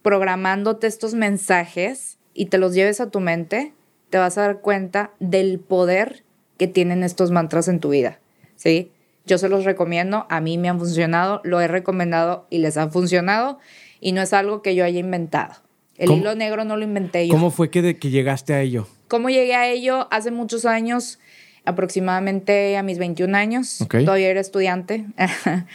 programándote 0.03 0.87
estos 0.87 1.15
mensajes 1.15 2.19
y 2.35 2.47
te 2.47 2.59
los 2.59 2.75
lleves 2.75 3.01
a 3.01 3.11
tu 3.11 3.21
mente, 3.21 3.73
te 4.13 4.19
vas 4.19 4.37
a 4.37 4.43
dar 4.43 4.61
cuenta 4.61 5.11
del 5.21 5.59
poder 5.59 6.23
que 6.59 6.67
tienen 6.69 7.03
estos 7.03 7.31
mantras 7.31 7.67
en 7.69 7.81
tu 7.81 7.89
vida, 7.89 8.19
¿sí? 8.57 8.91
Yo 9.25 9.39
se 9.39 9.49
los 9.49 9.65
recomiendo, 9.65 10.27
a 10.29 10.41
mí 10.43 10.59
me 10.59 10.69
han 10.69 10.79
funcionado, 10.79 11.41
lo 11.45 11.63
he 11.63 11.67
recomendado 11.69 12.47
y 12.51 12.59
les 12.59 12.77
ha 12.77 12.91
funcionado 12.91 13.59
y 14.01 14.13
no 14.13 14.21
es 14.21 14.35
algo 14.35 14.61
que 14.61 14.75
yo 14.75 14.85
haya 14.85 15.01
inventado. 15.01 15.55
El 15.97 16.09
¿Cómo- 16.09 16.21
hilo 16.21 16.35
negro 16.35 16.65
no 16.67 16.77
lo 16.77 16.85
inventé 16.85 17.27
yo. 17.27 17.33
¿Cómo 17.33 17.51
fue 17.51 17.71
que, 17.71 17.81
de- 17.81 17.97
que 17.99 18.11
llegaste 18.11 18.53
a 18.53 18.61
ello? 18.61 18.87
¿Cómo 19.09 19.31
llegué 19.31 19.55
a 19.55 19.67
ello? 19.71 20.09
Hace 20.11 20.31
muchos 20.31 20.67
años, 20.67 21.19
aproximadamente 21.65 22.77
a 22.77 22.83
mis 22.83 22.99
21 22.99 23.35
años, 23.35 23.81
Ok. 23.81 23.97
todavía 24.05 24.29
era 24.29 24.41
estudiante. 24.41 25.07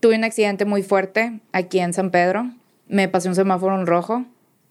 Tuve 0.00 0.16
un 0.16 0.24
accidente 0.24 0.64
muy 0.64 0.82
fuerte 0.82 1.40
aquí 1.52 1.78
en 1.80 1.92
San 1.92 2.10
Pedro. 2.10 2.50
Me 2.88 3.08
pasé 3.08 3.28
un 3.28 3.34
semáforo 3.34 3.78
en 3.78 3.86
rojo. 3.86 4.24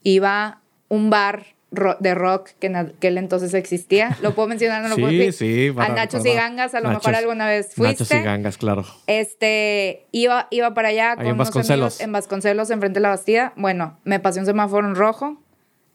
Iba 0.04 0.46
a 0.46 0.62
un 0.90 1.10
bar 1.10 1.46
ro- 1.72 1.98
de 2.00 2.16
rock 2.16 2.50
que 2.60 2.68
en 2.68 2.76
aquel 2.78 3.18
entonces 3.18 3.54
existía. 3.54 4.18
¿Lo 4.22 4.34
puedo 4.36 4.48
mencionar? 4.48 4.82
No 4.84 4.90
lo 4.90 4.96
Sí, 4.96 5.02
puedo 5.02 5.14
decir? 5.14 5.34
sí, 5.68 5.72
para- 5.76 5.94
a 5.94 5.96
Nachos 5.96 6.22
para- 6.22 6.30
y 6.32 6.36
Gangas, 6.36 6.74
a 6.76 6.80
lo 6.82 6.90
mejor 6.90 7.12
Nachos- 7.14 7.18
alguna 7.18 7.48
vez 7.48 7.74
fuiste. 7.76 8.04
Nachos 8.04 8.12
y 8.12 8.24
gangas, 8.24 8.58
claro. 8.58 8.86
Este, 9.08 10.06
iba, 10.12 10.48
iba 10.52 10.74
para 10.74 10.90
allá 10.90 11.12
Ahí 11.12 11.18
con 11.18 11.26
en 11.28 11.34
unos 11.34 11.48
Vasconcelos. 11.48 11.80
amigos 11.94 12.02
en 12.02 12.12
Vasconcelos, 12.12 12.70
enfrente 12.70 12.98
de 13.00 13.02
la 13.04 13.10
Bastida. 13.10 13.54
Bueno, 13.56 13.98
me 14.04 14.20
pasé 14.20 14.40
un 14.40 14.46
semáforo 14.46 14.88
en 14.88 14.96
rojo. 14.96 15.42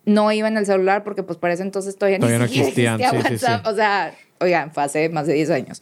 No 0.05 0.33
iba 0.33 0.49
en 0.49 0.57
el 0.57 0.67
celular 0.67 1.05
porque 1.05 1.23
pues 1.23 1.39
para 1.39 1.55
ese 1.55 1.63
entonces 1.63 1.97
todavía, 1.97 2.19
Todavía 2.19 2.39
no 2.39 2.45
ni 2.47 2.49
siquiera 2.51 2.69
existían, 2.97 3.01
existía 3.01 3.39
sí, 3.39 3.45
WhatsApp. 3.45 3.67
O 3.67 3.75
sea, 3.77 4.15
oigan, 4.41 4.73
fue 4.73 4.83
hace 4.83 5.09
más 5.09 5.27
de 5.29 5.35
10 5.35 5.51
años. 5.51 5.81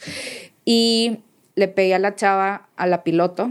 Y 0.64 1.20
le 1.54 1.68
pegué 1.68 1.94
a 1.94 1.98
la 1.98 2.14
chava, 2.14 2.68
a 2.76 2.86
la 2.86 3.02
piloto, 3.02 3.50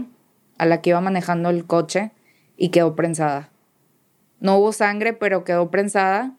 a 0.58 0.66
la 0.66 0.80
que 0.80 0.90
iba 0.90 1.00
manejando 1.00 1.50
el 1.50 1.64
coche 1.66 2.12
y 2.56 2.68
quedó 2.68 2.94
prensada. 2.94 3.49
No 4.40 4.56
hubo 4.58 4.72
sangre, 4.72 5.12
pero 5.12 5.44
quedó 5.44 5.70
prensada. 5.70 6.36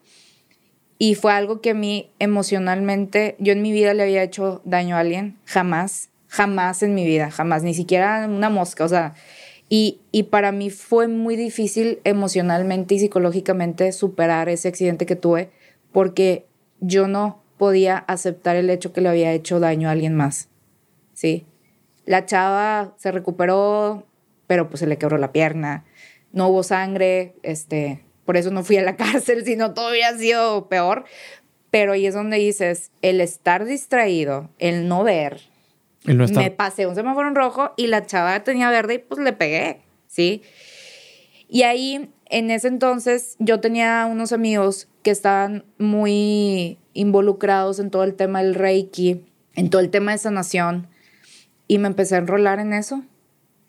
Y 0.98 1.14
fue 1.14 1.32
algo 1.32 1.60
que 1.60 1.70
a 1.70 1.74
mí 1.74 2.10
emocionalmente, 2.18 3.36
yo 3.38 3.52
en 3.52 3.62
mi 3.62 3.72
vida 3.72 3.94
le 3.94 4.04
había 4.04 4.22
hecho 4.22 4.60
daño 4.64 4.96
a 4.96 5.00
alguien, 5.00 5.38
jamás, 5.44 6.10
jamás 6.28 6.82
en 6.82 6.94
mi 6.94 7.04
vida, 7.04 7.30
jamás, 7.30 7.62
ni 7.62 7.74
siquiera 7.74 8.26
una 8.28 8.50
mosca, 8.50 8.84
o 8.84 8.88
sea, 8.88 9.14
y, 9.68 10.00
y 10.12 10.24
para 10.24 10.52
mí 10.52 10.70
fue 10.70 11.08
muy 11.08 11.34
difícil 11.34 12.00
emocionalmente 12.04 12.94
y 12.94 13.00
psicológicamente 13.00 13.90
superar 13.90 14.48
ese 14.48 14.68
accidente 14.68 15.06
que 15.06 15.16
tuve 15.16 15.50
porque 15.92 16.46
yo 16.80 17.06
no 17.06 17.42
podía 17.58 17.98
aceptar 17.98 18.56
el 18.56 18.70
hecho 18.70 18.92
que 18.92 19.00
le 19.00 19.08
había 19.08 19.32
hecho 19.32 19.60
daño 19.60 19.88
a 19.88 19.92
alguien 19.92 20.14
más, 20.14 20.48
¿sí? 21.12 21.46
La 22.04 22.26
chava 22.26 22.94
se 22.96 23.12
recuperó, 23.12 24.06
pero 24.46 24.68
pues 24.68 24.80
se 24.80 24.86
le 24.86 24.98
quebró 24.98 25.18
la 25.18 25.32
pierna, 25.32 25.84
no 26.32 26.48
hubo 26.48 26.62
sangre, 26.62 27.34
este, 27.42 28.02
por 28.24 28.36
eso 28.36 28.50
no 28.50 28.64
fui 28.64 28.76
a 28.76 28.82
la 28.82 28.96
cárcel, 28.96 29.44
sino 29.44 29.74
todo 29.74 29.90
hubiera 29.90 30.16
sido 30.16 30.68
peor. 30.68 31.04
Pero 31.70 31.92
ahí 31.92 32.06
es 32.06 32.14
donde 32.14 32.36
dices, 32.36 32.90
el 33.00 33.20
estar 33.20 33.64
distraído, 33.64 34.50
el 34.58 34.88
no 34.88 35.04
ver, 35.04 35.40
El 36.04 36.18
no 36.18 36.24
estar- 36.24 36.42
me 36.44 36.50
pasé 36.50 36.86
un 36.86 36.94
semáforo 36.94 37.28
en 37.28 37.34
rojo 37.34 37.72
y 37.78 37.86
la 37.86 38.04
chava 38.04 38.44
tenía 38.44 38.68
verde 38.70 38.94
y 38.94 38.98
pues 38.98 39.20
le 39.22 39.32
pegué, 39.32 39.80
¿sí? 40.06 40.42
Y 41.48 41.62
ahí, 41.62 42.10
en 42.26 42.50
ese 42.50 42.68
entonces, 42.68 43.36
yo 43.38 43.60
tenía 43.60 44.06
unos 44.10 44.32
amigos 44.32 44.88
que 45.02 45.10
estaban 45.10 45.64
muy 45.78 46.78
involucrados 46.94 47.78
en 47.78 47.90
todo 47.90 48.04
el 48.04 48.14
tema 48.14 48.42
del 48.42 48.54
Reiki, 48.54 49.24
en 49.54 49.70
todo 49.70 49.80
el 49.80 49.90
tema 49.90 50.12
de 50.12 50.18
sanación, 50.18 50.88
y 51.68 51.78
me 51.78 51.88
empecé 51.88 52.14
a 52.16 52.18
enrolar 52.18 52.58
en 52.58 52.72
eso. 52.74 53.02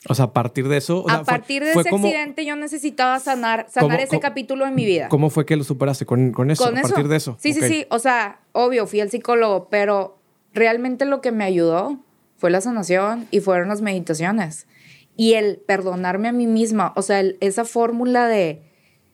O 0.09 0.15
sea, 0.15 0.25
a 0.25 0.33
partir 0.33 0.67
de 0.67 0.77
eso. 0.77 1.03
o 1.03 1.07
sea, 1.09 1.19
a 1.19 1.23
fue- 1.25 1.33
partir 1.33 1.63
de 1.63 1.71
fue 1.73 1.81
ese 1.83 1.89
como- 1.91 2.05
accidente 2.07 2.45
yo 2.45 2.55
necesitaba 2.55 3.19
sanar, 3.19 3.67
sanar 3.69 3.89
¿Cómo- 3.91 3.97
ese 3.99 4.07
cómo- 4.09 4.19
capítulo 4.19 4.65
en 4.67 4.75
mi 4.75 4.85
vida. 4.85 5.07
¿Cómo 5.09 5.29
fue 5.29 5.45
que 5.45 5.55
lo 5.55 5.63
superaste 5.63 6.05
con, 6.05 6.31
con 6.31 6.51
eso? 6.51 6.63
Con 6.65 6.77
a 6.77 6.81
partir 6.81 7.07
de 7.07 7.15
eso. 7.15 7.37
Sí, 7.39 7.51
Ok. 7.51 7.57
sí, 7.59 7.67
sí. 7.67 7.85
O 7.89 7.99
sea, 7.99 8.41
obvio, 8.51 8.85
fui 8.85 8.99
al 8.99 9.09
psicólogo, 9.09 9.69
pero 9.69 10.17
realmente 10.53 11.05
lo 11.05 11.21
que 11.21 11.31
me 11.31 11.43
ayudó 11.45 11.97
fue 12.37 12.51
la 12.51 12.59
sanación 12.59 13.27
y 13.31 13.39
fueron 13.39 13.69
las 13.69 13.81
meditaciones. 13.81 14.67
Y 15.15 15.33
el 15.35 15.57
perdonarme 15.65 16.27
a 16.27 16.31
mí 16.33 16.47
misma. 16.47 16.91
O 16.95 17.01
sea, 17.01 17.19
el- 17.21 17.37
esa 17.39 17.63
fórmula 17.65 18.27
de, 18.27 18.61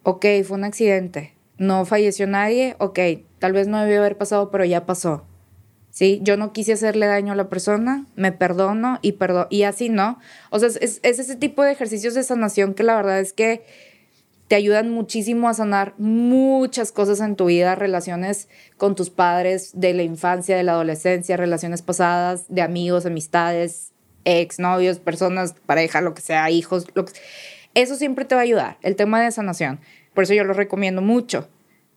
ok, 0.04 0.26
fue 0.46 0.58
un 0.58 0.64
accidente, 0.64 1.36
no 1.58 1.86
falleció 1.86 2.26
nadie, 2.26 2.76
ok, 2.80 2.98
tal 3.38 3.54
vez 3.54 3.68
no 3.68 3.80
debió 3.82 4.00
haber 4.00 4.18
pasado, 4.18 4.50
pero 4.50 4.66
ya 4.66 4.86
pasó. 4.86 5.26
¿Sí? 5.92 6.20
Yo 6.24 6.38
no 6.38 6.54
quise 6.54 6.74
hacerle 6.74 7.06
daño 7.06 7.34
a 7.34 7.36
la 7.36 7.50
persona, 7.50 8.06
me 8.16 8.32
perdono 8.32 9.00
y 9.02 9.14
perdo 9.14 9.48
y 9.50 9.64
así, 9.64 9.90
¿no? 9.90 10.20
O 10.50 10.60
sea, 10.60 10.70
es, 10.70 11.00
es 11.04 11.20
ese 11.20 11.36
tipo 11.36 11.64
de 11.64 11.72
ejercicios 11.72 12.14
de 12.14 12.24
sanación 12.24 12.74
que 12.74 12.84
la 12.84 12.96
verdad 12.96 13.20
es 13.20 13.34
que 13.34 13.64
te 14.50 14.56
ayudan 14.56 14.90
muchísimo 14.90 15.48
a 15.48 15.54
sanar 15.54 15.94
muchas 16.00 16.92
cosas 16.92 17.22
en 17.22 17.36
tu 17.36 17.46
vida, 17.46 17.76
relaciones 17.76 18.50
con 18.78 18.96
tus 18.96 19.12
padres 19.12 19.72
de 19.76 19.94
la 19.94 20.02
infancia, 20.02 20.58
de 20.58 20.64
la 20.64 20.72
adolescencia, 20.72 21.38
relaciones 21.38 21.84
pasadas, 21.84 22.46
de 22.50 22.64
amigos, 22.64 23.06
amistades, 23.06 23.92
ex, 24.26 24.58
novios, 24.58 24.98
personas, 24.98 25.54
pareja, 25.68 26.02
lo 26.02 26.16
que 26.16 26.22
sea, 26.22 26.50
hijos, 26.50 26.88
lo 26.96 27.06
que... 27.06 27.14
Eso 27.76 27.96
siempre 27.96 28.26
te 28.26 28.34
va 28.34 28.42
a 28.42 28.44
ayudar, 28.44 28.78
el 28.82 28.96
tema 28.96 29.22
de 29.22 29.32
sanación. 29.32 29.80
Por 30.16 30.24
eso 30.24 30.34
yo 30.34 30.44
lo 30.44 30.54
recomiendo 30.54 31.04
mucho, 31.04 31.48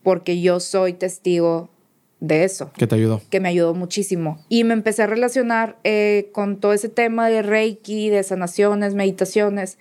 porque 0.03 0.39
yo 0.39 0.59
soy 0.59 0.93
testigo 0.93 1.71
de 2.23 2.45
eso 2.45 2.71
¿Qué 2.77 2.87
te 2.87 2.95
ayudó? 2.95 3.21
que 3.29 3.41
me 3.41 3.49
ayudó 3.49 3.73
muchísimo. 3.73 4.39
Y 4.47 4.63
me 4.63 4.73
empecé 4.73 5.03
a 5.03 5.07
relacionar 5.07 5.77
eh, 5.83 6.29
con 6.31 6.57
todo 6.57 6.71
ese 6.71 6.87
tema 6.87 7.27
de 7.27 7.41
Reiki, 7.41 8.09
de 8.09 8.23
sanaciones, 8.23 8.95
meditaciones. 8.95 9.77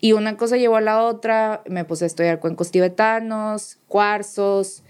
Y 0.00 0.12
una 0.12 0.36
cosa 0.36 0.56
llevó 0.56 0.76
a 0.76 0.80
la 0.80 1.02
otra, 1.02 1.62
me 1.66 1.84
puse 1.84 2.04
a 2.04 2.06
estudiar 2.06 2.38
cuencos 2.38 2.70
tibetanos, 2.70 3.78
cuarzos, 3.88 4.84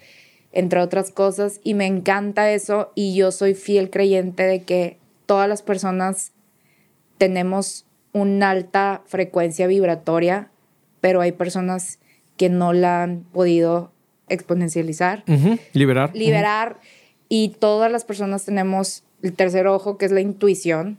entre 0.53 0.81
otras 0.81 1.11
cosas, 1.11 1.61
y 1.65 1.73
me 1.73 1.87
encanta 1.87 2.53
eso. 2.53 2.93
Y 2.95 3.15
yo 3.15 3.33
soy 3.33 3.55
fiel 3.55 3.89
creyente 3.89 4.43
de 4.43 4.63
que 4.65 4.99
todas 5.25 5.49
las 5.49 5.63
personas 5.63 6.33
tenemos 7.17 7.87
una 8.13 8.51
alta 8.51 9.03
frecuencia 9.07 9.67
vibratoria, 9.67 10.51
pero 11.01 11.23
hay 11.23 11.33
personas 11.33 11.99
que 12.37 12.51
no 12.51 12.75
la 12.75 13.03
han 13.03 13.25
podido 13.33 13.91
exponencializar, 14.31 15.25
Liberar. 15.73 16.11
liberar, 16.15 16.81
y 17.29 17.51
todas 17.59 17.91
las 17.93 18.05
personas 18.05 18.45
tenemos 18.45 19.05
el 19.23 19.35
tercer 19.35 19.67
ojo, 19.67 19.99
que 19.99 20.07
es 20.07 20.13
la 20.13 20.21
intuición. 20.21 20.99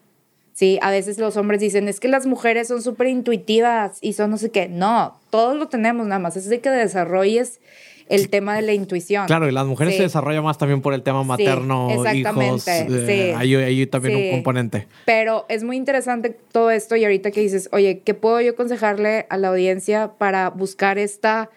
Sí, 0.53 0.77
a 0.81 0.91
veces 0.91 1.17
los 1.17 1.37
hombres 1.37 1.59
dicen, 1.61 1.87
es 1.87 1.99
que 1.99 2.07
las 2.07 2.27
mujeres 2.27 2.67
son 2.67 2.81
súper 2.83 3.07
intuitivas 3.07 3.97
y 4.01 4.13
son 4.13 4.29
no 4.31 4.37
sé 4.37 4.51
qué. 4.51 4.67
No, 4.67 5.17
todos 5.29 5.57
lo 5.57 5.67
tenemos 5.69 6.05
nada 6.05 6.19
más. 6.19 6.37
Es 6.37 6.47
de 6.49 6.59
que 6.59 6.69
desarrolles 6.69 7.59
el 8.09 8.29
tema 8.29 8.55
de 8.57 8.61
la 8.61 8.73
intuición. 8.73 9.25
Claro, 9.27 9.47
y 9.47 9.51
las 9.53 9.65
mujeres 9.65 9.93
Sí. 9.93 9.97
se 9.99 10.03
desarrollan 10.03 10.43
más 10.43 10.57
también 10.57 10.81
por 10.81 10.93
el 10.93 11.01
tema 11.01 11.23
materno, 11.23 11.89
hijos. 11.91 12.05
exactamente, 12.05 12.79
eh, 12.81 13.05
sí. 13.07 13.33
Hay, 13.37 13.55
hay 13.55 13.87
también 13.87 14.17
Sí. 14.17 14.25
un 14.25 14.31
componente. 14.31 14.87
Pero 15.05 15.45
es 15.47 15.63
muy 15.63 15.77
interesante 15.77 16.29
todo 16.51 16.69
esto 16.71 16.97
y 16.97 17.05
ahorita 17.05 17.31
que 17.31 17.39
dices, 17.39 17.69
oye, 17.71 18.01
¿qué 18.03 18.13
puedo 18.13 18.41
yo 18.41 18.51
aconsejarle 18.51 19.25
a 19.29 19.37
la 19.37 19.47
audiencia 19.47 20.11
para 20.17 20.49
buscar 20.49 20.97
esta 20.99 21.49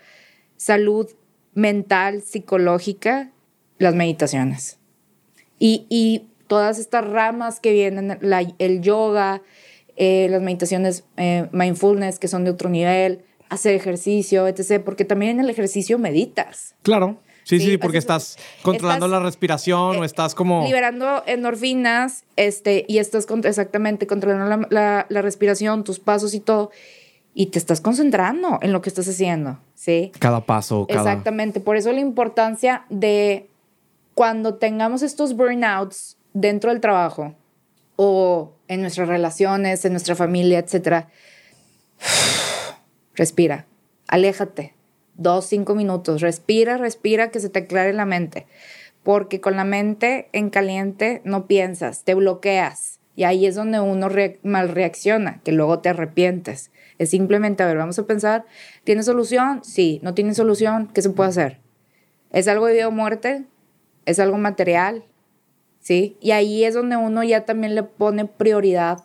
salud 0.57 1.09
mental, 1.55 2.23
psicológica? 2.23 3.31
Las 3.79 3.95
meditaciones. 3.95 4.79
Y, 5.59 5.87
y 5.89 6.27
todas 6.47 6.79
estas 6.79 7.07
ramas 7.07 7.61
que 7.61 7.73
vienen, 7.73 8.19
la- 8.21 8.47
el 8.59 8.81
yoga, 8.83 9.43
eh, 9.97 10.29
las 10.31 10.43
meditaciones 10.43 11.05
eh, 11.17 11.49
mindfulness, 11.53 12.19
que 12.19 12.29
son 12.29 12.45
de 12.45 12.51
otro 12.51 12.69
nivel, 12.69 13.25
hacer 13.49 13.75
ejercicio, 13.75 14.47
etc. 14.49 14.83
Porque 14.85 15.05
también 15.05 15.33
en 15.33 15.41
el 15.41 15.51
ejercicio 15.51 15.99
meditas. 15.99 16.75
Claro. 16.83 17.21
Sí, 17.45 17.61
sí, 17.61 17.73
Sí, 17.73 17.77
porque 17.79 17.99
estás 17.99 18.39
controlando 18.63 19.05
estás, 19.05 19.21
la 19.21 19.25
respiración 19.25 19.97
o 19.99 20.03
eh, 20.03 20.07
estás 20.07 20.35
como... 20.35 20.65
Liberando 20.65 21.23
endorfinas, 21.27 22.25
este, 22.37 22.87
y 22.89 22.97
estás 22.99 23.27
con- 23.27 23.45
exactamente 23.47 24.07
controlando 24.07 24.47
la, 24.49 24.67
la- 24.71 25.07
la 25.11 25.23
respiración, 25.23 25.85
tus 25.85 26.01
pasos 26.01 26.33
y 26.33 26.41
todo, 26.41 26.71
y 27.35 27.47
te 27.47 27.59
estás 27.59 27.81
concentrando 27.81 28.59
en 28.63 28.73
lo 28.73 28.81
que 28.81 28.89
estás 28.89 29.09
haciendo, 29.09 29.59
¿sí? 29.75 30.13
Cada 30.21 30.47
paso, 30.47 30.87
cada... 30.87 31.01
Exactamente, 31.01 31.59
por 31.61 31.77
eso 31.77 31.91
la 31.93 32.01
importancia 32.01 32.85
de 32.91 33.51
cuando 34.15 34.55
tengamos 34.55 35.03
estos 35.03 35.35
burnouts 35.37 36.17
dentro 36.33 36.71
del 36.71 36.81
trabajo 36.81 37.35
o 37.97 38.53
en 38.69 38.81
nuestras 38.81 39.09
relaciones, 39.09 39.85
en 39.85 39.93
nuestra 39.93 40.15
familia, 40.15 40.61
etcétera, 40.61 41.09
respira, 43.15 43.67
aléjate, 44.09 44.75
dos, 45.17 45.47
cinco 45.47 45.75
minutos, 45.75 46.21
respira, 46.21 46.77
respira, 46.77 47.31
que 47.31 47.41
se 47.41 47.49
te 47.49 47.61
aclare 47.61 47.93
la 47.93 48.05
mente, 48.07 48.47
porque 49.03 49.41
con 49.41 49.57
la 49.57 49.65
mente 49.65 50.29
en 50.33 50.51
caliente 50.51 51.21
no 51.25 51.47
piensas, 51.47 52.05
te 52.05 52.15
bloqueas. 52.15 53.01
Y 53.17 53.23
ahí 53.25 53.47
es 53.47 53.55
donde 53.55 53.79
uno 53.79 54.09
re- 54.09 54.41
mal 54.43 54.69
reacciona, 54.71 55.41
que 55.45 55.53
luego 55.53 55.79
te 55.79 55.89
arrepientes. 55.89 56.73
Es 56.99 57.11
simplemente, 57.11 57.63
a 57.63 57.67
ver, 57.67 57.77
vamos 57.77 57.99
a 57.99 58.07
pensar, 58.07 58.45
¿tiene 58.85 59.03
solución? 59.03 59.65
Sí, 59.65 60.01
no 60.03 60.15
tiene 60.15 60.35
solución, 60.35 60.89
¿qué 60.93 61.03
se 61.03 61.11
puede 61.11 61.31
hacer? 61.31 61.61
¿Es 62.31 62.49
algo 62.49 62.67
de 62.67 62.75
vida 62.75 62.89
o 62.89 62.91
muerte? 62.91 63.45
¿Es 64.07 64.19
algo 64.19 64.39
material? 64.39 65.05
¿Sí? 65.81 66.17
Y 66.21 66.31
ahí 66.31 66.65
es 66.65 66.75
donde 66.75 66.97
uno 66.97 67.23
ya 67.25 67.45
también 67.45 67.75
le 67.75 67.83
pone 67.83 68.25
prioridad 68.25 69.05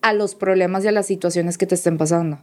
a 0.00 0.12
los 0.12 0.34
problemas 0.34 0.84
y 0.84 0.88
a 0.88 0.92
las 0.92 1.06
situaciones 1.06 1.58
que 1.58 1.66
te 1.66 1.74
estén 1.74 1.96
pasando. 1.98 2.40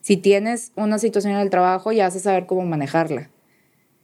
Si 0.00 0.16
tienes 0.16 0.72
una 0.76 0.98
situación 0.98 1.34
en 1.34 1.40
el 1.40 1.50
trabajo, 1.50 1.92
ya 1.92 2.04
vas 2.04 2.16
a 2.16 2.20
saber 2.20 2.46
cómo 2.46 2.64
manejarla. 2.64 3.30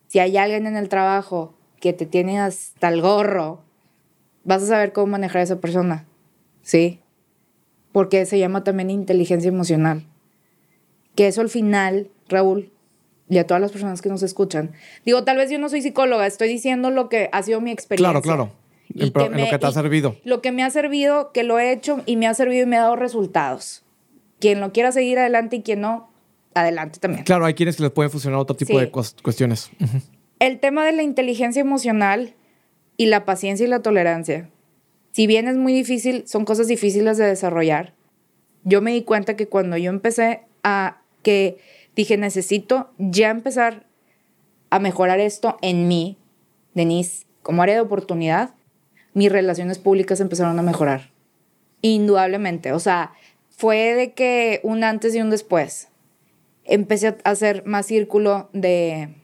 Si 0.09 0.19
hay 0.19 0.37
alguien 0.37 0.67
en 0.67 0.77
el 0.77 0.89
trabajo 0.89 1.55
que 1.81 1.93
te 1.93 2.07
tiene 2.07 2.41
hasta 2.41 2.89
el 2.89 3.01
gorro, 3.01 3.63
vas 4.45 4.63
a 4.63 4.67
saber 4.67 4.93
cómo 4.93 5.07
manejar 5.09 5.39
a 5.41 5.45
esa 5.45 5.61
persona. 5.61 6.07
¿Sí? 6.63 7.01
Porque 7.97 8.27
se 8.27 8.39
llama 8.39 8.63
también 8.63 8.91
inteligencia 8.91 9.49
emocional. 9.49 10.03
Que 11.15 11.29
eso 11.29 11.41
al 11.41 11.49
final, 11.49 12.11
Raúl, 12.29 12.71
y 13.31 13.39
a 13.39 13.47
todas 13.47 13.59
las 13.63 13.73
personas 13.73 14.03
que 14.03 14.11
nos 14.11 14.23
escuchan, 14.23 14.73
digo, 15.07 15.25
tal 15.25 15.39
vez 15.39 15.51
yo 15.51 15.59
no 15.59 15.71
soy 15.71 15.81
psicóloga, 15.81 16.27
estoy 16.27 16.49
diciendo 16.49 16.91
lo 16.91 17.09
que 17.09 17.31
ha 17.33 17.43
sido 17.43 17.63
mi 17.63 17.71
experiencia. 17.71 18.11
Claro, 18.21 18.21
claro. 18.21 18.53
En, 18.95 19.07
en 19.07 19.13
lo 19.15 19.31
me- 19.31 19.49
que 19.49 19.59
te 19.59 19.67
ha 19.67 19.73
servido. 19.73 20.15
Lo 20.25 20.43
que 20.43 20.53
me 20.53 20.63
ha 20.63 20.69
servido, 20.69 21.33
que 21.33 21.43
lo 21.43 21.59
he 21.59 21.73
hecho 21.73 22.03
y 22.05 22.17
me 22.17 22.27
ha 22.27 22.35
servido 22.35 22.65
y 22.65 22.67
me 22.69 22.77
ha 22.77 22.81
dado 22.83 22.97
resultados. 22.97 23.83
Quien 24.41 24.61
lo 24.61 24.73
quiera 24.75 24.93
seguir 24.93 25.19
adelante 25.19 25.57
y 25.57 25.63
quien 25.63 25.81
no, 25.81 26.11
adelante 26.53 26.99
también. 27.01 27.25
Claro, 27.25 27.47
hay 27.47 27.55
quienes 27.55 27.77
que 27.77 27.83
les 27.85 27.93
pueden 27.93 28.11
funcionar 28.11 28.39
otro 28.39 28.55
tipo 28.57 28.75
Sí. 28.75 28.79
de 28.79 28.93
cues- 28.93 29.17
cuestiones. 29.23 29.71
El 30.39 30.61
tema 30.61 30.85
de 30.85 30.93
la 30.93 31.03
inteligencia 31.03 31.61
emocional 31.61 32.35
y 32.99 33.07
la 33.07 33.25
paciencia 33.25 33.65
y 33.65 33.71
la 33.71 33.81
tolerancia, 33.81 34.51
si 35.17 35.27
bien 35.27 35.49
es 35.49 35.57
muy 35.57 35.73
difícil, 35.73 36.29
son 36.29 36.45
cosas 36.45 36.69
difíciles 36.69 37.17
de 37.17 37.25
desarrollar. 37.25 37.95
Yo 38.65 38.83
me 38.83 38.93
di 38.93 39.01
cuenta 39.01 39.35
que 39.35 39.49
cuando 39.49 39.79
yo 39.79 39.89
empecé 39.89 40.43
a 40.63 41.01
que 41.23 41.57
dije, 41.97 42.19
necesito 42.19 42.91
ya 42.99 43.31
empezar 43.31 43.87
a 44.69 44.79
mejorar 44.79 45.19
esto 45.19 45.57
en 45.63 45.89
mí, 45.89 46.19
Denise, 46.75 47.25
como 47.41 47.63
área 47.63 47.77
de 47.77 47.81
oportunidad, 47.81 48.51
mis 49.15 49.33
relaciones 49.33 49.79
públicas 49.79 50.21
empezaron 50.21 50.59
a 50.59 50.63
mejorar. 50.63 51.09
Indudablemente. 51.81 52.73
O 52.73 52.79
sea, 52.79 53.15
fue 53.49 53.95
de 53.95 54.13
que 54.13 54.61
un 54.65 54.85
antes 54.85 55.15
y 55.15 55.23
un 55.23 55.31
después. 55.31 55.89
Empecé 56.65 57.17
a 57.25 57.31
hacer 57.31 57.65
más 57.65 57.87
círculo 57.87 58.51
de, 58.53 59.15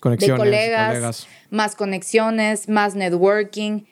de 0.00 0.36
colegas, 0.36 0.38
colegas. 0.38 1.28
más 1.50 1.74
conexiones, 1.74 2.68
más 2.68 2.94
networking. 2.94 3.82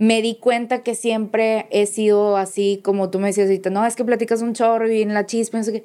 Me 0.00 0.22
di 0.22 0.36
cuenta 0.36 0.82
que 0.82 0.94
siempre 0.94 1.66
he 1.70 1.84
sido 1.84 2.38
así, 2.38 2.80
como 2.82 3.10
tú 3.10 3.18
me 3.18 3.26
decías 3.28 3.48
ahorita, 3.48 3.68
no, 3.68 3.84
es 3.84 3.96
que 3.96 4.04
platicas 4.04 4.40
un 4.40 4.54
chorro 4.54 4.90
y 4.90 5.02
en 5.02 5.12
la 5.12 5.26
chispa, 5.26 5.58
no 5.58 5.64
sé 5.64 5.72
qué. 5.72 5.84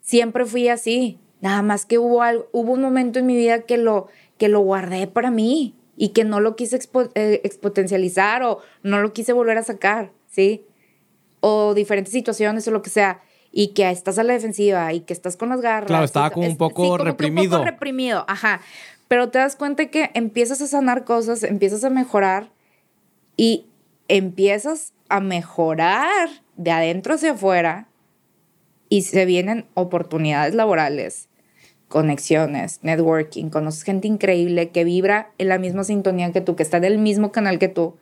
Siempre 0.00 0.44
fui 0.46 0.66
así. 0.68 1.20
Nada 1.40 1.62
más 1.62 1.86
que 1.86 1.96
hubo, 1.98 2.22
algo, 2.22 2.48
hubo 2.50 2.72
un 2.72 2.80
momento 2.82 3.20
en 3.20 3.26
mi 3.26 3.36
vida 3.36 3.60
que 3.60 3.76
lo, 3.78 4.08
que 4.36 4.48
lo 4.48 4.58
guardé 4.60 5.06
para 5.06 5.30
mí 5.30 5.76
y 5.96 6.08
que 6.08 6.24
no 6.24 6.40
lo 6.40 6.56
quise 6.56 6.76
expo- 6.76 7.12
eh, 7.14 7.40
exponencializar 7.44 8.42
o 8.42 8.58
no 8.82 9.00
lo 9.00 9.12
quise 9.12 9.32
volver 9.32 9.58
a 9.58 9.62
sacar, 9.62 10.10
¿sí? 10.28 10.64
O 11.38 11.74
diferentes 11.74 12.12
situaciones 12.12 12.66
o 12.66 12.72
lo 12.72 12.82
que 12.82 12.90
sea. 12.90 13.22
Y 13.52 13.68
que 13.74 13.88
estás 13.90 14.18
a 14.18 14.24
la 14.24 14.32
defensiva 14.32 14.92
y 14.92 15.00
que 15.02 15.12
estás 15.12 15.36
con 15.36 15.50
las 15.50 15.60
garras. 15.60 15.86
Claro, 15.86 16.04
estaba 16.04 16.30
como 16.30 16.46
un 16.46 16.52
es- 16.52 16.58
poco 16.58 16.82
sí, 16.82 16.88
como 16.88 16.96
que 16.96 17.02
un 17.02 17.06
reprimido. 17.06 17.58
poco 17.58 17.64
reprimido, 17.64 18.24
ajá. 18.26 18.60
Pero 19.06 19.28
te 19.28 19.38
das 19.38 19.54
cuenta 19.54 19.86
que 19.86 20.10
empiezas 20.14 20.60
a 20.62 20.66
sanar 20.66 21.04
cosas, 21.04 21.44
empiezas 21.44 21.84
a 21.84 21.90
mejorar 21.90 22.48
y 23.36 23.66
empiezas 24.08 24.92
a 25.08 25.20
mejorar 25.20 26.28
de 26.56 26.70
adentro 26.70 27.14
hacia 27.14 27.32
afuera 27.32 27.88
y 28.88 29.02
se 29.02 29.24
vienen 29.24 29.66
oportunidades 29.74 30.54
laborales, 30.54 31.28
conexiones, 31.88 32.80
networking, 32.82 33.48
conoces 33.48 33.84
gente 33.84 34.08
increíble 34.08 34.70
que 34.70 34.84
vibra 34.84 35.30
en 35.38 35.48
la 35.48 35.58
misma 35.58 35.84
sintonía 35.84 36.32
que 36.32 36.40
tú, 36.40 36.56
que 36.56 36.62
está 36.62 36.76
en 36.76 36.84
el 36.84 36.98
mismo 36.98 37.32
canal 37.32 37.58
que 37.58 37.68
tú. 37.68 37.96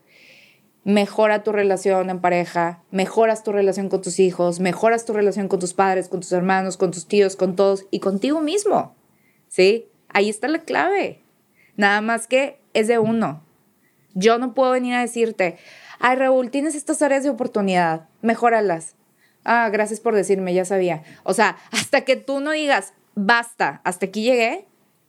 Mejora 0.83 1.45
tu 1.45 1.53
relación 1.53 2.11
en 2.11 2.21
pareja, 2.21 2.83
mejoras 2.91 3.45
tu 3.45 3.53
relación 3.53 3.89
con 3.89 4.03
tus 4.03 4.19
hijos, 4.19 4.61
mejoras 4.61 5.05
tu 5.05 5.13
relación 5.13 5.47
con 5.47 5.61
tus 5.61 5.75
padres, 5.75 6.09
con 6.09 6.21
tus 6.21 6.33
hermanos, 6.33 6.77
con 6.77 6.91
tus 6.91 7.07
tíos, 7.07 7.37
con 7.37 7.55
todos 7.55 7.87
y 7.91 8.01
contigo 8.01 8.41
mismo. 8.41 8.95
¿Sí? 9.47 9.87
Ahí 10.09 10.29
está 10.29 10.49
la 10.49 10.61
clave. 10.61 11.21
Nada 11.77 12.01
más 12.01 12.27
que 12.27 12.59
es 12.73 12.89
de 12.89 12.99
uno. 12.99 13.43
Yo 14.15 14.39
no 14.39 14.55
puedo 14.55 14.73
venir 14.73 14.95
a 14.95 15.01
decirte, 15.01 15.57
ay 15.99 16.17
Raúl, 16.17 16.51
tienes 16.51 16.75
estas 16.75 17.01
áreas 17.03 17.23
de 17.25 17.31
oportunidad, 17.31 18.09
mejóralas. 18.23 18.95
Ah, 19.45 19.69
gracias 19.73 20.01
por 20.01 20.15
decirme, 20.15 20.53
ya 20.55 20.65
sabía. 20.65 21.03
O 21.23 21.33
sea, 21.35 21.57
hasta 21.73 22.03
que 22.03 22.17
tú 22.17 22.41
no 22.41 22.51
digas, 22.51 22.93
basta, 23.15 23.81
hasta 23.85 24.07
aquí 24.07 24.23
llegué, 24.23 24.67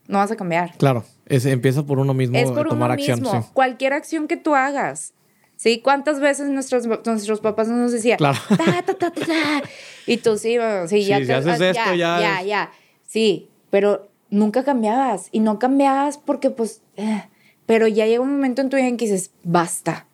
no 0.07 0.17
vas 0.19 0.31
a 0.31 0.35
cambiar. 0.35 0.75
Claro, 0.77 1.03
es- 1.25 1.45
empieza 1.45 1.83
por 1.85 1.99
uno 1.99 2.13
mismo 2.13 2.37
es 2.37 2.49
por 2.51 2.67
tomar 2.67 2.89
uno 2.89 2.93
acción. 2.93 3.21
mismo. 3.21 3.41
sí. 3.41 3.49
Cualquier 3.53 3.93
acción 3.93 4.27
que 4.27 4.37
tú 4.37 4.55
hagas. 4.55 5.13
¿Sí? 5.57 5.79
¿Cuántas 5.79 6.19
veces 6.19 6.49
nuestros, 6.49 6.87
nuestros 6.87 7.39
papás 7.39 7.67
nos 7.67 7.91
decían, 7.91 8.17
Claro. 8.17 8.39
"Ta, 8.49 8.57
ta, 8.81 8.81
ta, 8.81 9.11
ta, 9.11 9.11
ta"? 9.11 9.61
y 10.07 10.17
tú 10.17 10.35
sí, 10.39 10.57
bueno, 10.57 10.87
sí, 10.87 11.03
ya 11.05 11.17
Sí, 11.17 11.21
si 11.23 11.27
te- 11.27 11.33
haces 11.35 11.61
ah, 11.61 11.69
esto, 11.69 11.93
ya 11.93 12.19
ya, 12.19 12.41
es- 12.41 12.47
ya. 12.47 12.71
Sí, 13.05 13.47
pero 13.69 14.09
nunca 14.31 14.63
cambiabas. 14.63 15.27
Y 15.31 15.39
no 15.39 15.59
cambiabas 15.59 16.17
porque, 16.17 16.49
pues, 16.49 16.81
eh, 16.97 17.25
pero 17.71 17.87
ya 17.87 18.05
llega 18.05 18.19
un 18.19 18.33
momento 18.33 18.61
en 18.61 18.69
tu 18.69 18.75
vida 18.75 18.89
en 18.89 18.97
que 18.97 19.05
dices, 19.05 19.31
basta, 19.45 20.05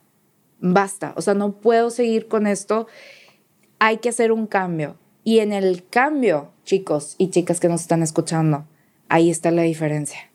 basta. 0.60 1.12
O 1.16 1.22
sea, 1.22 1.34
no 1.34 1.58
puedo 1.58 1.90
seguir 1.90 2.28
con 2.28 2.46
esto. 2.46 2.86
Hay 3.80 3.96
que 3.96 4.10
hacer 4.10 4.30
un 4.30 4.46
cambio. 4.46 4.96
Y 5.24 5.40
en 5.40 5.52
el 5.52 5.84
cambio, 5.84 6.52
chicos 6.62 7.16
y 7.18 7.30
chicas 7.30 7.58
que 7.58 7.66
nos 7.66 7.80
están 7.80 8.04
escuchando, 8.04 8.68
ahí 9.08 9.28
está 9.28 9.50
la 9.50 9.62
diferencia. 9.62 10.30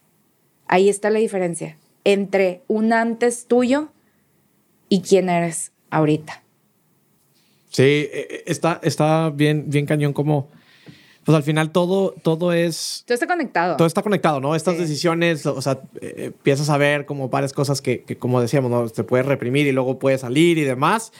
Ahí 0.67 0.89
está 0.89 1.09
la 1.09 1.19
diferencia 1.19 1.77
entre 2.03 2.63
un 2.67 2.91
antes 2.91 3.45
tuyo 3.47 3.93
y 4.89 4.99
quién 4.99 5.29
eres 5.29 5.71
ahorita. 5.91 6.43
Sí, 7.69 7.83
eh, 7.83 8.09
eh, 8.11 8.43
está, 8.47 8.81
está 8.83 9.29
bien, 9.29 9.69
bien 9.69 9.85
cañón 9.85 10.11
como... 10.11 10.49
Pues 11.23 11.35
al 11.35 11.43
final 11.43 11.71
todo, 11.71 12.13
todo 12.21 12.51
es... 12.53 13.03
Todo 13.07 13.13
está 13.13 13.27
conectado. 13.27 13.77
Todo 13.77 13.87
está 13.87 14.01
conectado, 14.01 14.39
¿no? 14.41 14.55
Estas 14.55 14.75
Sí. 14.75 14.81
decisiones, 14.81 15.45
o 15.45 15.61
sea, 15.61 15.79
eh, 16.01 16.31
empiezas 16.35 16.69
a 16.69 16.77
ver 16.77 17.05
como 17.05 17.29
varias 17.29 17.53
cosas 17.53 17.81
que, 17.81 18.03
que, 18.03 18.17
como 18.17 18.41
decíamos, 18.41 18.69
¿no? 18.71 18.89
Te 18.89 19.03
puedes 19.03 19.25
reprimir 19.25 19.65
y 19.67 19.71
luego 19.71 19.99
puedes 19.99 20.21
salir 20.21 20.57
y 20.57 20.63
demás. 20.63 21.13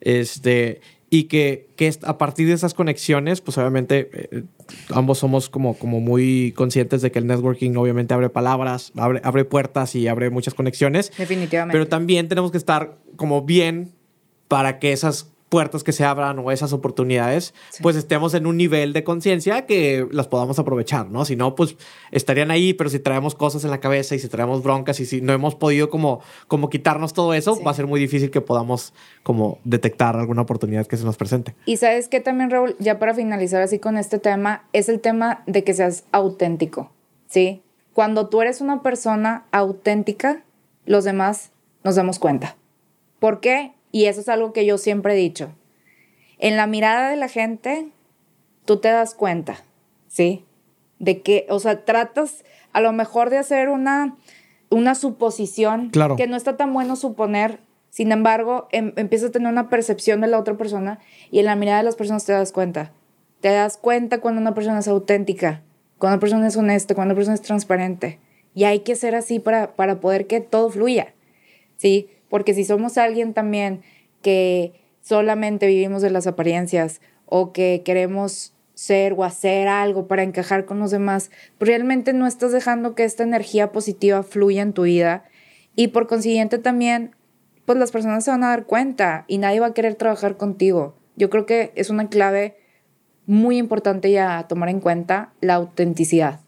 Este, 0.00 0.80
y 1.08 1.24
que, 1.24 1.68
que 1.76 1.94
a 2.02 2.18
partir 2.18 2.48
de 2.48 2.52
esas 2.54 2.74
conexiones, 2.74 3.40
pues 3.40 3.56
obviamente 3.58 4.10
eh, 4.12 4.42
ambos 4.90 5.18
somos 5.18 5.48
como, 5.48 5.78
como 5.78 6.00
muy 6.00 6.52
conscientes 6.56 7.00
de 7.00 7.10
que 7.10 7.18
el 7.18 7.26
networking 7.26 7.76
obviamente 7.76 8.12
abre 8.12 8.28
palabras, 8.28 8.92
abre, 8.96 9.20
abre 9.24 9.44
puertas 9.44 9.94
y 9.94 10.08
abre 10.08 10.30
muchas 10.30 10.52
conexiones. 10.54 11.12
Definitivamente. 11.16 11.72
Pero 11.72 11.88
también 11.88 12.28
tenemos 12.28 12.50
que 12.50 12.58
estar 12.58 12.98
como 13.16 13.42
bien 13.42 13.92
para 14.48 14.78
que 14.78 14.92
esas 14.92 15.32
puertas 15.48 15.84
que 15.84 15.92
se 15.92 16.04
abran 16.04 16.38
o 16.40 16.50
esas 16.50 16.72
oportunidades, 16.72 17.54
pues 17.80 17.96
estemos 17.96 18.34
en 18.34 18.46
un 18.46 18.56
nivel 18.56 18.92
de 18.92 19.04
conciencia 19.04 19.64
que 19.64 20.06
las 20.10 20.26
podamos 20.26 20.58
aprovechar, 20.58 21.08
¿no? 21.08 21.24
Si 21.24 21.36
no, 21.36 21.54
pues 21.54 21.76
estarían 22.10 22.50
ahí, 22.50 22.74
pero 22.74 22.90
si 22.90 22.98
traemos 22.98 23.34
cosas 23.34 23.64
en 23.64 23.70
la 23.70 23.78
cabeza 23.78 24.14
y 24.14 24.18
si 24.18 24.28
traemos 24.28 24.62
broncas 24.62 24.98
y 25.00 25.06
si 25.06 25.20
no 25.20 25.32
hemos 25.32 25.54
podido 25.54 25.88
como, 25.88 26.20
como 26.48 26.68
quitarnos 26.68 27.12
todo 27.12 27.32
eso, 27.32 27.60
va 27.62 27.70
a 27.70 27.74
ser 27.74 27.86
muy 27.86 28.00
difícil 28.00 28.30
que 28.30 28.40
podamos 28.40 28.92
como 29.22 29.58
detectar 29.64 30.16
alguna 30.16 30.42
oportunidad 30.42 30.86
que 30.86 30.96
se 30.96 31.04
nos 31.04 31.16
presente. 31.16 31.54
Y 31.64 31.76
sabes 31.76 32.08
que 32.08 32.20
también, 32.20 32.50
Raúl, 32.50 32.74
ya 32.78 32.98
para 32.98 33.14
finalizar 33.14 33.62
así 33.62 33.78
con 33.78 33.96
este 33.96 34.18
tema, 34.18 34.64
es 34.72 34.88
el 34.88 35.00
tema 35.00 35.42
de 35.46 35.62
que 35.62 35.74
seas 35.74 36.04
auténtico, 36.10 36.90
¿sí? 37.28 37.62
Cuando 37.92 38.28
tú 38.28 38.42
eres 38.42 38.60
una 38.60 38.82
persona 38.82 39.44
auténtica, 39.52 40.42
los 40.86 41.04
demás 41.04 41.50
nos 41.84 41.94
damos 41.94 42.18
cuenta. 42.18 42.56
¿Por 43.20 43.40
qué? 43.40 43.75
Y 43.96 44.04
eso 44.04 44.20
es 44.20 44.28
algo 44.28 44.52
que 44.52 44.66
yo 44.66 44.76
siempre 44.76 45.14
he 45.14 45.16
dicho. 45.16 45.54
En 46.36 46.58
la 46.58 46.66
mirada 46.66 47.08
de 47.08 47.16
la 47.16 47.28
gente, 47.28 47.88
tú 48.66 48.76
te 48.76 48.88
das 48.88 49.14
cuenta, 49.14 49.64
¿sí? 50.06 50.44
De 50.98 51.22
que, 51.22 51.46
o 51.48 51.58
sea, 51.60 51.86
tratas 51.86 52.44
a 52.74 52.82
lo 52.82 52.92
mejor 52.92 53.30
de 53.30 53.38
hacer 53.38 53.70
una, 53.70 54.14
una 54.68 54.94
suposición 54.94 55.88
claro. 55.88 56.16
que 56.16 56.26
no 56.26 56.36
está 56.36 56.58
tan 56.58 56.74
bueno 56.74 56.94
suponer. 56.94 57.58
Sin 57.88 58.12
embargo, 58.12 58.68
em, 58.70 58.92
empiezas 58.96 59.30
a 59.30 59.32
tener 59.32 59.50
una 59.50 59.70
percepción 59.70 60.20
de 60.20 60.26
la 60.26 60.38
otra 60.38 60.58
persona 60.58 60.98
y 61.30 61.38
en 61.38 61.46
la 61.46 61.56
mirada 61.56 61.78
de 61.78 61.84
las 61.84 61.96
personas 61.96 62.26
te 62.26 62.32
das 62.32 62.52
cuenta. 62.52 62.92
Te 63.40 63.48
das 63.48 63.78
cuenta 63.78 64.20
cuando 64.20 64.42
una 64.42 64.52
persona 64.52 64.80
es 64.80 64.88
auténtica, 64.88 65.62
cuando 65.96 66.16
una 66.16 66.20
persona 66.20 66.46
es 66.48 66.56
honesta, 66.58 66.94
cuando 66.94 67.12
una 67.12 67.18
persona 67.18 67.36
es 67.36 67.40
transparente. 67.40 68.18
Y 68.54 68.64
hay 68.64 68.80
que 68.80 68.94
ser 68.94 69.14
así 69.14 69.38
para, 69.38 69.74
para 69.74 70.00
poder 70.00 70.26
que 70.26 70.42
todo 70.42 70.68
fluya, 70.68 71.14
¿sí? 71.78 72.10
Porque 72.28 72.54
si 72.54 72.64
somos 72.64 72.98
alguien 72.98 73.34
también 73.34 73.82
que 74.22 74.80
solamente 75.00 75.66
vivimos 75.66 76.02
de 76.02 76.10
las 76.10 76.26
apariencias 76.26 77.00
o 77.26 77.52
que 77.52 77.82
queremos 77.84 78.54
ser 78.74 79.14
o 79.16 79.24
hacer 79.24 79.68
algo 79.68 80.06
para 80.06 80.22
encajar 80.22 80.64
con 80.64 80.78
los 80.78 80.90
demás, 80.90 81.30
realmente 81.58 82.12
no 82.12 82.26
estás 82.26 82.52
dejando 82.52 82.94
que 82.94 83.04
esta 83.04 83.22
energía 83.22 83.72
positiva 83.72 84.22
fluya 84.22 84.62
en 84.62 84.72
tu 84.72 84.82
vida 84.82 85.24
y 85.74 85.88
por 85.88 86.06
consiguiente 86.06 86.58
también, 86.58 87.14
pues 87.64 87.78
las 87.78 87.92
personas 87.92 88.24
se 88.24 88.30
van 88.30 88.44
a 88.44 88.48
dar 88.48 88.64
cuenta 88.64 89.24
y 89.28 89.38
nadie 89.38 89.60
va 89.60 89.66
a 89.66 89.74
querer 89.74 89.94
trabajar 89.94 90.36
contigo. 90.36 90.96
Yo 91.16 91.30
creo 91.30 91.46
que 91.46 91.72
es 91.74 91.90
una 91.90 92.08
clave 92.08 92.56
muy 93.26 93.58
importante 93.58 94.10
ya 94.10 94.46
tomar 94.48 94.68
en 94.68 94.80
cuenta 94.80 95.32
la 95.40 95.54
autenticidad 95.54 96.45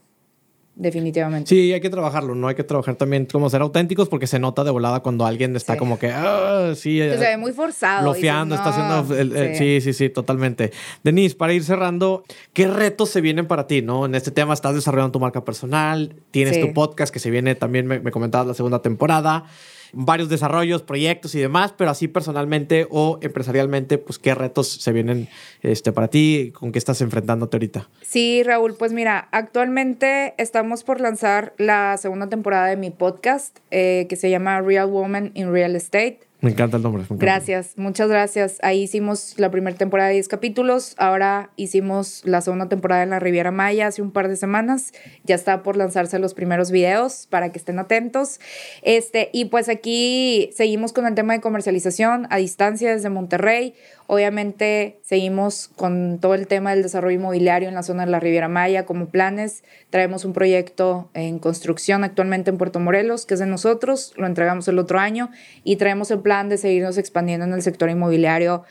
definitivamente. 0.78 1.48
Sí, 1.48 1.72
hay 1.72 1.80
que 1.80 1.90
trabajarlo, 1.90 2.34
¿no? 2.34 2.48
Hay 2.48 2.54
que 2.54 2.64
trabajar 2.64 2.94
también 2.96 3.26
como 3.26 3.50
ser 3.50 3.60
auténticos 3.60 4.08
porque 4.08 4.26
se 4.26 4.38
nota 4.38 4.64
de 4.64 4.70
volada 4.70 5.00
cuando 5.00 5.26
alguien 5.26 5.54
está 5.56 5.76
como 5.76 5.98
que, 5.98 6.10
ah, 6.10 6.72
sí. 6.74 6.98
se 6.98 7.16
ve 7.16 7.36
muy 7.36 7.52
forzado. 7.52 8.06
Lofiando, 8.06 8.54
está 8.54 8.70
haciendo... 8.70 9.54
sí. 9.54 9.80
sí. 9.80 9.92
sí, 9.92 10.08
totalmente. 10.08 10.72
Denise, 11.02 11.34
para 11.34 11.52
ir 11.52 11.64
cerrando, 11.64 12.24
¿qué 12.52 12.68
retos 12.68 13.10
se 13.10 13.20
vienen 13.20 13.46
para 13.46 13.66
ti, 13.66 13.82
no? 13.82 14.06
En 14.06 14.14
este 14.14 14.30
tema 14.30 14.54
estás 14.54 14.74
desarrollando 14.74 15.12
tu 15.12 15.20
marca 15.20 15.44
personal, 15.44 16.14
tienes 16.30 16.60
tu 16.60 16.72
podcast 16.72 17.12
que 17.12 17.18
se 17.18 17.30
viene 17.30 17.54
también, 17.54 17.86
me, 17.86 18.00
me 18.00 18.10
comentabas 18.10 18.46
la 18.46 18.54
segunda 18.54 18.80
temporada 18.80 19.44
varios 19.92 20.28
desarrollos, 20.28 20.82
proyectos 20.82 21.34
y 21.34 21.40
demás, 21.40 21.74
pero 21.76 21.90
así 21.90 22.08
personalmente 22.08 22.86
o 22.90 23.18
empresarialmente, 23.22 23.98
pues 23.98 24.18
qué 24.18 24.34
retos 24.34 24.68
se 24.68 24.92
vienen 24.92 25.28
este, 25.62 25.92
para 25.92 26.08
ti, 26.08 26.52
con 26.54 26.72
qué 26.72 26.78
estás 26.78 27.00
enfrentándote 27.00 27.56
ahorita. 27.56 27.88
Sí, 28.02 28.42
Raúl, 28.42 28.74
pues 28.74 28.92
mira, 28.92 29.28
actualmente 29.32 30.34
estamos 30.38 30.84
por 30.84 31.00
lanzar 31.00 31.54
la 31.58 31.96
segunda 31.96 32.28
temporada 32.28 32.66
de 32.66 32.76
mi 32.76 32.90
podcast 32.90 33.58
eh, 33.70 34.06
que 34.08 34.16
se 34.16 34.30
llama 34.30 34.60
Real 34.60 34.88
Woman 34.88 35.32
in 35.34 35.52
Real 35.52 35.76
Estate. 35.76 36.27
Me 36.40 36.50
encanta 36.50 36.76
el 36.76 36.84
nombre. 36.84 37.04
Gracias, 37.10 37.72
muchas 37.76 38.08
gracias. 38.08 38.58
Ahí 38.62 38.82
hicimos 38.82 39.34
la 39.38 39.50
primera 39.50 39.76
temporada 39.76 40.08
de 40.08 40.14
10 40.14 40.28
capítulos, 40.28 40.94
ahora 40.96 41.50
hicimos 41.56 42.22
la 42.24 42.40
segunda 42.42 42.68
temporada 42.68 43.02
en 43.02 43.10
la 43.10 43.18
Riviera 43.18 43.50
Maya 43.50 43.88
hace 43.88 44.02
un 44.02 44.12
par 44.12 44.28
de 44.28 44.36
semanas. 44.36 44.92
Ya 45.24 45.34
está 45.34 45.64
por 45.64 45.76
lanzarse 45.76 46.20
los 46.20 46.34
primeros 46.34 46.70
videos 46.70 47.26
para 47.28 47.50
que 47.50 47.58
estén 47.58 47.80
atentos. 47.80 48.38
Este, 48.82 49.30
y 49.32 49.46
pues 49.46 49.68
aquí 49.68 50.50
seguimos 50.54 50.92
con 50.92 51.06
el 51.06 51.16
tema 51.16 51.32
de 51.32 51.40
comercialización 51.40 52.28
a 52.30 52.36
distancia 52.36 52.92
desde 52.92 53.10
Monterrey. 53.10 53.74
Obviamente 54.10 55.00
seguimos 55.02 55.68
con 55.76 56.18
todo 56.18 56.32
el 56.34 56.46
tema 56.46 56.70
del 56.70 56.82
desarrollo 56.82 57.16
inmobiliario 57.16 57.68
en 57.68 57.74
la 57.74 57.82
zona 57.82 58.06
de 58.06 58.10
la 58.10 58.18
Riviera 58.18 58.48
Maya 58.48 58.86
como 58.86 59.10
planes. 59.10 59.64
Traemos 59.90 60.24
un 60.24 60.32
proyecto 60.32 61.10
en 61.12 61.38
construcción 61.38 62.04
actualmente 62.04 62.48
en 62.48 62.56
Puerto 62.56 62.80
Morelos, 62.80 63.26
que 63.26 63.34
es 63.34 63.40
de 63.40 63.44
nosotros, 63.44 64.14
lo 64.16 64.26
entregamos 64.26 64.66
el 64.66 64.78
otro 64.78 64.98
año 64.98 65.28
y 65.62 65.76
traemos 65.76 66.10
el 66.10 66.20
plan 66.20 66.48
de 66.48 66.56
seguirnos 66.56 66.96
expandiendo 66.96 67.44
en 67.44 67.52
el 67.52 67.60
sector 67.60 67.90
inmobiliario 67.90 68.64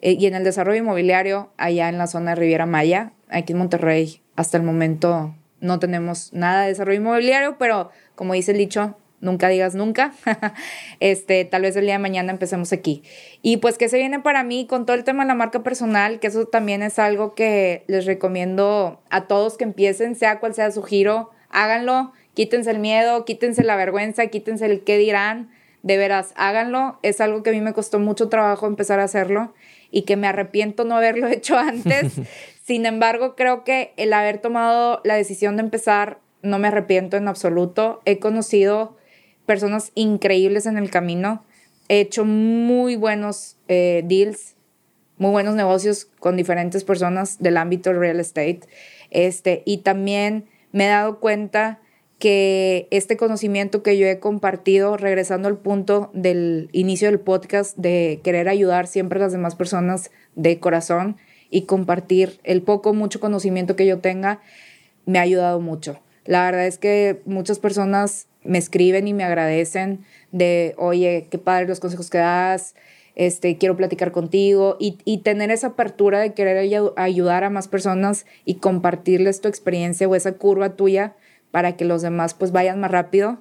eh, 0.00 0.12
y 0.12 0.26
en 0.26 0.34
el 0.34 0.44
desarrollo 0.44 0.80
inmobiliario 0.80 1.54
allá 1.56 1.88
en 1.88 1.96
la 1.96 2.06
zona 2.06 2.32
de 2.32 2.36
Riviera 2.36 2.66
Maya. 2.66 3.14
Aquí 3.30 3.54
en 3.54 3.58
Monterrey 3.60 4.20
hasta 4.36 4.58
el 4.58 4.62
momento 4.62 5.34
no 5.58 5.78
tenemos 5.78 6.34
nada 6.34 6.64
de 6.64 6.68
desarrollo 6.68 7.00
inmobiliario, 7.00 7.56
pero 7.58 7.88
como 8.14 8.34
dice 8.34 8.52
el 8.52 8.58
dicho, 8.58 8.94
nunca 9.26 9.48
digas 9.48 9.74
nunca. 9.74 10.14
este, 11.00 11.44
tal 11.44 11.62
vez 11.62 11.76
el 11.76 11.84
día 11.84 11.94
de 11.94 11.98
mañana 11.98 12.32
empecemos 12.32 12.72
aquí. 12.72 13.02
Y 13.42 13.58
pues 13.58 13.76
que 13.76 13.90
se 13.90 13.98
viene 13.98 14.20
para 14.20 14.42
mí 14.42 14.66
con 14.66 14.86
todo 14.86 14.96
el 14.96 15.04
tema 15.04 15.24
de 15.24 15.28
la 15.28 15.34
marca 15.34 15.62
personal, 15.62 16.18
que 16.18 16.28
eso 16.28 16.46
también 16.46 16.82
es 16.82 16.98
algo 16.98 17.34
que 17.34 17.84
les 17.88 18.06
recomiendo 18.06 19.02
a 19.10 19.26
todos 19.26 19.58
que 19.58 19.64
empiecen, 19.64 20.14
sea 20.14 20.40
cual 20.40 20.54
sea 20.54 20.70
su 20.70 20.82
giro, 20.82 21.30
háganlo, 21.50 22.12
quítense 22.32 22.70
el 22.70 22.78
miedo, 22.78 23.26
quítense 23.26 23.62
la 23.64 23.76
vergüenza, 23.76 24.28
quítense 24.28 24.64
el 24.64 24.82
qué 24.82 24.96
dirán. 24.96 25.50
De 25.82 25.98
veras, 25.98 26.32
háganlo. 26.34 26.98
Es 27.02 27.20
algo 27.20 27.44
que 27.44 27.50
a 27.50 27.52
mí 27.52 27.60
me 27.60 27.72
costó 27.72 28.00
mucho 28.00 28.28
trabajo 28.28 28.66
empezar 28.66 28.98
a 28.98 29.04
hacerlo 29.04 29.54
y 29.92 30.02
que 30.02 30.16
me 30.16 30.26
arrepiento 30.26 30.84
no 30.84 30.96
haberlo 30.96 31.26
hecho 31.28 31.56
antes. 31.56 32.14
Sin 32.64 32.86
embargo, 32.86 33.36
creo 33.36 33.62
que 33.62 33.92
el 33.96 34.12
haber 34.12 34.38
tomado 34.38 35.00
la 35.04 35.14
decisión 35.14 35.56
de 35.56 35.62
empezar 35.62 36.18
no 36.42 36.58
me 36.58 36.68
arrepiento 36.68 37.16
en 37.16 37.28
absoluto. 37.28 38.00
He 38.04 38.18
conocido 38.18 38.95
personas 39.46 39.92
increíbles 39.94 40.66
en 40.66 40.76
el 40.76 40.90
camino. 40.90 41.44
He 41.88 42.00
hecho 42.00 42.24
muy 42.24 42.96
buenos 42.96 43.56
eh, 43.68 44.02
deals, 44.04 44.56
muy 45.18 45.30
buenos 45.30 45.54
negocios 45.54 46.08
con 46.18 46.36
diferentes 46.36 46.84
personas 46.84 47.38
del 47.38 47.56
ámbito 47.56 47.92
real 47.92 48.20
estate. 48.20 48.60
Este, 49.10 49.62
y 49.64 49.78
también 49.78 50.46
me 50.72 50.86
he 50.86 50.88
dado 50.88 51.20
cuenta 51.20 51.80
que 52.18 52.88
este 52.90 53.16
conocimiento 53.16 53.82
que 53.82 53.98
yo 53.98 54.06
he 54.06 54.18
compartido, 54.18 54.96
regresando 54.96 55.48
al 55.48 55.58
punto 55.58 56.10
del 56.14 56.70
inicio 56.72 57.08
del 57.08 57.20
podcast, 57.20 57.76
de 57.76 58.20
querer 58.24 58.48
ayudar 58.48 58.86
siempre 58.86 59.18
a 59.18 59.22
las 59.22 59.32
demás 59.32 59.54
personas 59.54 60.10
de 60.34 60.58
corazón 60.58 61.16
y 61.50 61.62
compartir 61.62 62.40
el 62.42 62.62
poco, 62.62 62.94
mucho 62.94 63.20
conocimiento 63.20 63.76
que 63.76 63.86
yo 63.86 63.98
tenga, 63.98 64.40
me 65.04 65.18
ha 65.18 65.22
ayudado 65.22 65.60
mucho. 65.60 66.00
La 66.26 66.44
verdad 66.44 66.66
es 66.66 66.78
que 66.78 67.22
muchas 67.24 67.58
personas 67.58 68.26
me 68.44 68.58
escriben 68.58 69.08
y 69.08 69.14
me 69.14 69.24
agradecen 69.24 70.04
de, 70.32 70.74
oye, 70.78 71.28
qué 71.30 71.38
padre 71.38 71.66
los 71.66 71.80
consejos 71.80 72.10
que 72.10 72.18
das, 72.18 72.74
este, 73.14 73.56
quiero 73.56 73.76
platicar 73.76 74.12
contigo 74.12 74.76
y, 74.78 74.98
y 75.04 75.18
tener 75.18 75.50
esa 75.50 75.68
apertura 75.68 76.20
de 76.20 76.34
querer 76.34 76.70
ayudar 76.96 77.44
a 77.44 77.50
más 77.50 77.66
personas 77.66 78.26
y 78.44 78.56
compartirles 78.56 79.40
tu 79.40 79.48
experiencia 79.48 80.06
o 80.06 80.14
esa 80.14 80.32
curva 80.32 80.76
tuya 80.76 81.14
para 81.50 81.76
que 81.76 81.84
los 81.84 82.02
demás 82.02 82.34
pues 82.34 82.52
vayan 82.52 82.80
más 82.80 82.90
rápido, 82.90 83.38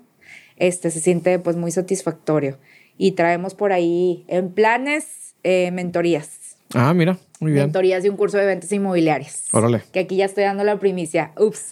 este, 0.55 0.89
se 0.89 1.01
siente 1.01 1.38
pues 1.39 1.57
muy 1.57 1.71
satisfactorio. 1.71 2.57
Y 2.97 3.11
traemos 3.11 3.53
por 3.53 3.73
ahí 3.73 4.23
en 4.29 4.51
planes 4.51 5.36
eh, 5.43 5.69
mentorías. 5.71 6.55
Ah, 6.73 6.93
mira. 6.93 7.17
Muy 7.39 7.51
bien. 7.51 7.65
Mentorías 7.65 8.03
de 8.03 8.09
un 8.09 8.15
curso 8.15 8.38
de 8.38 8.45
ventas 8.45 8.71
inmobiliarias. 8.71 9.45
Órale. 9.51 9.83
Que 9.91 9.99
aquí 9.99 10.15
ya 10.15 10.25
estoy 10.25 10.45
dando 10.45 10.63
la 10.63 10.79
primicia. 10.79 11.31
Ups. 11.38 11.71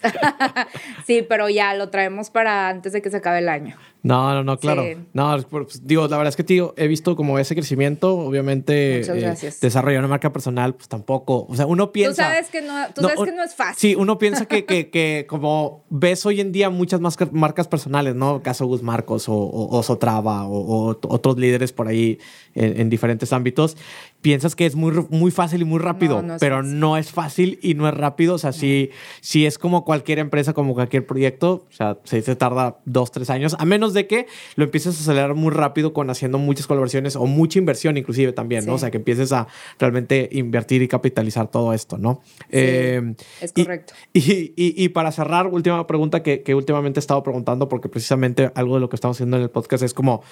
sí, 1.06 1.24
pero 1.26 1.48
ya 1.48 1.74
lo 1.74 1.88
traemos 1.88 2.30
para 2.30 2.68
antes 2.68 2.92
de 2.92 3.00
que 3.00 3.10
se 3.10 3.16
acabe 3.16 3.38
el 3.38 3.48
año. 3.48 3.76
No, 4.02 4.34
no, 4.34 4.44
no, 4.44 4.58
claro. 4.58 4.84
No, 5.14 5.34
pues, 5.48 5.86
digo, 5.86 6.02
la 6.08 6.18
verdad 6.18 6.28
es 6.28 6.36
que, 6.36 6.44
tío, 6.44 6.74
he 6.76 6.86
visto 6.88 7.16
como 7.16 7.38
ese 7.38 7.54
crecimiento, 7.54 8.18
obviamente. 8.18 8.98
Muchas 8.98 9.16
eh, 9.16 9.20
gracias. 9.20 9.60
desarrollar 9.60 10.00
una 10.00 10.08
marca 10.08 10.30
personal, 10.30 10.74
pues 10.74 10.88
tampoco. 10.88 11.46
O 11.48 11.56
sea, 11.56 11.64
uno 11.64 11.90
piensa. 11.90 12.24
Tú 12.24 12.28
sabes 12.28 12.50
que 12.50 12.60
no, 12.60 12.74
tú 12.94 13.00
sabes 13.00 13.20
que 13.20 13.32
no 13.32 13.42
es 13.42 13.54
fácil. 13.54 13.76
Sí, 13.78 13.94
uno 13.94 14.18
piensa 14.18 14.44
que, 14.44 14.66
que, 14.66 14.90
que, 14.90 15.24
como 15.26 15.84
ves 15.88 16.26
hoy 16.26 16.42
en 16.42 16.52
día 16.52 16.68
muchas 16.68 17.00
más 17.00 17.16
marcas 17.32 17.66
personales, 17.66 18.14
¿no? 18.14 18.42
Caso 18.42 18.66
Gus 18.66 18.82
Marcos 18.82 19.26
o, 19.30 19.34
o, 19.34 19.82
Sotrava 19.82 20.46
o, 20.46 20.88
otros 20.88 21.38
líderes 21.38 21.72
por 21.72 21.88
ahí 21.88 22.18
en, 22.54 22.82
en 22.82 22.90
diferentes 22.90 23.32
ámbitos, 23.32 23.78
piensas 24.20 24.54
que 24.54 24.66
es 24.66 24.74
muy, 24.74 24.92
muy 25.08 25.30
fácil 25.30 25.53
fácil 25.54 25.62
y 25.66 25.70
muy 25.70 25.78
rápido, 25.78 26.22
No, 26.22 26.34
no 26.34 26.36
pero 26.40 26.56
fácil. 26.58 26.80
no 26.80 26.96
es 26.96 27.10
fácil 27.10 27.58
y 27.62 27.74
no 27.74 27.88
es 27.88 27.94
rápido. 27.94 28.34
O 28.34 28.38
sea, 28.38 28.52
sí, 28.52 28.90
sí 29.20 29.46
es 29.46 29.58
como 29.58 29.84
cualquier 29.84 30.18
empresa, 30.18 30.52
como 30.52 30.74
cualquier 30.74 31.06
proyecto. 31.06 31.64
O 31.68 31.72
sea, 31.72 31.98
se, 32.04 32.22
se 32.22 32.36
tarda 32.36 32.78
dos, 32.84 33.10
tres 33.10 33.30
años, 33.30 33.56
a 33.58 33.64
menos 33.64 33.94
de 33.94 34.06
que 34.06 34.26
lo 34.56 34.64
empieces 34.64 34.96
a 34.96 35.00
acelerar 35.00 35.34
muy 35.34 35.52
rápido 35.52 35.92
con 35.92 36.10
haciendo 36.10 36.38
muchas 36.38 36.66
colaboraciones 36.66 37.16
o 37.16 37.26
mucha 37.26 37.58
inversión 37.58 37.96
inclusive 37.96 38.32
también, 38.32 38.66
¿no? 38.66 38.74
O 38.74 38.78
sea, 38.78 38.90
que 38.90 38.96
empieces 38.98 39.32
a 39.32 39.46
realmente 39.78 40.28
invertir 40.32 40.82
y 40.82 40.88
capitalizar 40.88 41.48
todo 41.50 41.72
esto, 41.72 41.98
¿no? 41.98 42.20
Eh, 42.50 43.14
es 43.40 43.52
correcto. 43.52 43.94
Y, 44.12 44.52
y- 44.56 44.74
y 44.84 44.88
para 44.90 45.12
cerrar, 45.12 45.46
última 45.46 45.86
pregunta 45.86 46.22
que, 46.22 46.42
que 46.42 46.54
últimamente 46.54 46.98
he 46.98 47.02
estado 47.02 47.22
preguntando, 47.22 47.68
porque 47.68 47.88
precisamente 47.88 48.50
algo 48.54 48.74
de 48.74 48.80
lo 48.80 48.88
que 48.88 48.96
estamos 48.96 49.16
haciendo 49.16 49.36
en 49.36 49.42
el 49.44 49.50
podcast 49.50 49.82
es 49.82 49.94
como, 49.94 50.22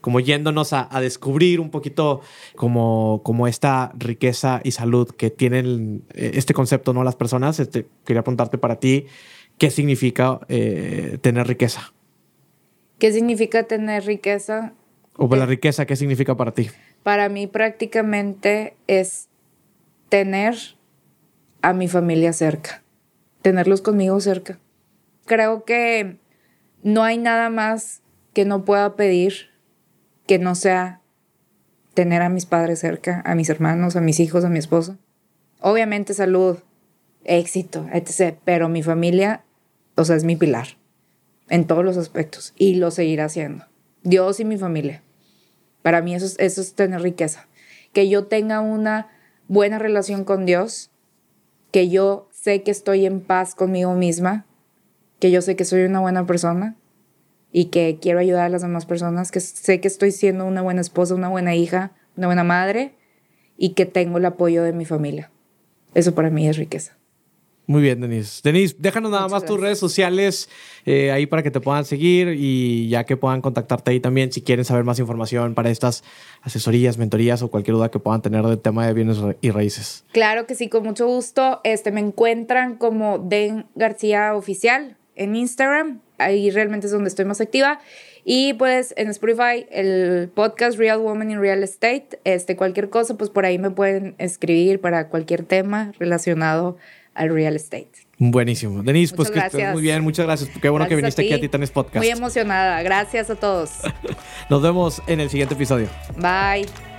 como 0.00 0.20
yéndonos 0.20 0.72
a, 0.72 0.88
a 0.94 1.00
descubrir 1.00 1.60
un 1.60 1.70
poquito 1.70 2.20
como, 2.56 3.20
como 3.22 3.46
esta 3.46 3.92
riqueza 3.96 4.60
y 4.64 4.72
salud 4.72 5.08
que 5.08 5.30
tienen 5.30 6.02
eh, 6.14 6.32
este 6.34 6.54
concepto, 6.54 6.92
¿no? 6.92 7.04
Las 7.04 7.16
personas. 7.16 7.60
Este, 7.60 7.86
quería 8.04 8.22
preguntarte 8.22 8.58
para 8.58 8.80
ti, 8.80 9.06
¿qué 9.58 9.70
significa 9.70 10.40
eh, 10.48 11.18
tener 11.20 11.46
riqueza? 11.46 11.92
¿Qué 12.98 13.12
significa 13.12 13.64
tener 13.64 14.04
riqueza? 14.04 14.72
O 15.16 15.34
la 15.34 15.46
riqueza, 15.46 15.86
¿qué 15.86 15.96
significa 15.96 16.36
para 16.36 16.52
ti? 16.52 16.70
Para 17.02 17.28
mí 17.28 17.46
prácticamente 17.46 18.74
es 18.86 19.28
tener 20.08 20.56
a 21.62 21.72
mi 21.72 21.88
familia 21.88 22.32
cerca, 22.32 22.82
tenerlos 23.42 23.82
conmigo 23.82 24.20
cerca. 24.20 24.58
Creo 25.26 25.64
que 25.64 26.16
no 26.82 27.02
hay 27.02 27.18
nada 27.18 27.50
más 27.50 28.02
que 28.32 28.44
no 28.44 28.64
pueda 28.64 28.96
pedir 28.96 29.49
que 30.30 30.38
no 30.38 30.54
sea 30.54 31.00
tener 31.92 32.22
a 32.22 32.28
mis 32.28 32.46
padres 32.46 32.78
cerca, 32.78 33.20
a 33.26 33.34
mis 33.34 33.50
hermanos, 33.50 33.96
a 33.96 34.00
mis 34.00 34.20
hijos, 34.20 34.44
a 34.44 34.48
mi 34.48 34.60
esposo. 34.60 34.96
Obviamente 35.60 36.14
salud, 36.14 36.58
éxito, 37.24 37.88
etc. 37.92 38.36
Pero 38.44 38.68
mi 38.68 38.84
familia, 38.84 39.42
o 39.96 40.04
sea, 40.04 40.14
es 40.14 40.22
mi 40.22 40.36
pilar 40.36 40.68
en 41.48 41.66
todos 41.66 41.84
los 41.84 41.96
aspectos 41.96 42.54
y 42.56 42.76
lo 42.76 42.92
seguirá 42.92 43.24
haciendo. 43.24 43.64
Dios 44.04 44.38
y 44.38 44.44
mi 44.44 44.56
familia. 44.56 45.02
Para 45.82 46.00
mí 46.00 46.14
eso 46.14 46.26
es, 46.26 46.36
eso 46.38 46.60
es 46.60 46.74
tener 46.74 47.02
riqueza. 47.02 47.48
Que 47.92 48.08
yo 48.08 48.26
tenga 48.26 48.60
una 48.60 49.08
buena 49.48 49.80
relación 49.80 50.22
con 50.22 50.46
Dios, 50.46 50.92
que 51.72 51.88
yo 51.88 52.28
sé 52.30 52.62
que 52.62 52.70
estoy 52.70 53.04
en 53.04 53.20
paz 53.20 53.56
conmigo 53.56 53.94
misma, 53.94 54.46
que 55.18 55.32
yo 55.32 55.42
sé 55.42 55.56
que 55.56 55.64
soy 55.64 55.82
una 55.82 55.98
buena 55.98 56.24
persona 56.24 56.76
y 57.52 57.66
que 57.66 57.98
quiero 58.00 58.18
ayudar 58.18 58.46
a 58.46 58.48
las 58.48 58.62
demás 58.62 58.86
personas, 58.86 59.30
que 59.30 59.40
sé 59.40 59.80
que 59.80 59.88
estoy 59.88 60.12
siendo 60.12 60.44
una 60.44 60.62
buena 60.62 60.80
esposa, 60.80 61.14
una 61.14 61.28
buena 61.28 61.54
hija, 61.54 61.92
una 62.16 62.26
buena 62.26 62.44
madre 62.44 62.94
y 63.56 63.70
que 63.70 63.86
tengo 63.86 64.18
el 64.18 64.24
apoyo 64.24 64.62
de 64.62 64.72
mi 64.72 64.84
familia. 64.84 65.30
Eso 65.94 66.14
para 66.14 66.30
mí 66.30 66.48
es 66.48 66.56
riqueza. 66.56 66.96
Muy 67.70 67.82
bien, 67.82 68.00
Denise. 68.00 68.40
Denise, 68.42 68.74
déjanos 68.80 69.12
nada 69.12 69.28
Muchas 69.28 69.42
más 69.42 69.48
tus 69.48 69.60
redes 69.60 69.78
sociales 69.78 70.48
eh, 70.86 71.12
ahí 71.12 71.26
para 71.26 71.44
que 71.44 71.52
te 71.52 71.60
puedan 71.60 71.84
seguir 71.84 72.34
y 72.36 72.88
ya 72.88 73.04
que 73.04 73.16
puedan 73.16 73.40
contactarte 73.42 73.92
ahí 73.92 74.00
también 74.00 74.32
si 74.32 74.42
quieren 74.42 74.64
saber 74.64 74.82
más 74.82 74.98
información 74.98 75.54
para 75.54 75.70
estas 75.70 76.02
asesorías, 76.42 76.98
mentorías 76.98 77.42
o 77.42 77.48
cualquier 77.48 77.76
duda 77.76 77.88
que 77.88 78.00
puedan 78.00 78.22
tener 78.22 78.44
del 78.44 78.58
tema 78.58 78.88
de 78.88 78.92
bienes 78.92 79.18
y 79.40 79.50
raíces. 79.50 80.04
Claro 80.10 80.48
que 80.48 80.56
sí, 80.56 80.68
con 80.68 80.82
mucho 80.82 81.06
gusto. 81.06 81.60
Este, 81.62 81.92
me 81.92 82.00
encuentran 82.00 82.74
como 82.74 83.18
Den 83.18 83.66
García 83.76 84.34
Oficial 84.34 84.96
en 85.14 85.36
Instagram. 85.36 86.00
Ahí 86.20 86.50
realmente 86.50 86.86
es 86.86 86.92
donde 86.92 87.08
estoy 87.08 87.24
más 87.24 87.40
activa. 87.40 87.80
Y 88.24 88.54
pues 88.54 88.94
en 88.96 89.08
Spotify, 89.08 89.66
el 89.70 90.30
podcast 90.34 90.78
Real 90.78 91.00
Woman 91.00 91.30
in 91.30 91.40
Real 91.40 91.62
Estate. 91.62 92.20
Este, 92.24 92.56
cualquier 92.56 92.90
cosa, 92.90 93.16
pues 93.16 93.30
por 93.30 93.44
ahí 93.44 93.58
me 93.58 93.70
pueden 93.70 94.14
escribir 94.18 94.80
para 94.80 95.08
cualquier 95.08 95.44
tema 95.44 95.92
relacionado 95.98 96.76
al 97.14 97.34
real 97.34 97.56
estate. 97.56 97.90
Buenísimo. 98.18 98.82
Denise, 98.82 99.14
pues 99.14 99.30
que 99.30 99.38
estés 99.38 99.72
muy 99.72 99.82
bien. 99.82 100.02
Muchas 100.02 100.26
gracias. 100.26 100.50
Qué 100.60 100.68
bueno 100.68 100.86
que 100.86 100.96
viniste 100.96 101.22
aquí 101.22 101.32
a 101.32 101.40
Titanes 101.40 101.70
Podcast. 101.70 101.96
Muy 101.96 102.08
emocionada. 102.08 102.82
Gracias 102.82 103.30
a 103.30 103.36
todos. 103.36 103.70
Nos 104.50 104.62
vemos 104.62 105.02
en 105.06 105.20
el 105.20 105.30
siguiente 105.30 105.54
episodio. 105.54 105.88
Bye. 106.16 106.89